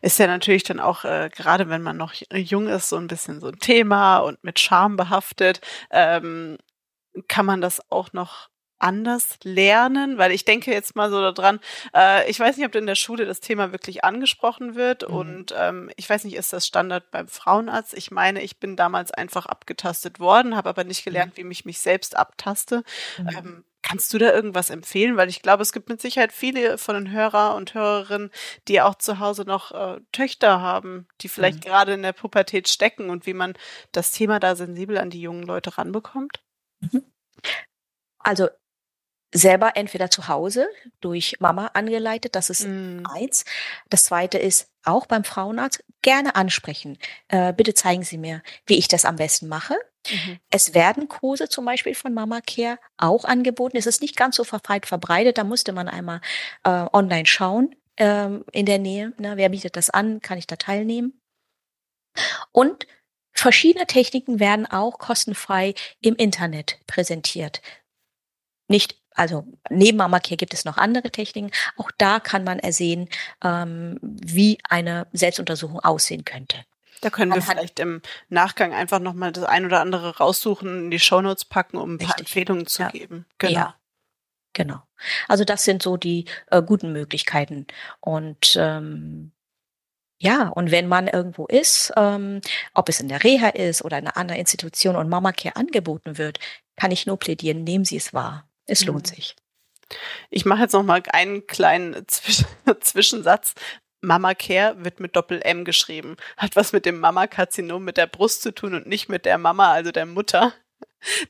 Ist 0.00 0.18
ja 0.18 0.26
natürlich 0.26 0.64
dann 0.64 0.80
auch, 0.80 1.04
äh, 1.04 1.30
gerade 1.34 1.68
wenn 1.68 1.82
man 1.82 1.96
noch 1.96 2.14
jung 2.32 2.68
ist, 2.68 2.88
so 2.88 2.96
ein 2.96 3.06
bisschen 3.06 3.40
so 3.40 3.48
ein 3.48 3.58
Thema 3.58 4.18
und 4.18 4.42
mit 4.44 4.58
Scham 4.58 4.96
behaftet. 4.96 5.60
Ähm, 5.90 6.58
kann 7.28 7.46
man 7.46 7.60
das 7.60 7.90
auch 7.90 8.12
noch 8.12 8.48
anders 8.82 9.38
lernen? 9.44 10.18
Weil 10.18 10.32
ich 10.32 10.44
denke 10.44 10.72
jetzt 10.72 10.96
mal 10.96 11.10
so 11.10 11.30
daran, 11.30 11.60
äh, 11.94 12.28
ich 12.28 12.38
weiß 12.38 12.56
nicht, 12.56 12.66
ob 12.66 12.74
in 12.74 12.86
der 12.86 12.94
Schule 12.94 13.24
das 13.24 13.40
Thema 13.40 13.72
wirklich 13.72 14.04
angesprochen 14.04 14.74
wird 14.74 15.08
mhm. 15.08 15.14
und 15.14 15.54
ähm, 15.56 15.90
ich 15.96 16.10
weiß 16.10 16.24
nicht, 16.24 16.36
ist 16.36 16.52
das 16.52 16.66
Standard 16.66 17.10
beim 17.10 17.28
Frauenarzt? 17.28 17.94
Ich 17.94 18.10
meine, 18.10 18.42
ich 18.42 18.58
bin 18.58 18.76
damals 18.76 19.12
einfach 19.12 19.46
abgetastet 19.46 20.20
worden, 20.20 20.56
habe 20.56 20.68
aber 20.68 20.84
nicht 20.84 21.04
gelernt, 21.04 21.38
mhm. 21.38 21.48
wie 21.48 21.52
ich 21.52 21.64
mich 21.64 21.78
selbst 21.78 22.16
abtaste. 22.16 22.82
Mhm. 23.18 23.28
Ähm, 23.28 23.64
Kannst 23.92 24.14
du 24.14 24.16
da 24.16 24.32
irgendwas 24.32 24.70
empfehlen? 24.70 25.18
Weil 25.18 25.28
ich 25.28 25.42
glaube, 25.42 25.62
es 25.62 25.72
gibt 25.72 25.90
mit 25.90 26.00
Sicherheit 26.00 26.32
viele 26.32 26.78
von 26.78 26.94
den 26.94 27.10
Hörer 27.12 27.54
und 27.54 27.74
Hörerinnen, 27.74 28.30
die 28.66 28.80
auch 28.80 28.94
zu 28.94 29.18
Hause 29.18 29.42
noch 29.42 29.72
äh, 29.72 30.00
Töchter 30.12 30.62
haben, 30.62 31.06
die 31.20 31.28
vielleicht 31.28 31.58
mhm. 31.58 31.68
gerade 31.68 31.92
in 31.92 32.00
der 32.00 32.14
Pubertät 32.14 32.68
stecken 32.68 33.10
und 33.10 33.26
wie 33.26 33.34
man 33.34 33.52
das 33.92 34.10
Thema 34.10 34.40
da 34.40 34.56
sensibel 34.56 34.96
an 34.96 35.10
die 35.10 35.20
jungen 35.20 35.42
Leute 35.42 35.76
ranbekommt? 35.76 36.40
Mhm. 36.80 37.04
Also 38.18 38.48
selber 39.34 39.76
entweder 39.76 40.10
zu 40.10 40.28
Hause 40.28 40.68
durch 41.02 41.36
Mama 41.40 41.66
angeleitet, 41.74 42.34
das 42.34 42.48
ist 42.48 42.66
mm. 42.66 43.04
eins. 43.06 43.44
Das 43.88 44.04
zweite 44.04 44.38
ist 44.38 44.70
auch 44.84 45.06
beim 45.06 45.24
Frauenarzt 45.24 45.82
gerne 46.02 46.34
ansprechen. 46.34 46.98
Äh, 47.28 47.52
bitte 47.52 47.74
zeigen 47.74 48.04
Sie 48.04 48.18
mir, 48.18 48.42
wie 48.66 48.78
ich 48.78 48.88
das 48.88 49.04
am 49.04 49.16
besten 49.16 49.48
mache. 49.48 49.74
Mhm. 50.10 50.38
Es 50.50 50.74
werden 50.74 51.08
Kurse 51.08 51.48
zum 51.48 51.64
Beispiel 51.64 51.94
von 51.94 52.14
Mama 52.14 52.40
Care 52.40 52.78
auch 52.96 53.24
angeboten. 53.24 53.76
Es 53.76 53.86
ist 53.86 54.02
nicht 54.02 54.16
ganz 54.16 54.36
so 54.36 54.44
weit 54.44 54.86
verbreitet. 54.86 55.38
Da 55.38 55.44
musste 55.44 55.72
man 55.72 55.88
einmal 55.88 56.20
äh, 56.64 56.86
online 56.92 57.26
schauen 57.26 57.74
ähm, 57.96 58.44
in 58.52 58.66
der 58.66 58.78
Nähe. 58.78 59.12
Ne? 59.18 59.36
Wer 59.36 59.50
bietet 59.50 59.76
das 59.76 59.90
an? 59.90 60.20
Kann 60.20 60.38
ich 60.38 60.46
da 60.46 60.56
teilnehmen? 60.56 61.20
Und 62.50 62.86
verschiedene 63.32 63.86
Techniken 63.86 64.40
werden 64.40 64.66
auch 64.66 64.98
kostenfrei 64.98 65.74
im 66.00 66.16
Internet 66.16 66.78
präsentiert. 66.86 67.62
Nicht 68.68 69.02
also 69.14 69.46
neben 69.68 69.98
Mamacare 69.98 70.36
gibt 70.36 70.54
es 70.54 70.64
noch 70.64 70.78
andere 70.78 71.10
Techniken. 71.10 71.50
Auch 71.76 71.90
da 71.98 72.20
kann 72.20 72.44
man 72.44 72.58
ersehen, 72.58 73.08
ähm, 73.44 73.98
wie 74.00 74.58
eine 74.68 75.06
Selbstuntersuchung 75.12 75.80
aussehen 75.80 76.24
könnte. 76.24 76.64
Da 77.02 77.10
können 77.10 77.34
wir 77.34 77.42
vielleicht 77.42 77.80
im 77.80 78.00
Nachgang 78.28 78.72
einfach 78.72 79.00
nochmal 79.00 79.32
das 79.32 79.44
ein 79.44 79.66
oder 79.66 79.80
andere 79.80 80.16
raussuchen, 80.18 80.84
in 80.84 80.90
die 80.90 81.00
Shownotes 81.00 81.44
packen, 81.44 81.76
um 81.76 81.90
ein 81.90 81.96
richtig. 81.96 82.08
paar 82.08 82.18
Empfehlungen 82.20 82.66
zu 82.66 82.82
ja. 82.82 82.88
geben. 82.88 83.26
Genau. 83.38 83.52
Ja. 83.52 83.74
Genau. 84.54 84.82
Also 85.28 85.44
das 85.44 85.64
sind 85.64 85.82
so 85.82 85.96
die 85.96 86.26
äh, 86.50 86.62
guten 86.62 86.92
Möglichkeiten. 86.92 87.66
Und 88.00 88.56
ähm, 88.56 89.32
ja, 90.18 90.48
und 90.48 90.70
wenn 90.70 90.86
man 90.86 91.08
irgendwo 91.08 91.46
ist, 91.46 91.92
ähm, 91.96 92.40
ob 92.74 92.88
es 92.88 93.00
in 93.00 93.08
der 93.08 93.24
Reha 93.24 93.48
ist 93.48 93.82
oder 93.82 93.98
in 93.98 94.06
einer 94.06 94.16
anderen 94.16 94.40
Institution 94.40 94.94
und 94.94 95.08
Mama 95.08 95.32
Care 95.32 95.56
angeboten 95.56 96.18
wird, 96.18 96.38
kann 96.76 96.92
ich 96.92 97.06
nur 97.06 97.18
plädieren, 97.18 97.64
nehmen 97.64 97.84
Sie 97.84 97.96
es 97.96 98.14
wahr. 98.14 98.48
Es 98.66 98.84
lohnt 98.84 99.10
mhm. 99.10 99.14
sich. 99.16 99.36
Ich 100.30 100.44
mache 100.44 100.62
jetzt 100.62 100.72
noch 100.72 100.84
mal 100.84 101.02
einen 101.12 101.46
kleinen 101.46 102.06
Zwisch 102.06 102.44
Zwischensatz. 102.80 103.54
Mama 104.02 104.34
Care 104.34 104.76
wird 104.84 105.00
mit 105.00 105.16
Doppel 105.16 105.40
M 105.42 105.64
geschrieben. 105.64 106.16
Hat 106.36 106.56
was 106.56 106.72
mit 106.72 106.84
dem 106.84 106.98
Mama-Karzinom 106.98 107.82
mit 107.82 107.96
der 107.96 108.08
Brust 108.08 108.42
zu 108.42 108.52
tun 108.52 108.74
und 108.74 108.86
nicht 108.86 109.08
mit 109.08 109.24
der 109.24 109.38
Mama, 109.38 109.72
also 109.72 109.92
der 109.92 110.06
Mutter. 110.06 110.52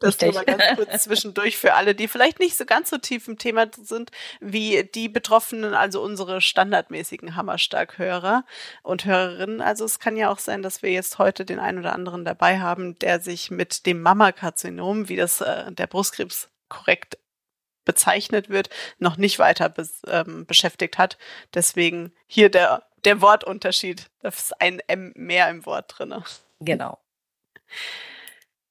Das 0.00 0.20
nur 0.20 0.34
mal 0.34 0.44
ganz 0.44 0.62
kurz 0.76 1.02
zwischendurch 1.04 1.56
für 1.56 1.74
alle, 1.74 1.94
die 1.94 2.08
vielleicht 2.08 2.38
nicht 2.40 2.56
so 2.56 2.64
ganz 2.64 2.90
so 2.90 2.98
tief 2.98 3.28
im 3.28 3.38
Thema 3.38 3.68
sind 3.80 4.10
wie 4.40 4.84
die 4.94 5.08
Betroffenen, 5.08 5.74
also 5.74 6.02
unsere 6.02 6.40
standardmäßigen 6.40 7.36
Hammerstark-Hörer 7.36 8.44
und 8.82 9.04
Hörerinnen. 9.04 9.60
Also 9.60 9.84
es 9.84 9.98
kann 9.98 10.16
ja 10.16 10.30
auch 10.30 10.38
sein, 10.38 10.62
dass 10.62 10.82
wir 10.82 10.90
jetzt 10.90 11.18
heute 11.18 11.44
den 11.44 11.58
einen 11.58 11.78
oder 11.78 11.94
anderen 11.94 12.24
dabei 12.24 12.60
haben, 12.60 12.98
der 12.98 13.20
sich 13.20 13.50
mit 13.50 13.86
dem 13.86 14.02
Mammakarzinom, 14.02 15.08
wie 15.08 15.16
das 15.16 15.40
äh, 15.40 15.72
der 15.72 15.86
Brustkrebs 15.86 16.48
korrekt 16.68 17.18
bezeichnet 17.85 18.49
wird, 18.49 18.70
noch 18.99 19.16
nicht 19.16 19.39
weiter 19.39 19.68
bes, 19.68 20.03
ähm, 20.07 20.47
beschäftigt 20.47 20.99
hat. 20.99 21.18
Deswegen 21.55 22.12
hier 22.26 22.51
der, 22.51 22.87
der 23.05 23.20
Wortunterschied. 23.20 24.11
Da 24.20 24.28
ist 24.28 24.61
ein 24.61 24.80
M 24.87 25.12
mehr 25.16 25.49
im 25.51 25.66
Wort 25.66 25.95
drinne. 25.97 26.24
Genau. 26.61 26.99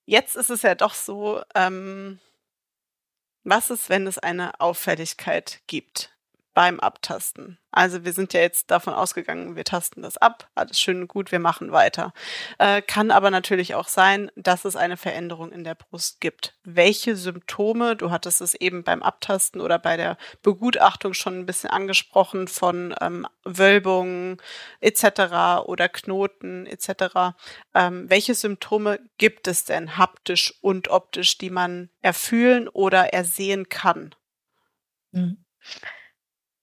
Jetzt 0.06 0.36
ist 0.36 0.50
es 0.50 0.62
ja 0.62 0.76
doch 0.76 0.94
so, 0.94 1.42
ähm, 1.56 2.20
was 3.44 3.70
ist, 3.70 3.90
wenn 3.90 4.08
es 4.08 4.18
eine 4.18 4.60
Auffälligkeit 4.60 5.62
gibt 5.68 6.12
beim 6.54 6.80
Abtasten? 6.80 7.58
Also 7.72 8.04
wir 8.04 8.12
sind 8.12 8.34
ja 8.34 8.42
jetzt 8.42 8.70
davon 8.70 8.94
ausgegangen, 8.94 9.56
wir 9.56 9.64
tasten 9.64 10.02
das 10.02 10.18
ab, 10.18 10.50
alles 10.56 10.80
schön 10.80 11.02
und 11.02 11.08
gut, 11.08 11.32
wir 11.32 11.40
machen 11.40 11.72
weiter. 11.72 12.14
Äh, 12.60 12.82
kann 12.82 13.12
aber 13.12 13.32
natürlich 13.32 13.76
auch 13.76 13.88
sein, 13.88 14.30
dass 14.36 14.66
es 14.66 14.76
eine 14.76 14.98
Veränderung 14.98 15.54
in 15.54 15.64
der 15.64 15.76
Brust 15.76 16.20
gibt. 16.20 16.58
Welche 16.64 17.16
Symptome, 17.16 17.96
du 17.96 18.12
hattest 18.12 18.42
es 18.42 18.56
eben 18.56 18.84
beim 18.84 19.02
Abtasten 19.02 19.62
oder 19.62 19.80
bei 19.80 19.96
der 19.96 20.18
Begutachtung 20.42 21.14
schon 21.14 21.40
ein 21.40 21.46
bisschen 21.46 21.70
angesprochen 21.70 22.50
von 22.50 22.94
ähm, 23.00 23.26
Wölbungen 23.46 24.38
etc. 24.82 25.64
oder 25.66 25.88
Knoten 25.88 26.66
etc. 26.66 27.38
Ähm, 27.74 28.10
welche 28.10 28.36
Symptome 28.36 29.00
gibt 29.18 29.48
es 29.48 29.64
denn 29.64 29.98
haptisch 29.98 30.54
und 30.62 30.90
optisch, 30.90 31.38
die 31.38 31.50
man 31.50 31.90
erfühlen 32.02 32.68
oder 32.68 33.14
ersehen 33.14 33.70
kann? 33.70 34.14
Mhm. 35.12 35.46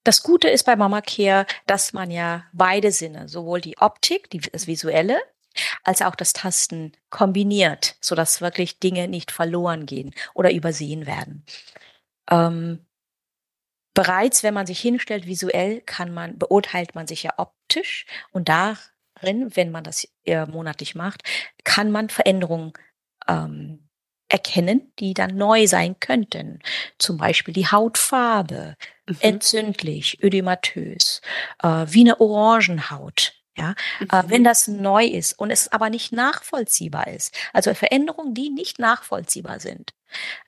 Das 0.08 0.22
Gute 0.22 0.48
ist 0.48 0.64
bei 0.64 0.74
Mama 0.74 1.02
Care, 1.02 1.44
dass 1.66 1.92
man 1.92 2.10
ja 2.10 2.46
beide 2.54 2.92
Sinne, 2.92 3.28
sowohl 3.28 3.60
die 3.60 3.76
Optik, 3.76 4.30
die, 4.30 4.38
das 4.38 4.66
Visuelle, 4.66 5.20
als 5.84 6.00
auch 6.00 6.14
das 6.14 6.32
Tasten 6.32 6.92
kombiniert, 7.10 7.96
sodass 8.00 8.40
wirklich 8.40 8.78
Dinge 8.78 9.06
nicht 9.06 9.30
verloren 9.30 9.84
gehen 9.84 10.14
oder 10.32 10.50
übersehen 10.50 11.04
werden. 11.04 11.44
Ähm, 12.30 12.86
bereits, 13.92 14.42
wenn 14.42 14.54
man 14.54 14.66
sich 14.66 14.80
hinstellt 14.80 15.26
visuell, 15.26 15.82
kann 15.82 16.14
man, 16.14 16.38
beurteilt 16.38 16.94
man 16.94 17.06
sich 17.06 17.24
ja 17.24 17.34
optisch 17.36 18.06
und 18.32 18.48
da 18.48 18.78
darin, 19.16 19.54
wenn 19.56 19.70
man 19.70 19.84
das 19.84 20.08
äh, 20.24 20.46
monatlich 20.46 20.94
macht, 20.94 21.22
kann 21.64 21.90
man 21.90 22.08
Veränderungen 22.08 22.72
ähm, 23.28 23.87
erkennen, 24.28 24.92
die 24.98 25.14
dann 25.14 25.36
neu 25.36 25.66
sein 25.66 25.98
könnten. 26.00 26.60
Zum 26.98 27.16
Beispiel 27.16 27.54
die 27.54 27.66
Hautfarbe, 27.66 28.76
mhm. 29.06 29.16
entzündlich, 29.20 30.22
ödematös, 30.22 31.20
äh, 31.62 31.86
wie 31.88 32.00
eine 32.00 32.20
Orangenhaut. 32.20 33.34
Ja, 33.56 33.74
äh, 34.00 34.04
mhm. 34.04 34.08
äh, 34.10 34.30
wenn 34.30 34.44
das 34.44 34.68
neu 34.68 35.04
ist 35.04 35.36
und 35.38 35.50
es 35.50 35.72
aber 35.72 35.90
nicht 35.90 36.12
nachvollziehbar 36.12 37.08
ist, 37.08 37.36
also 37.52 37.74
Veränderungen, 37.74 38.32
die 38.32 38.50
nicht 38.50 38.78
nachvollziehbar 38.78 39.58
sind, 39.58 39.94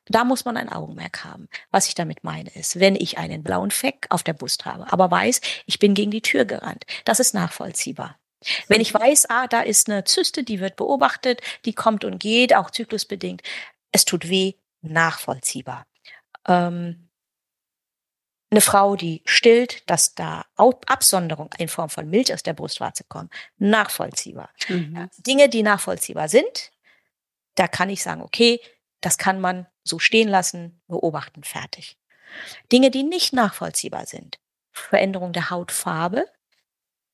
da 0.07 0.23
muss 0.23 0.45
man 0.45 0.57
ein 0.57 0.69
Augenmerk 0.69 1.25
haben. 1.25 1.49
Was 1.73 1.89
ich 1.89 1.97
damit 1.97 2.23
meine 2.23 2.51
ist, 2.55 2.79
wenn 2.79 2.95
ich 2.95 3.19
einen 3.19 3.43
blauen 3.43 3.73
Fleck 3.73 4.07
auf 4.11 4.23
der 4.23 4.35
Brust 4.35 4.65
habe, 4.65 4.93
aber 4.93 5.11
weiß, 5.11 5.41
ich 5.67 5.81
bin 5.81 5.95
gegen 5.95 6.13
die 6.13 6.23
Tür 6.23 6.45
gerannt, 6.45 6.87
das 7.05 7.19
ist 7.19 7.35
nachvollziehbar. 7.35 8.20
Wenn 8.69 8.81
ich 8.81 8.93
weiß, 8.95 9.29
ah, 9.29 9.47
da 9.47 9.61
ist 9.61 9.89
eine 9.89 10.05
Zyste, 10.05 10.45
die 10.45 10.61
wird 10.61 10.77
beobachtet, 10.77 11.41
die 11.65 11.75
kommt 11.75 12.05
und 12.05 12.19
geht, 12.19 12.55
auch 12.55 12.71
zyklusbedingt, 12.71 13.43
es 13.93 14.05
tut 14.05 14.29
weh, 14.29 14.55
nachvollziehbar. 14.83 15.87
Ähm, 16.47 17.11
eine 18.51 18.61
Frau, 18.61 18.97
die 18.97 19.23
stillt, 19.27 19.89
dass 19.89 20.15
da 20.15 20.45
Absonderung 20.57 21.55
in 21.59 21.69
Form 21.69 21.89
von 21.89 22.09
Milch 22.11 22.35
aus 22.35 22.43
der 22.43 22.55
Brustwarze 22.55 23.05
kommt, 23.05 23.33
nachvollziehbar. 23.59 24.51
Mhm. 24.69 25.09
Dinge, 25.19 25.49
die 25.49 25.63
nachvollziehbar 25.63 26.29
sind, 26.29 26.73
da 27.55 27.69
kann 27.69 27.91
ich 27.91 28.03
sagen, 28.03 28.23
okay, 28.23 28.61
das 29.01 29.19
kann 29.19 29.41
man 29.41 29.67
so 29.85 29.99
stehen 29.99 30.29
lassen, 30.29 30.81
beobachten, 30.89 31.45
fertig. 31.45 31.97
Dinge, 32.73 32.91
die 32.91 33.03
nicht 33.03 33.33
nachvollziehbar 33.33 34.07
sind, 34.07 34.41
Veränderung 34.73 35.33
der 35.33 35.51
Hautfarbe, 35.51 36.27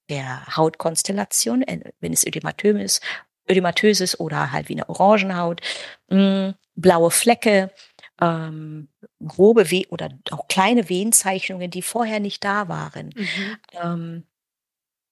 der 0.09 0.57
Hautkonstellation, 0.57 1.62
äh, 1.62 1.92
wenn 2.00 2.12
es 2.12 2.26
ödematös 2.26 2.80
ist, 2.82 3.02
ödematös 3.48 4.00
ist 4.00 4.20
oder 4.20 4.52
halt 4.52 4.68
wie 4.68 4.74
eine 4.74 4.88
Orangenhaut, 4.88 5.61
mm, 6.09 6.50
blaue 6.74 7.11
Flecke, 7.11 7.72
ähm, 8.20 8.88
grobe 9.24 9.70
Weh 9.70 9.86
oder 9.88 10.11
auch 10.30 10.48
kleine 10.48 10.88
Wehenzeichnungen, 10.88 11.70
die 11.70 11.82
vorher 11.82 12.20
nicht 12.20 12.44
da 12.44 12.68
waren, 12.68 13.12
mhm. 13.14 13.57
ähm, 13.72 14.26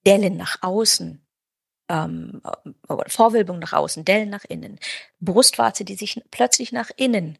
Dellen 0.06 0.36
nach 0.36 0.62
außen, 0.62 1.24
ähm, 1.88 2.42
Vorwölbung 3.06 3.58
nach 3.58 3.72
außen, 3.72 4.04
Dellen 4.04 4.30
nach 4.30 4.44
innen, 4.44 4.78
Brustwarze, 5.20 5.84
die 5.84 5.96
sich 5.96 6.22
plötzlich 6.30 6.72
nach 6.72 6.90
innen 6.96 7.38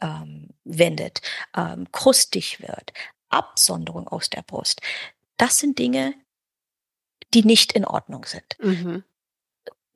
ähm, 0.00 0.50
wendet, 0.64 1.22
ähm, 1.56 1.90
krustig 1.92 2.60
wird, 2.60 2.92
Absonderung 3.28 4.08
aus 4.08 4.30
der 4.30 4.42
Brust. 4.42 4.80
Das 5.36 5.58
sind 5.58 5.78
Dinge, 5.78 6.14
die 7.34 7.44
nicht 7.44 7.72
in 7.72 7.84
Ordnung 7.84 8.24
sind. 8.24 8.56
Mhm. 8.60 9.04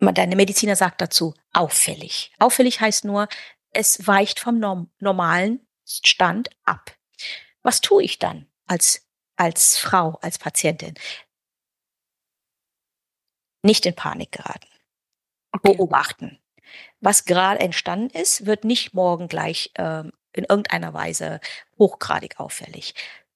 Deine 0.01 0.37
Mediziner 0.37 0.77
sagt 0.77 1.01
dazu 1.01 1.35
auffällig. 1.53 2.33
Auffällig 2.39 2.81
heißt 2.81 3.05
nur, 3.05 3.29
es 3.71 4.07
weicht 4.07 4.41
vom 4.41 4.59
norm 4.59 4.91
normalen 4.99 5.67
Stand 5.85 6.51
ab. 6.65 6.97
Was 7.63 7.81
tue 7.81 8.03
ich 8.03 8.19
dann 8.19 8.47
als, 8.67 9.07
als 9.37 9.79
Frau, 9.79 10.19
als 10.23 10.39
Patientin? 10.39 10.95
Nicht 13.63 13.87
in 13.87 13.95
Panik 13.95 14.33
geraten. 14.33 14.69
Okay. 15.53 15.75
Beobachten. 15.75 16.39
Was 17.01 17.25
gerade 17.25 17.61
entstanden 17.61 18.17
ist, 18.17 18.47
wird 18.47 18.65
nicht 18.65 18.95
morgen 18.95 19.29
gleich 19.29 19.73
ähm, 19.77 20.13
in 20.33 20.45
irgendeiner 20.45 20.93
Weise 20.95 21.41
hochgradig 21.79 22.39
auffällig. 22.39 22.95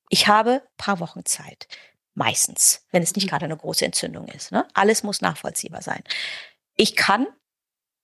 Ich 0.08 0.28
habe 0.28 0.62
paar 0.76 1.00
Wochen 1.00 1.24
Zeit. 1.24 1.66
Meistens, 2.14 2.86
wenn 2.90 3.02
es 3.02 3.14
nicht 3.14 3.24
mhm. 3.24 3.30
gerade 3.30 3.44
eine 3.46 3.56
große 3.56 3.84
Entzündung 3.84 4.28
ist. 4.28 4.52
Ne? 4.52 4.66
Alles 4.74 5.02
muss 5.02 5.20
nachvollziehbar 5.20 5.82
sein. 5.82 6.02
Ich 6.76 6.96
kann 6.96 7.26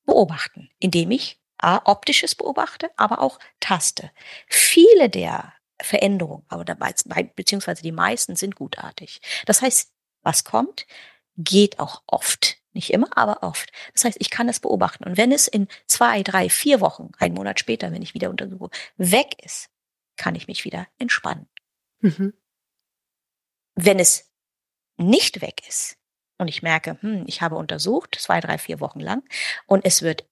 beobachten, 0.04 0.70
indem 0.78 1.10
ich 1.10 1.40
A, 1.58 1.80
optisches 1.90 2.34
beobachte, 2.36 2.90
aber 2.96 3.20
auch 3.20 3.38
taste. 3.58 4.12
Viele 4.46 5.10
der 5.10 5.52
Veränderungen, 5.80 6.44
aber 6.48 6.64
dabei, 6.64 6.92
beziehungsweise 7.34 7.82
die 7.82 7.92
meisten 7.92 8.36
sind 8.36 8.54
gutartig. 8.54 9.20
Das 9.44 9.60
heißt, 9.60 9.92
was 10.22 10.44
kommt, 10.44 10.86
geht 11.36 11.78
auch 11.80 12.02
oft. 12.06 12.58
Nicht 12.72 12.92
immer, 12.92 13.08
aber 13.16 13.42
oft. 13.42 13.72
Das 13.94 14.04
heißt, 14.04 14.18
ich 14.20 14.30
kann 14.30 14.48
es 14.48 14.60
beobachten. 14.60 15.04
Und 15.04 15.16
wenn 15.16 15.32
es 15.32 15.48
in 15.48 15.68
zwei, 15.86 16.22
drei, 16.22 16.48
vier 16.48 16.80
Wochen, 16.80 17.10
einen 17.18 17.34
Monat 17.34 17.58
später, 17.58 17.90
wenn 17.92 18.02
ich 18.02 18.14
wieder 18.14 18.30
untersuche, 18.30 18.70
weg 18.98 19.34
ist, 19.42 19.68
kann 20.16 20.34
ich 20.34 20.46
mich 20.46 20.64
wieder 20.64 20.86
entspannen. 20.98 21.48
Mhm. 22.00 22.34
Wenn 23.80 24.00
es 24.00 24.30
nicht 24.96 25.40
weg 25.40 25.62
ist 25.68 25.96
und 26.36 26.48
ich 26.48 26.62
merke, 26.62 26.98
hm, 27.00 27.24
ich 27.26 27.42
habe 27.42 27.56
untersucht, 27.56 28.16
zwei, 28.18 28.40
drei, 28.40 28.58
vier 28.58 28.80
Wochen 28.80 29.00
lang, 29.00 29.22
und 29.66 29.84
es 29.84 30.02
wird 30.02 30.26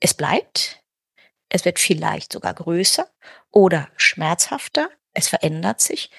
es 0.00 0.14
bleibt, 0.14 0.82
es 1.48 1.64
wird 1.64 1.78
vielleicht 1.78 2.32
sogar 2.32 2.54
größer 2.54 3.08
oder 3.50 3.88
schmerzhafter, 3.96 4.88
es 5.12 5.28
verändert 5.28 5.80
sich. 5.80 6.10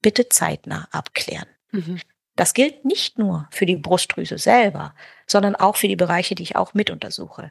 Bitte 0.00 0.28
zeitnah 0.28 0.86
abklären. 0.92 1.48
Mhm. 1.72 2.00
Das 2.36 2.54
gilt 2.54 2.84
nicht 2.84 3.18
nur 3.18 3.48
für 3.50 3.66
die 3.66 3.76
Brustdrüse 3.76 4.38
selber, 4.38 4.94
sondern 5.26 5.56
auch 5.56 5.76
für 5.76 5.88
die 5.88 5.96
Bereiche, 5.96 6.34
die 6.34 6.44
ich 6.44 6.56
auch 6.56 6.72
mit 6.72 6.90
untersuche. 6.90 7.50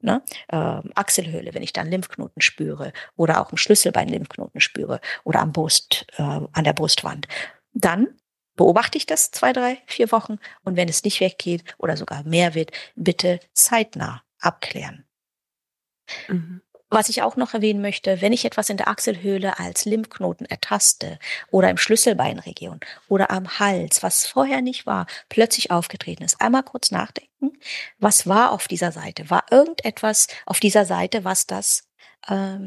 Ne? 0.00 0.22
Ähm, 0.52 0.92
Achselhöhle, 0.94 1.54
wenn 1.54 1.62
ich 1.64 1.72
dann 1.72 1.90
Lymphknoten 1.90 2.40
spüre 2.40 2.92
oder 3.16 3.40
auch 3.40 3.50
im 3.50 3.58
Schlüsselbein 3.58 4.08
Lymphknoten 4.08 4.60
spüre 4.60 5.00
oder 5.24 5.40
am 5.40 5.52
Brust, 5.52 6.06
äh, 6.18 6.22
an 6.22 6.64
der 6.64 6.72
Brustwand. 6.72 7.26
Dann 7.72 8.18
beobachte 8.56 8.98
ich 8.98 9.06
das 9.06 9.30
zwei, 9.30 9.52
drei, 9.52 9.78
vier 9.86 10.12
Wochen 10.12 10.38
und 10.64 10.76
wenn 10.76 10.88
es 10.88 11.04
nicht 11.04 11.20
weggeht 11.20 11.64
oder 11.78 11.96
sogar 11.96 12.24
mehr 12.24 12.54
wird, 12.54 12.72
bitte 12.96 13.40
zeitnah 13.54 14.22
abklären. 14.40 15.06
Mhm. 16.28 16.60
Was 16.90 17.10
ich 17.10 17.20
auch 17.20 17.36
noch 17.36 17.52
erwähnen 17.52 17.82
möchte, 17.82 18.22
wenn 18.22 18.32
ich 18.32 18.46
etwas 18.46 18.70
in 18.70 18.78
der 18.78 18.88
Achselhöhle 18.88 19.58
als 19.58 19.84
Lymphknoten 19.84 20.46
ertaste 20.46 21.18
oder 21.50 21.68
im 21.68 21.76
Schlüsselbeinregion 21.76 22.80
oder 23.08 23.30
am 23.30 23.58
Hals, 23.58 24.02
was 24.02 24.26
vorher 24.26 24.62
nicht 24.62 24.86
war, 24.86 25.06
plötzlich 25.28 25.70
aufgetreten 25.70 26.24
ist, 26.24 26.40
einmal 26.40 26.62
kurz 26.62 26.90
nachdenken, 26.90 27.58
was 27.98 28.26
war 28.26 28.52
auf 28.52 28.68
dieser 28.68 28.90
Seite? 28.90 29.28
War 29.28 29.44
irgendetwas 29.50 30.28
auf 30.46 30.60
dieser 30.60 30.86
Seite, 30.86 31.24
was 31.24 31.46
das 31.46 31.87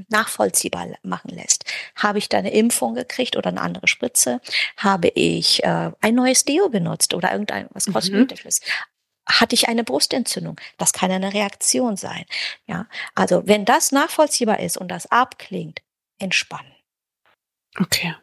nachvollziehbar 0.10 0.88
machen 1.04 1.30
lässt. 1.30 1.66
Habe 1.96 2.18
ich 2.18 2.30
da 2.30 2.40
eine 2.40 2.52
Impfung 2.52 2.96
gekriegt 2.96 3.36
oder 3.36 3.50
eine 3.50 3.62
andere 3.62 3.88
Spritze? 3.88 4.42
Habe 4.78 5.10
ich 5.10 5.64
äh, 5.64 5.92
ein 6.02 6.16
neues 6.16 6.46
Deo 6.46 6.70
benutzt 6.70 7.14
oder 7.14 7.32
irgendetwas 7.32 7.88
mhm. 7.88 7.94
Kosmetisches? 7.94 8.62
hatte 9.30 9.54
ich 9.54 9.70
eine 9.70 9.84
Brustentzündung. 9.84 10.60
Das 10.78 10.94
kann 10.94 11.12
eine 11.12 11.32
Reaktion 11.32 11.96
sein. 11.96 12.26
Ja, 12.66 12.88
also 13.16 13.44
wenn 13.46 13.66
das 13.66 13.92
nachvollziehbar 13.92 14.60
ist 14.60 14.78
und 14.78 14.90
das 14.90 15.10
abklingt, 15.12 15.82
entspannen. 16.18 16.74
Okay. 17.80 18.16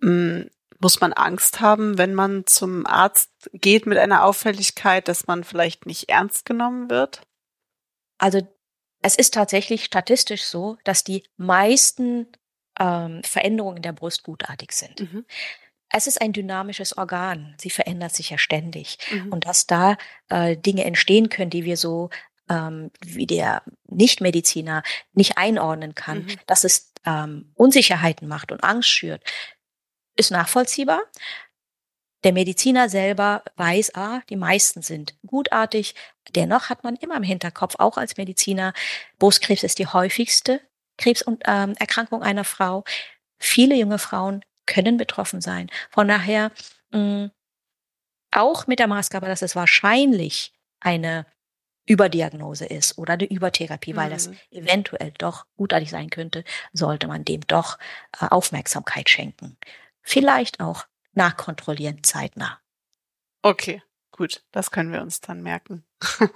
Mm, 0.00 0.42
muss 0.78 1.00
man 1.00 1.12
Angst 1.12 1.60
haben, 1.60 1.98
wenn 1.98 2.14
man 2.14 2.46
zum 2.46 2.86
Arzt 2.86 3.30
geht 3.52 3.86
mit 3.86 3.98
einer 3.98 4.24
Auffälligkeit, 4.24 5.08
dass 5.08 5.26
man 5.26 5.44
vielleicht 5.44 5.86
nicht 5.86 6.08
ernst 6.08 6.44
genommen 6.44 6.90
wird? 6.90 7.22
Also 8.18 8.40
es 9.02 9.16
ist 9.16 9.34
tatsächlich 9.34 9.84
statistisch 9.84 10.44
so, 10.44 10.78
dass 10.84 11.04
die 11.04 11.24
meisten 11.36 12.28
ähm, 12.78 13.22
Veränderungen 13.24 13.82
der 13.82 13.92
Brust 13.92 14.22
gutartig 14.22 14.72
sind. 14.72 15.00
Mhm 15.00 15.24
es 15.92 16.06
ist 16.06 16.20
ein 16.20 16.32
dynamisches 16.32 16.96
Organ. 16.96 17.54
Sie 17.58 17.70
verändert 17.70 18.14
sich 18.14 18.30
ja 18.30 18.38
ständig. 18.38 18.98
Mhm. 19.10 19.32
Und 19.32 19.46
dass 19.46 19.66
da 19.66 19.96
äh, 20.28 20.56
Dinge 20.56 20.84
entstehen 20.84 21.28
können, 21.28 21.50
die 21.50 21.64
wir 21.64 21.76
so 21.76 22.10
ähm, 22.48 22.90
wie 23.04 23.26
der 23.26 23.62
Nichtmediziner 23.88 24.82
nicht 25.12 25.38
einordnen 25.38 25.94
kann, 25.94 26.24
mhm. 26.24 26.36
dass 26.46 26.64
es 26.64 26.92
ähm, 27.04 27.52
Unsicherheiten 27.54 28.26
macht 28.26 28.52
und 28.52 28.64
Angst 28.64 28.88
schürt, 28.88 29.22
ist 30.16 30.30
nachvollziehbar. 30.30 31.02
Der 32.24 32.32
Mediziner 32.32 32.88
selber 32.88 33.42
weiß, 33.56 33.94
ah, 33.94 34.20
die 34.28 34.36
meisten 34.36 34.82
sind 34.82 35.14
gutartig. 35.26 35.94
Dennoch 36.34 36.70
hat 36.70 36.84
man 36.84 36.96
immer 36.96 37.16
im 37.16 37.22
Hinterkopf, 37.22 37.76
auch 37.78 37.96
als 37.96 38.16
Mediziner, 38.16 38.72
Brustkrebs 39.18 39.64
ist 39.64 39.78
die 39.78 39.86
häufigste 39.86 40.60
Krebserkrankung 40.98 42.20
ähm, 42.20 42.26
einer 42.26 42.44
Frau. 42.44 42.84
Viele 43.38 43.74
junge 43.74 43.98
Frauen 43.98 44.44
können 44.66 44.96
betroffen 44.96 45.40
sein. 45.40 45.68
Von 45.90 46.06
daher 46.08 46.52
mh, 46.92 46.98
mm, 46.98 47.30
auch 48.30 48.66
mit 48.66 48.78
der 48.78 48.86
Maßgabe, 48.86 49.26
dass 49.26 49.42
es 49.42 49.56
wahrscheinlich 49.56 50.52
eine 50.80 51.26
Überdiagnose 51.86 52.64
ist 52.64 52.96
oder 52.96 53.14
eine 53.14 53.24
Übertherapie, 53.24 53.96
weil 53.96 54.08
mhm. 54.08 54.12
das 54.12 54.30
eventuell 54.50 55.12
doch 55.18 55.46
gutartig 55.56 55.90
sein 55.90 56.10
könnte, 56.10 56.44
sollte 56.72 57.08
man 57.08 57.24
dem 57.24 57.46
doch 57.46 57.78
äh, 58.20 58.26
Aufmerksamkeit 58.26 59.10
schenken. 59.10 59.56
Vielleicht 60.02 60.60
auch 60.60 60.86
nachkontrollieren 61.12 62.02
zeitnah. 62.02 62.58
Okay, 63.42 63.82
gut, 64.12 64.44
das 64.52 64.70
können 64.70 64.92
wir 64.92 65.02
uns 65.02 65.20
dann 65.20 65.42
merken. 65.42 65.84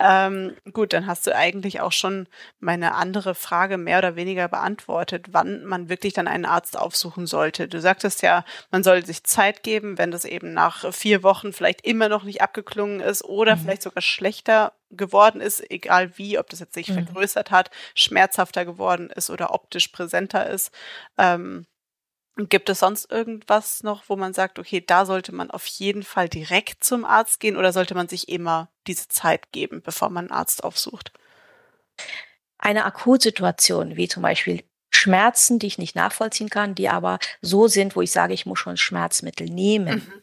ähm, 0.00 0.56
gut, 0.72 0.92
dann 0.92 1.06
hast 1.06 1.26
du 1.26 1.34
eigentlich 1.34 1.80
auch 1.80 1.92
schon 1.92 2.28
meine 2.58 2.94
andere 2.94 3.34
Frage 3.34 3.78
mehr 3.78 3.98
oder 3.98 4.16
weniger 4.16 4.48
beantwortet, 4.48 5.28
wann 5.32 5.64
man 5.64 5.88
wirklich 5.88 6.12
dann 6.12 6.28
einen 6.28 6.44
Arzt 6.44 6.76
aufsuchen 6.76 7.26
sollte. 7.26 7.68
Du 7.68 7.80
sagtest 7.80 8.22
ja, 8.22 8.44
man 8.70 8.82
soll 8.82 9.04
sich 9.04 9.24
Zeit 9.24 9.62
geben, 9.62 9.98
wenn 9.98 10.10
das 10.10 10.24
eben 10.24 10.52
nach 10.52 10.92
vier 10.92 11.22
Wochen 11.22 11.52
vielleicht 11.52 11.82
immer 11.82 12.08
noch 12.08 12.24
nicht 12.24 12.42
abgeklungen 12.42 13.00
ist 13.00 13.24
oder 13.24 13.56
mhm. 13.56 13.60
vielleicht 13.60 13.82
sogar 13.82 14.02
schlechter 14.02 14.72
geworden 14.90 15.40
ist, 15.40 15.68
egal 15.70 16.16
wie, 16.16 16.38
ob 16.38 16.48
das 16.50 16.60
jetzt 16.60 16.74
sich 16.74 16.88
mhm. 16.88 17.06
vergrößert 17.06 17.50
hat, 17.50 17.70
schmerzhafter 17.94 18.64
geworden 18.64 19.10
ist 19.10 19.30
oder 19.30 19.52
optisch 19.52 19.88
präsenter 19.88 20.48
ist. 20.48 20.70
Ähm, 21.18 21.66
Gibt 22.38 22.68
es 22.68 22.80
sonst 22.80 23.10
irgendwas 23.10 23.82
noch, 23.82 24.04
wo 24.08 24.16
man 24.16 24.34
sagt, 24.34 24.58
okay, 24.58 24.82
da 24.86 25.06
sollte 25.06 25.34
man 25.34 25.50
auf 25.50 25.66
jeden 25.66 26.02
Fall 26.02 26.28
direkt 26.28 26.84
zum 26.84 27.06
Arzt 27.06 27.40
gehen 27.40 27.56
oder 27.56 27.72
sollte 27.72 27.94
man 27.94 28.08
sich 28.08 28.28
immer 28.28 28.68
diese 28.86 29.08
Zeit 29.08 29.52
geben, 29.52 29.80
bevor 29.82 30.10
man 30.10 30.26
einen 30.26 30.38
Arzt 30.38 30.62
aufsucht? 30.62 31.12
Eine 32.58 32.84
Akutsituation, 32.84 33.96
wie 33.96 34.08
zum 34.08 34.22
Beispiel 34.22 34.64
Schmerzen, 34.90 35.58
die 35.58 35.66
ich 35.66 35.78
nicht 35.78 35.96
nachvollziehen 35.96 36.50
kann, 36.50 36.74
die 36.74 36.90
aber 36.90 37.18
so 37.40 37.68
sind, 37.68 37.96
wo 37.96 38.02
ich 38.02 38.12
sage, 38.12 38.34
ich 38.34 38.44
muss 38.44 38.58
schon 38.58 38.76
Schmerzmittel 38.76 39.48
nehmen. 39.48 39.94
Mhm. 39.96 40.22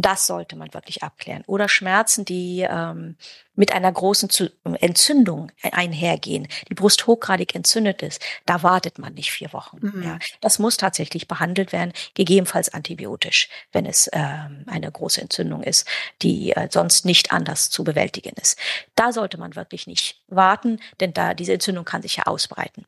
Das 0.00 0.28
sollte 0.28 0.54
man 0.54 0.72
wirklich 0.72 1.02
abklären. 1.02 1.42
Oder 1.48 1.68
Schmerzen, 1.68 2.24
die 2.24 2.64
ähm, 2.68 3.16
mit 3.56 3.72
einer 3.72 3.90
großen 3.90 4.30
Entzündung 4.78 5.50
einhergehen, 5.60 6.46
die 6.68 6.74
Brust 6.74 7.08
hochgradig 7.08 7.56
entzündet 7.56 8.02
ist, 8.02 8.24
da 8.46 8.62
wartet 8.62 9.00
man 9.00 9.14
nicht 9.14 9.32
vier 9.32 9.52
Wochen. 9.52 9.78
Mhm. 9.80 10.02
Ja, 10.04 10.18
das 10.40 10.60
muss 10.60 10.76
tatsächlich 10.76 11.26
behandelt 11.26 11.72
werden, 11.72 11.92
gegebenenfalls 12.14 12.72
antibiotisch, 12.72 13.48
wenn 13.72 13.86
es 13.86 14.08
ähm, 14.12 14.62
eine 14.68 14.92
große 14.92 15.20
Entzündung 15.20 15.64
ist, 15.64 15.84
die 16.22 16.52
äh, 16.52 16.68
sonst 16.70 17.04
nicht 17.04 17.32
anders 17.32 17.68
zu 17.68 17.82
bewältigen 17.82 18.34
ist. 18.40 18.56
Da 18.94 19.10
sollte 19.10 19.36
man 19.36 19.56
wirklich 19.56 19.88
nicht 19.88 20.22
warten, 20.28 20.80
denn 21.00 21.12
da 21.12 21.34
diese 21.34 21.54
Entzündung 21.54 21.84
kann 21.84 22.02
sich 22.02 22.14
ja 22.14 22.26
ausbreiten. 22.26 22.86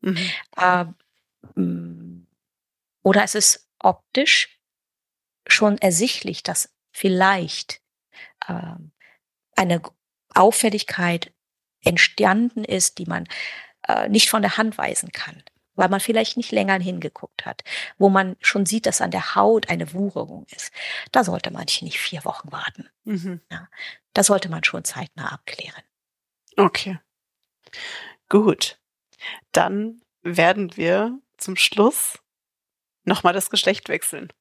Mhm. 0.00 0.30
Äh, 0.56 0.84
oder 3.02 3.24
es 3.24 3.34
ist 3.34 3.68
optisch 3.80 4.61
schon 5.46 5.78
ersichtlich, 5.78 6.42
dass 6.42 6.70
vielleicht 6.92 7.80
äh, 8.46 8.74
eine 9.56 9.82
Auffälligkeit 10.34 11.32
entstanden 11.84 12.64
ist, 12.64 12.98
die 12.98 13.06
man 13.06 13.26
äh, 13.88 14.08
nicht 14.08 14.30
von 14.30 14.42
der 14.42 14.56
Hand 14.56 14.78
weisen 14.78 15.12
kann, 15.12 15.42
weil 15.74 15.88
man 15.88 16.00
vielleicht 16.00 16.36
nicht 16.36 16.52
länger 16.52 16.78
hingeguckt 16.78 17.44
hat, 17.44 17.64
wo 17.98 18.08
man 18.08 18.36
schon 18.40 18.66
sieht, 18.66 18.86
dass 18.86 19.00
an 19.00 19.10
der 19.10 19.34
Haut 19.34 19.68
eine 19.68 19.92
Wucherung 19.92 20.46
ist. 20.54 20.72
Da 21.10 21.24
sollte 21.24 21.50
man 21.50 21.66
nicht 21.80 21.98
vier 21.98 22.24
Wochen 22.24 22.52
warten. 22.52 22.88
Mhm. 23.04 23.40
Ja, 23.50 23.68
da 24.14 24.22
sollte 24.22 24.48
man 24.48 24.64
schon 24.64 24.84
zeitnah 24.84 25.32
abklären. 25.32 25.82
Okay. 26.56 26.98
Gut. 28.28 28.78
Dann 29.52 30.02
werden 30.22 30.76
wir 30.76 31.18
zum 31.36 31.56
Schluss 31.56 32.18
nochmal 33.04 33.32
das 33.32 33.50
Geschlecht 33.50 33.88
wechseln. 33.88 34.32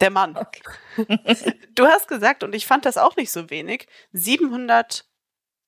Der 0.00 0.10
Mann. 0.10 0.36
Okay. 0.36 0.62
du 1.74 1.86
hast 1.86 2.08
gesagt, 2.08 2.42
und 2.42 2.54
ich 2.54 2.66
fand 2.66 2.84
das 2.84 2.98
auch 2.98 3.16
nicht 3.16 3.30
so 3.30 3.50
wenig, 3.50 3.86
700 4.12 5.04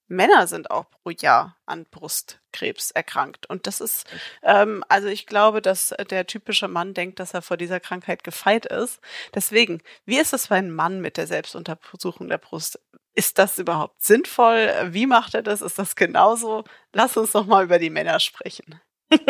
Männer 0.07 0.47
sind 0.47 0.70
auch 0.70 0.91
pro 0.91 1.11
Jahr 1.11 1.57
an 1.66 1.87
Brustkrebs 1.91 2.91
erkrankt. 2.91 3.47
Und 3.49 3.66
das 3.66 3.81
ist, 3.81 4.07
ähm, 4.43 4.85
also 4.89 5.09
ich 5.09 5.27
glaube, 5.27 5.62
dass 5.62 5.95
der 6.11 6.27
typische 6.27 6.68
Mann 6.68 6.95
denkt, 6.95 7.20
dass 7.20 7.33
er 7.35 7.43
vor 7.43 7.57
dieser 7.57 7.81
Krankheit 7.81 8.22
gefeit 8.22 8.66
ist. 8.66 9.01
Deswegen, 9.35 9.83
wie 10.05 10.18
ist 10.18 10.33
es 10.35 10.49
für 10.49 10.57
einen 10.57 10.75
Mann 10.75 11.01
mit 11.01 11.16
der 11.16 11.27
Selbstuntersuchung 11.27 12.29
der 12.29 12.39
Brust? 12.39 12.79
Ist 13.14 13.39
das 13.39 13.59
überhaupt 13.59 14.03
sinnvoll? 14.03 14.70
Wie 14.91 15.07
macht 15.07 15.35
er 15.35 15.43
das? 15.43 15.62
Ist 15.62 15.79
das 15.79 15.97
genauso? 15.97 16.64
Lass 16.93 17.16
uns 17.16 17.33
doch 17.33 17.47
mal 17.47 17.64
über 17.64 17.79
die 17.79 17.91
Männer 17.91 18.20
sprechen. 18.20 18.81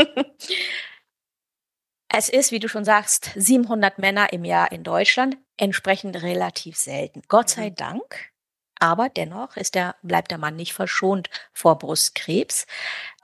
Es 2.17 2.29
ist, 2.29 2.53
wie 2.53 2.61
du 2.61 2.69
schon 2.69 2.85
sagst, 2.85 3.33
700 3.35 3.99
Männer 3.99 4.33
im 4.33 4.45
Jahr 4.45 4.71
in 4.71 4.85
Deutschland, 4.85 5.37
entsprechend 5.57 6.23
relativ 6.23 6.77
selten. 6.77 7.23
Gott 7.27 7.51
sei 7.51 7.71
mhm. 7.71 7.75
Dank. 7.75 8.31
Aber 8.79 9.09
dennoch 9.09 9.57
ist 9.57 9.75
der, 9.75 9.97
bleibt 10.03 10.31
der 10.31 10.39
Mann 10.39 10.55
nicht 10.55 10.75
verschont 10.75 11.29
vor 11.53 11.77
Brustkrebs. 11.77 12.67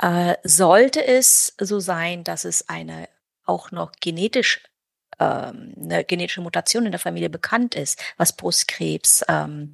Äh, 0.00 0.34
sollte 0.42 1.04
es 1.06 1.54
so 1.60 1.78
sein, 1.78 2.24
dass 2.24 2.44
es 2.44 2.68
eine 2.68 3.08
auch 3.44 3.70
noch 3.70 3.92
genetisch 4.00 4.60
ähm, 5.20 5.74
eine 5.80 6.04
genetische 6.04 6.40
Mutation 6.40 6.84
in 6.84 6.92
der 6.92 6.98
Familie 6.98 7.30
bekannt 7.30 7.76
ist, 7.76 8.02
was 8.16 8.34
Brustkrebs 8.34 9.24
ähm, 9.28 9.72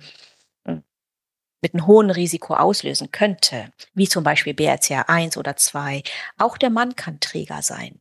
mit 1.63 1.73
einem 1.73 1.87
hohen 1.87 2.11
Risiko 2.11 2.55
auslösen 2.55 3.13
könnte, 3.13 3.73
wie 3.95 4.09
zum 4.09 4.25
Beispiel 4.25 4.53
BRCA1 4.53 5.39
oder 5.39 5.57
2. 5.57 6.03
Auch 6.37 6.59
der 6.59 6.71
Mann 6.71 6.97
kann 6.97 7.19
Träger 7.21 7.63
sein. 7.63 8.01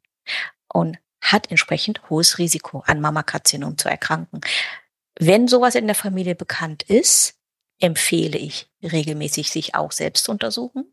Und 0.67 0.97
hat 1.31 1.49
entsprechend 1.49 2.09
hohes 2.09 2.37
Risiko, 2.37 2.83
an 2.85 3.01
Mammakarzinom 3.01 3.77
zu 3.77 3.89
erkranken. 3.89 4.41
Wenn 5.17 5.47
sowas 5.47 5.75
in 5.75 5.87
der 5.87 5.95
Familie 5.95 6.35
bekannt 6.35 6.83
ist, 6.83 7.35
empfehle 7.79 8.37
ich 8.37 8.69
regelmäßig, 8.81 9.49
sich 9.51 9.75
auch 9.75 9.91
selbst 9.91 10.25
zu 10.25 10.31
untersuchen. 10.31 10.91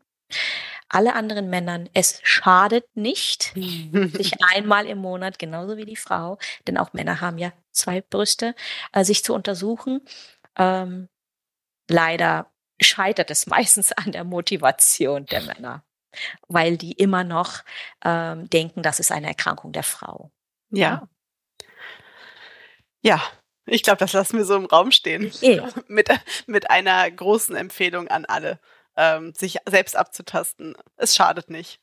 Alle 0.89 1.15
anderen 1.15 1.49
Männern, 1.49 1.89
es 1.93 2.19
schadet 2.23 2.85
nicht, 2.95 3.53
sich 3.53 4.33
einmal 4.53 4.85
im 4.85 4.99
Monat, 4.99 5.39
genauso 5.39 5.77
wie 5.77 5.85
die 5.85 5.95
Frau, 5.95 6.37
denn 6.67 6.77
auch 6.77 6.93
Männer 6.93 7.21
haben 7.21 7.37
ja 7.37 7.51
zwei 7.71 8.01
Brüste, 8.01 8.55
äh, 8.91 9.03
sich 9.03 9.23
zu 9.23 9.33
untersuchen. 9.33 10.01
Ähm, 10.57 11.09
leider 11.89 12.51
scheitert 12.81 13.31
es 13.31 13.47
meistens 13.47 13.91
an 13.91 14.11
der 14.11 14.23
Motivation 14.23 15.25
der 15.25 15.41
Männer 15.41 15.83
weil 16.47 16.77
die 16.77 16.93
immer 16.93 17.23
noch 17.23 17.63
ähm, 18.03 18.49
denken, 18.49 18.83
das 18.83 18.99
ist 18.99 19.11
eine 19.11 19.27
Erkrankung 19.27 19.71
der 19.71 19.83
Frau. 19.83 20.31
Ja. 20.69 21.07
Ja, 23.01 23.21
ich 23.65 23.83
glaube, 23.83 23.99
das 23.99 24.13
lassen 24.13 24.37
wir 24.37 24.45
so 24.45 24.55
im 24.55 24.65
Raum 24.65 24.91
stehen. 24.91 25.31
Ja. 25.41 25.69
mit, 25.87 26.09
mit 26.47 26.69
einer 26.69 27.09
großen 27.09 27.55
Empfehlung 27.55 28.07
an 28.07 28.25
alle, 28.25 28.59
ähm, 28.95 29.33
sich 29.33 29.57
selbst 29.67 29.95
abzutasten. 29.95 30.75
Es 30.97 31.15
schadet 31.15 31.49
nicht. 31.49 31.79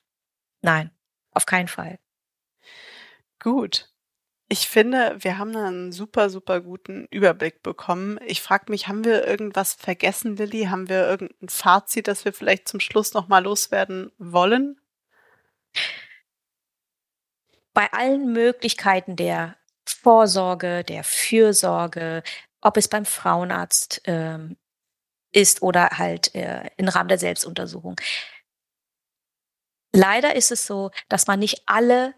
Nein, 0.63 0.91
auf 1.33 1.47
keinen 1.47 1.69
Fall. 1.69 1.99
Gut. 3.39 3.90
Ich 4.53 4.69
finde, 4.69 5.17
wir 5.21 5.39
haben 5.39 5.55
einen 5.55 5.93
super, 5.93 6.29
super 6.29 6.61
guten 6.61 7.07
Überblick 7.13 7.63
bekommen. 7.63 8.19
Ich 8.27 8.43
frage 8.43 8.65
mich, 8.69 8.89
haben 8.89 9.05
wir 9.05 9.25
irgendwas 9.25 9.75
vergessen, 9.75 10.35
Lilly? 10.35 10.65
Haben 10.65 10.89
wir 10.89 11.07
irgendein 11.07 11.49
Fazit, 11.49 12.09
das 12.09 12.25
wir 12.25 12.33
vielleicht 12.33 12.67
zum 12.67 12.81
Schluss 12.81 13.15
nochmal 13.15 13.45
loswerden 13.45 14.11
wollen? 14.19 14.81
Bei 17.75 17.93
allen 17.93 18.33
Möglichkeiten 18.33 19.15
der 19.15 19.57
Vorsorge, 19.87 20.83
der 20.83 21.05
Fürsorge, 21.05 22.25
ob 22.61 22.77
es 22.77 22.89
beim 22.89 23.05
Frauenarzt 23.05 24.03
ähm, 24.07 24.57
ist 25.31 25.63
oder 25.63 25.91
halt 25.91 26.35
äh, 26.35 26.69
im 26.77 26.89
Rahmen 26.89 27.09
der 27.09 27.19
Selbstuntersuchung. 27.19 28.01
Leider 29.95 30.35
ist 30.35 30.51
es 30.51 30.67
so, 30.67 30.91
dass 31.09 31.29
man 31.29 31.39
nicht 31.39 31.63
alle 31.67 32.15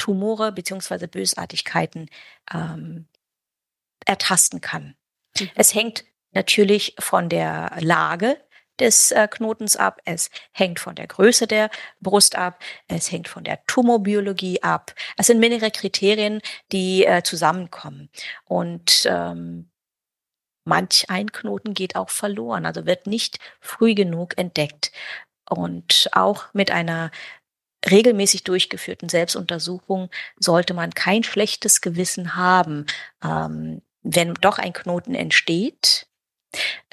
Tumore 0.00 0.50
beziehungsweise 0.50 1.08
Bösartigkeiten 1.08 2.08
ähm, 2.52 3.06
ertasten 4.06 4.62
kann. 4.62 4.96
Mhm. 5.38 5.50
Es 5.54 5.74
hängt 5.74 6.04
natürlich 6.32 6.94
von 6.98 7.28
der 7.28 7.76
Lage 7.80 8.38
des 8.78 9.12
äh, 9.12 9.28
Knotens 9.30 9.76
ab, 9.76 10.00
es 10.06 10.30
hängt 10.52 10.80
von 10.80 10.94
der 10.94 11.06
Größe 11.06 11.46
der 11.46 11.68
Brust 12.00 12.34
ab, 12.36 12.62
es 12.88 13.12
hängt 13.12 13.28
von 13.28 13.44
der 13.44 13.64
Tumorbiologie 13.66 14.62
ab. 14.62 14.94
Es 15.18 15.26
sind 15.26 15.38
mehrere 15.38 15.70
Kriterien, 15.70 16.40
die 16.72 17.04
äh, 17.04 17.22
zusammenkommen. 17.22 18.08
Und 18.46 19.04
ähm, 19.04 19.70
manch 20.64 21.10
ein 21.10 21.30
Knoten 21.30 21.74
geht 21.74 21.94
auch 21.94 22.08
verloren, 22.08 22.64
also 22.64 22.86
wird 22.86 23.06
nicht 23.06 23.38
früh 23.60 23.94
genug 23.94 24.38
entdeckt. 24.38 24.92
Und 25.50 26.08
auch 26.12 26.46
mit 26.54 26.70
einer 26.70 27.10
regelmäßig 27.88 28.44
durchgeführten 28.44 29.08
Selbstuntersuchung 29.08 30.10
sollte 30.38 30.74
man 30.74 30.92
kein 30.92 31.22
schlechtes 31.22 31.80
Gewissen 31.80 32.36
haben, 32.36 32.86
ähm, 33.22 33.82
wenn 34.02 34.34
doch 34.34 34.58
ein 34.58 34.72
Knoten 34.72 35.14
entsteht, 35.14 36.06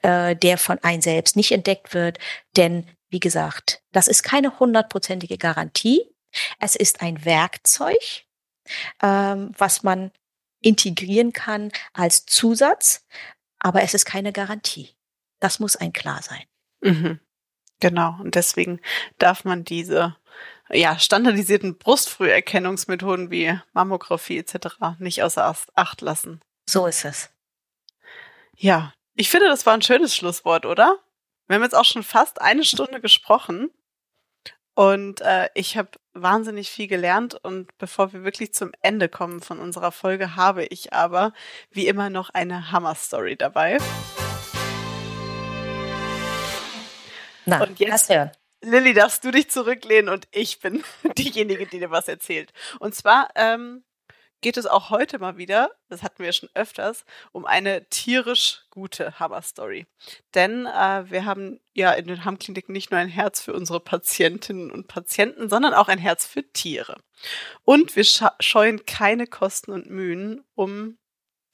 äh, 0.01 0.35
der 0.35 0.57
von 0.57 0.79
einem 0.83 1.01
selbst 1.01 1.35
nicht 1.35 1.51
entdeckt 1.51 1.93
wird. 1.93 2.19
Denn, 2.55 2.87
wie 3.09 3.19
gesagt, 3.19 3.81
das 3.91 4.07
ist 4.07 4.23
keine 4.23 4.59
hundertprozentige 4.59 5.37
Garantie. 5.37 6.01
Es 6.59 6.75
ist 6.75 7.01
ein 7.01 7.25
Werkzeug, 7.25 8.25
ähm, 9.01 9.51
was 9.57 9.83
man 9.83 10.11
integrieren 10.61 11.33
kann 11.33 11.71
als 11.93 12.25
Zusatz, 12.25 13.05
aber 13.59 13.83
es 13.83 13.93
ist 13.93 14.05
keine 14.05 14.33
Garantie. 14.33 14.95
Das 15.39 15.59
muss 15.59 15.75
ein 15.75 15.93
klar 15.93 16.21
sein. 16.21 16.43
Mhm. 16.81 17.19
Genau. 17.79 18.17
Und 18.19 18.35
deswegen 18.35 18.79
darf 19.19 19.43
man 19.45 19.63
diese 19.63 20.15
ja, 20.69 20.99
standardisierten 20.99 21.77
Brustfrüherkennungsmethoden 21.77 23.31
wie 23.31 23.59
Mammographie 23.73 24.37
etc. 24.37 24.77
nicht 24.99 25.23
außer 25.23 25.55
Acht 25.75 26.01
lassen. 26.01 26.41
So 26.69 26.85
ist 26.85 27.05
es. 27.05 27.29
Ja, 28.55 28.93
ich 29.15 29.29
finde, 29.29 29.47
das 29.47 29.65
war 29.65 29.73
ein 29.73 29.81
schönes 29.81 30.15
Schlusswort, 30.15 30.65
oder? 30.65 30.97
Wir 31.47 31.55
haben 31.55 31.63
jetzt 31.63 31.75
auch 31.75 31.85
schon 31.85 32.03
fast 32.03 32.41
eine 32.41 32.63
Stunde 32.63 32.99
gesprochen 32.99 33.71
und 34.73 35.21
äh, 35.21 35.49
ich 35.53 35.77
habe 35.77 35.89
wahnsinnig 36.13 36.69
viel 36.69 36.87
gelernt 36.87 37.35
und 37.35 37.75
bevor 37.77 38.13
wir 38.13 38.23
wirklich 38.23 38.53
zum 38.53 38.71
Ende 38.81 39.09
kommen 39.09 39.41
von 39.41 39.59
unserer 39.59 39.91
Folge, 39.91 40.35
habe 40.35 40.65
ich 40.65 40.93
aber 40.93 41.33
wie 41.71 41.87
immer 41.87 42.09
noch 42.09 42.29
eine 42.31 42.71
Hammer-Story 42.71 43.37
dabei. 43.37 43.77
Na, 47.45 47.63
und 47.63 47.79
jetzt, 47.79 48.09
hören. 48.09 48.31
Lilly, 48.61 48.93
darfst 48.93 49.23
du 49.23 49.31
dich 49.31 49.49
zurücklehnen 49.49 50.09
und 50.09 50.27
ich 50.31 50.59
bin 50.59 50.83
diejenige, 51.17 51.67
die 51.67 51.79
dir 51.79 51.91
was 51.91 52.07
erzählt. 52.07 52.53
Und 52.79 52.95
zwar 52.95 53.29
ähm, 53.35 53.83
geht 54.41 54.57
es 54.57 54.65
auch 54.65 54.89
heute 54.89 55.19
mal 55.19 55.37
wieder, 55.37 55.71
das 55.89 56.03
hatten 56.03 56.23
wir 56.23 56.31
schon 56.31 56.49
öfters, 56.53 57.05
um 57.31 57.45
eine 57.45 57.87
tierisch 57.89 58.63
gute 58.69 59.19
Hammer-Story. 59.19 59.85
Denn 60.33 60.65
äh, 60.65 61.09
wir 61.09 61.25
haben 61.25 61.59
ja 61.73 61.91
in 61.93 62.07
den 62.07 62.25
Hammkliniken 62.25 62.73
nicht 62.73 62.91
nur 62.91 62.99
ein 62.99 63.09
Herz 63.09 63.41
für 63.41 63.53
unsere 63.53 63.79
Patientinnen 63.79 64.71
und 64.71 64.87
Patienten, 64.87 65.49
sondern 65.49 65.73
auch 65.73 65.87
ein 65.87 65.99
Herz 65.99 66.25
für 66.25 66.43
Tiere. 66.51 66.97
Und 67.63 67.95
wir 67.95 68.05
scheuen 68.39 68.85
keine 68.85 69.27
Kosten 69.27 69.71
und 69.71 69.89
Mühen, 69.89 70.43
um 70.55 70.97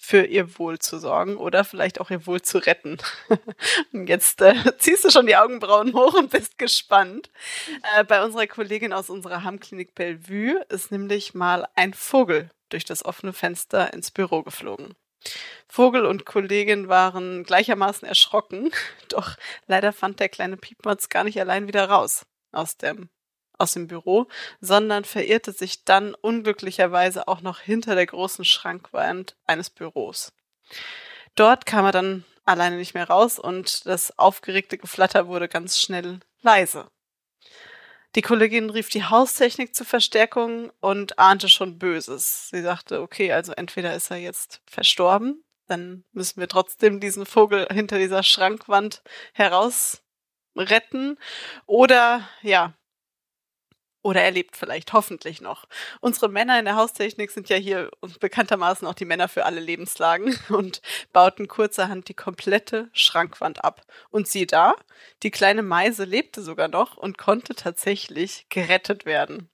für 0.04 0.26
ihr 0.26 0.60
Wohl 0.60 0.80
zu 0.80 0.99
sorgen 0.99 1.38
oder 1.38 1.64
vielleicht 1.64 2.01
auch 2.01 2.12
ihr 2.12 2.28
Wohl 2.28 2.41
zu 2.41 2.58
retten. 2.58 2.97
und 3.93 4.08
jetzt 4.08 4.41
äh, 4.41 4.54
ziehst 4.78 5.06
du 5.06 5.10
schon 5.10 5.28
die 5.28 5.38
Augenbrauen 5.38 5.93
hoch 5.93 6.14
und 6.16 6.30
bist 6.30 6.58
gespannt. 6.58 7.32
Äh, 7.95 8.04
bei 8.04 8.22
unserer 8.22 8.45
Kollegin 8.47 8.91
aus 8.91 9.10
unserer 9.10 9.45
Hammklinik 9.45 9.95
Bellevue 9.95 10.62
ist 10.68 10.91
nämlich 10.91 11.34
mal 11.34 11.66
ein 11.76 11.93
Vogel 11.93 12.49
durch 12.68 12.84
das 12.84 13.06
offene 13.06 13.32
Fenster 13.32 13.93
ins 13.93 14.12
Büro 14.12 14.43
geflogen. 14.43 14.93
Vogel 15.70 16.06
und 16.06 16.26
Kollegin 16.26 16.89
waren 16.89 17.45
gleichermaßen 17.45 18.06
erschrocken, 18.06 18.72
doch 19.08 19.38
leider 19.68 19.93
fand 19.93 20.20
der 20.20 20.28
kleine 20.28 20.58
Piepmatz 20.58 21.08
gar 21.08 21.24
nicht 21.24 21.39
allein 21.39 21.70
wieder 21.70 21.88
raus 21.88 22.26
aus 22.51 22.76
dem 22.76 23.08
aus 23.58 23.74
dem 23.74 23.88
Büro, 23.88 24.28
sondern 24.62 25.06
verirrte 25.06 25.51
sich 25.51 25.84
dann 25.84 26.16
unglücklicherweise 26.16 27.28
auch 27.28 27.41
noch 27.41 27.60
hinter 27.60 27.95
der 27.95 28.06
großen 28.06 28.45
Schrankwand 28.45 29.36
eines 29.45 29.70
Büros. 29.70 30.34
Dort 31.36 31.66
kam 31.66 31.86
er 31.86 31.91
dann 31.91 32.26
alleine 32.45 32.78
nicht 32.78 32.93
mehr 32.93 33.08
raus 33.08 33.39
und 33.39 33.86
das 33.86 34.18
aufgeregte 34.18 34.78
Geflatter 34.78 35.28
wurde 35.28 35.47
ganz 35.47 35.80
schnell 35.80 36.20
leise. 36.41 36.89
Die 38.16 38.22
Kollegin 38.22 38.70
rief 38.70 38.89
die 38.89 39.06
Haustechnik 39.06 39.74
zur 39.74 39.88
Verstärkung 39.88 40.72
und 40.82 41.18
ahnte 41.18 41.49
schon 41.49 41.80
Böses. 41.80 42.49
Sie 42.49 42.62
sagte, 42.62 43.01
okay, 43.01 43.32
also 43.32 43.54
entweder 43.54 43.95
ist 43.95 44.12
er 44.12 44.18
jetzt 44.18 44.62
verstorben, 44.68 45.43
dann 45.68 46.04
müssen 46.12 46.39
wir 46.39 46.47
trotzdem 46.47 46.99
diesen 46.99 47.26
Vogel 47.26 47.68
hinter 47.72 47.97
dieser 47.97 48.22
Schrankwand 48.22 49.01
heraus 49.34 50.04
retten, 50.56 51.18
oder 51.66 52.28
ja, 52.43 52.74
oder 54.04 54.22
er 54.22 54.32
lebt 54.32 54.56
vielleicht, 54.56 54.93
hoffentlich 54.93 55.41
noch. 55.41 55.66
Unsere 56.01 56.30
Männer 56.30 56.60
in 56.60 56.66
der 56.66 56.76
Haustechnik 56.76 57.32
sind 57.32 57.49
ja 57.49 57.56
hier 57.56 57.89
bekanntermaßen 58.20 58.88
auch 58.88 58.93
die 58.93 59.06
Männer 59.06 59.28
für 59.28 59.45
alle 59.45 59.60
Lebenslagen 59.60 60.38
und 60.49 60.82
bauten 61.12 61.47
kurzerhand 61.47 62.10
die 62.10 62.14
komplette 62.14 62.89
Schrankwand 62.93 63.64
ab. 63.64 63.82
Und 64.12 64.28
sieh 64.28 64.45
da, 64.45 64.76
die 65.24 65.32
kleine 65.32 65.64
Meise 65.64 66.04
lebte 66.04 66.41
sogar 66.41 66.68
noch 66.68 66.97
und 66.97 67.18
konnte 67.18 67.56
tatsächlich 67.56 68.45
gerettet 68.49 69.06
werden. 69.06 69.49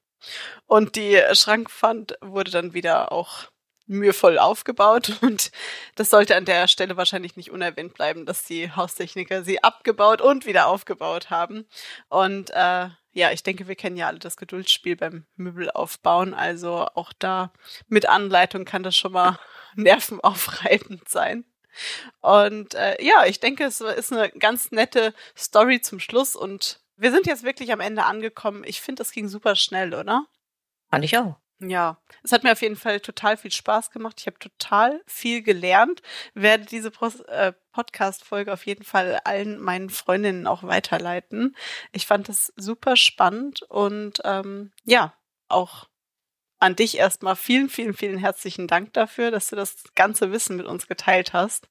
Und 0.65 0.95
die 0.95 1.21
Schrankwand 1.31 2.17
wurde 2.21 2.51
dann 2.51 2.73
wieder 2.73 3.11
auch 3.11 3.49
mühevoll 3.89 4.37
aufgebaut 4.37 5.17
und 5.21 5.51
das 5.95 6.09
sollte 6.09 6.35
an 6.35 6.45
der 6.45 6.67
Stelle 6.67 6.95
wahrscheinlich 6.95 7.35
nicht 7.35 7.51
unerwähnt 7.51 7.93
bleiben, 7.95 8.25
dass 8.25 8.43
die 8.43 8.71
Haustechniker 8.71 9.43
sie 9.43 9.61
abgebaut 9.63 10.21
und 10.21 10.45
wieder 10.45 10.67
aufgebaut 10.67 11.29
haben. 11.29 11.65
Und 12.07 12.51
äh, 12.51 12.89
ja, 13.11 13.31
ich 13.31 13.43
denke, 13.43 13.67
wir 13.67 13.75
kennen 13.75 13.97
ja 13.97 14.07
alle 14.07 14.19
das 14.19 14.37
Geduldsspiel 14.37 14.95
beim 14.95 15.25
Möbelaufbauen. 15.35 16.33
Also 16.33 16.87
auch 16.93 17.11
da 17.17 17.51
mit 17.87 18.07
Anleitung 18.07 18.65
kann 18.65 18.83
das 18.83 18.95
schon 18.95 19.11
mal 19.11 19.39
nervenaufreibend 19.75 21.09
sein. 21.09 21.45
Und 22.21 22.75
äh, 22.75 23.03
ja, 23.03 23.25
ich 23.25 23.39
denke, 23.39 23.63
es 23.63 23.81
ist 23.81 24.13
eine 24.13 24.29
ganz 24.29 24.71
nette 24.71 25.13
Story 25.35 25.81
zum 25.81 25.99
Schluss 25.99 26.35
und 26.35 26.81
wir 26.95 27.11
sind 27.11 27.27
jetzt 27.27 27.43
wirklich 27.43 27.71
am 27.71 27.79
Ende 27.79 28.03
angekommen. 28.03 28.63
Ich 28.65 28.81
finde, 28.81 29.01
das 29.01 29.11
ging 29.11 29.29
super 29.29 29.55
schnell, 29.55 29.93
oder? 29.93 30.25
Fand 30.89 31.05
ich 31.05 31.17
auch. 31.17 31.37
Ja, 31.61 31.97
es 32.23 32.31
hat 32.31 32.43
mir 32.43 32.53
auf 32.53 32.61
jeden 32.61 32.77
Fall 32.77 33.01
total 33.01 33.35
viel 33.35 33.51
Spaß 33.51 33.91
gemacht. 33.91 34.15
Ich 34.21 34.27
habe 34.27 34.39
total 34.39 35.01
viel 35.05 35.41
gelernt. 35.41 36.01
Werde 36.33 36.65
diese 36.65 36.89
äh, 37.27 37.51
Podcast-Folge 37.73 38.53
auf 38.53 38.65
jeden 38.65 38.85
Fall 38.85 39.19
allen 39.25 39.59
meinen 39.59 39.89
Freundinnen 39.89 40.47
auch 40.47 40.63
weiterleiten. 40.63 41.57
Ich 41.91 42.05
fand 42.05 42.29
das 42.29 42.53
super 42.55 42.95
spannend 42.95 43.63
und 43.63 44.21
ähm, 44.23 44.71
ja, 44.85 45.13
auch 45.49 45.89
an 46.59 46.75
dich 46.75 46.97
erstmal 46.97 47.35
vielen, 47.35 47.69
vielen, 47.69 47.93
vielen 47.93 48.17
herzlichen 48.17 48.67
Dank 48.67 48.93
dafür, 48.93 49.29
dass 49.29 49.49
du 49.49 49.57
das 49.57 49.83
ganze 49.95 50.31
Wissen 50.31 50.55
mit 50.55 50.65
uns 50.65 50.87
geteilt 50.87 51.33
hast. 51.33 51.69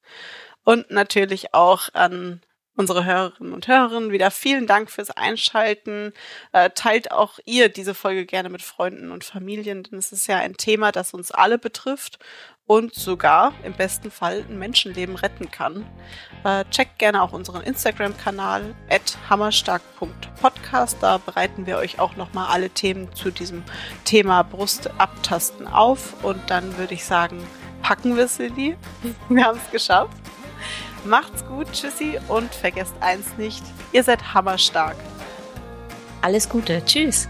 Und 0.64 0.90
natürlich 0.90 1.54
auch 1.54 1.88
an 1.94 2.42
unsere 2.78 3.04
Hörerinnen 3.04 3.52
und 3.52 3.66
Hörerinnen 3.66 4.12
wieder 4.12 4.30
vielen 4.30 4.66
Dank 4.66 4.90
fürs 4.90 5.10
Einschalten. 5.10 6.12
Äh, 6.52 6.70
teilt 6.70 7.10
auch 7.10 7.38
ihr 7.44 7.68
diese 7.68 7.92
Folge 7.92 8.24
gerne 8.24 8.48
mit 8.48 8.62
Freunden 8.62 9.10
und 9.10 9.24
Familien, 9.24 9.82
denn 9.82 9.98
es 9.98 10.12
ist 10.12 10.28
ja 10.28 10.36
ein 10.36 10.56
Thema, 10.56 10.92
das 10.92 11.12
uns 11.12 11.32
alle 11.32 11.58
betrifft 11.58 12.18
und 12.68 12.94
sogar 12.94 13.52
im 13.64 13.72
besten 13.72 14.10
Fall 14.12 14.44
ein 14.48 14.58
Menschenleben 14.58 15.16
retten 15.16 15.50
kann. 15.50 15.86
Äh, 16.44 16.66
checkt 16.70 16.98
gerne 16.98 17.22
auch 17.22 17.32
unseren 17.32 17.62
Instagram-Kanal 17.62 18.76
hammerstark.podcast. 19.28 20.98
Da 21.00 21.18
bereiten 21.18 21.66
wir 21.66 21.78
euch 21.78 21.98
auch 21.98 22.14
nochmal 22.14 22.48
alle 22.50 22.70
Themen 22.70 23.12
zu 23.14 23.32
diesem 23.32 23.64
Thema 24.04 24.42
Brust 24.42 24.88
abtasten 24.98 25.66
auf. 25.66 26.22
Und 26.22 26.48
dann 26.48 26.78
würde 26.78 26.94
ich 26.94 27.04
sagen, 27.04 27.44
packen 27.82 28.16
wir 28.16 28.26
es, 28.26 28.38
Lilly. 28.38 28.76
Wir 29.28 29.44
haben 29.46 29.58
es 29.58 29.72
geschafft. 29.72 30.16
Macht's 31.04 31.44
gut, 31.46 31.70
tschüssi 31.72 32.18
und 32.28 32.54
vergesst 32.54 32.94
eins 33.00 33.26
nicht, 33.38 33.62
ihr 33.92 34.02
seid 34.02 34.34
hammerstark. 34.34 34.96
Alles 36.20 36.48
Gute, 36.48 36.82
tschüss. 36.84 37.28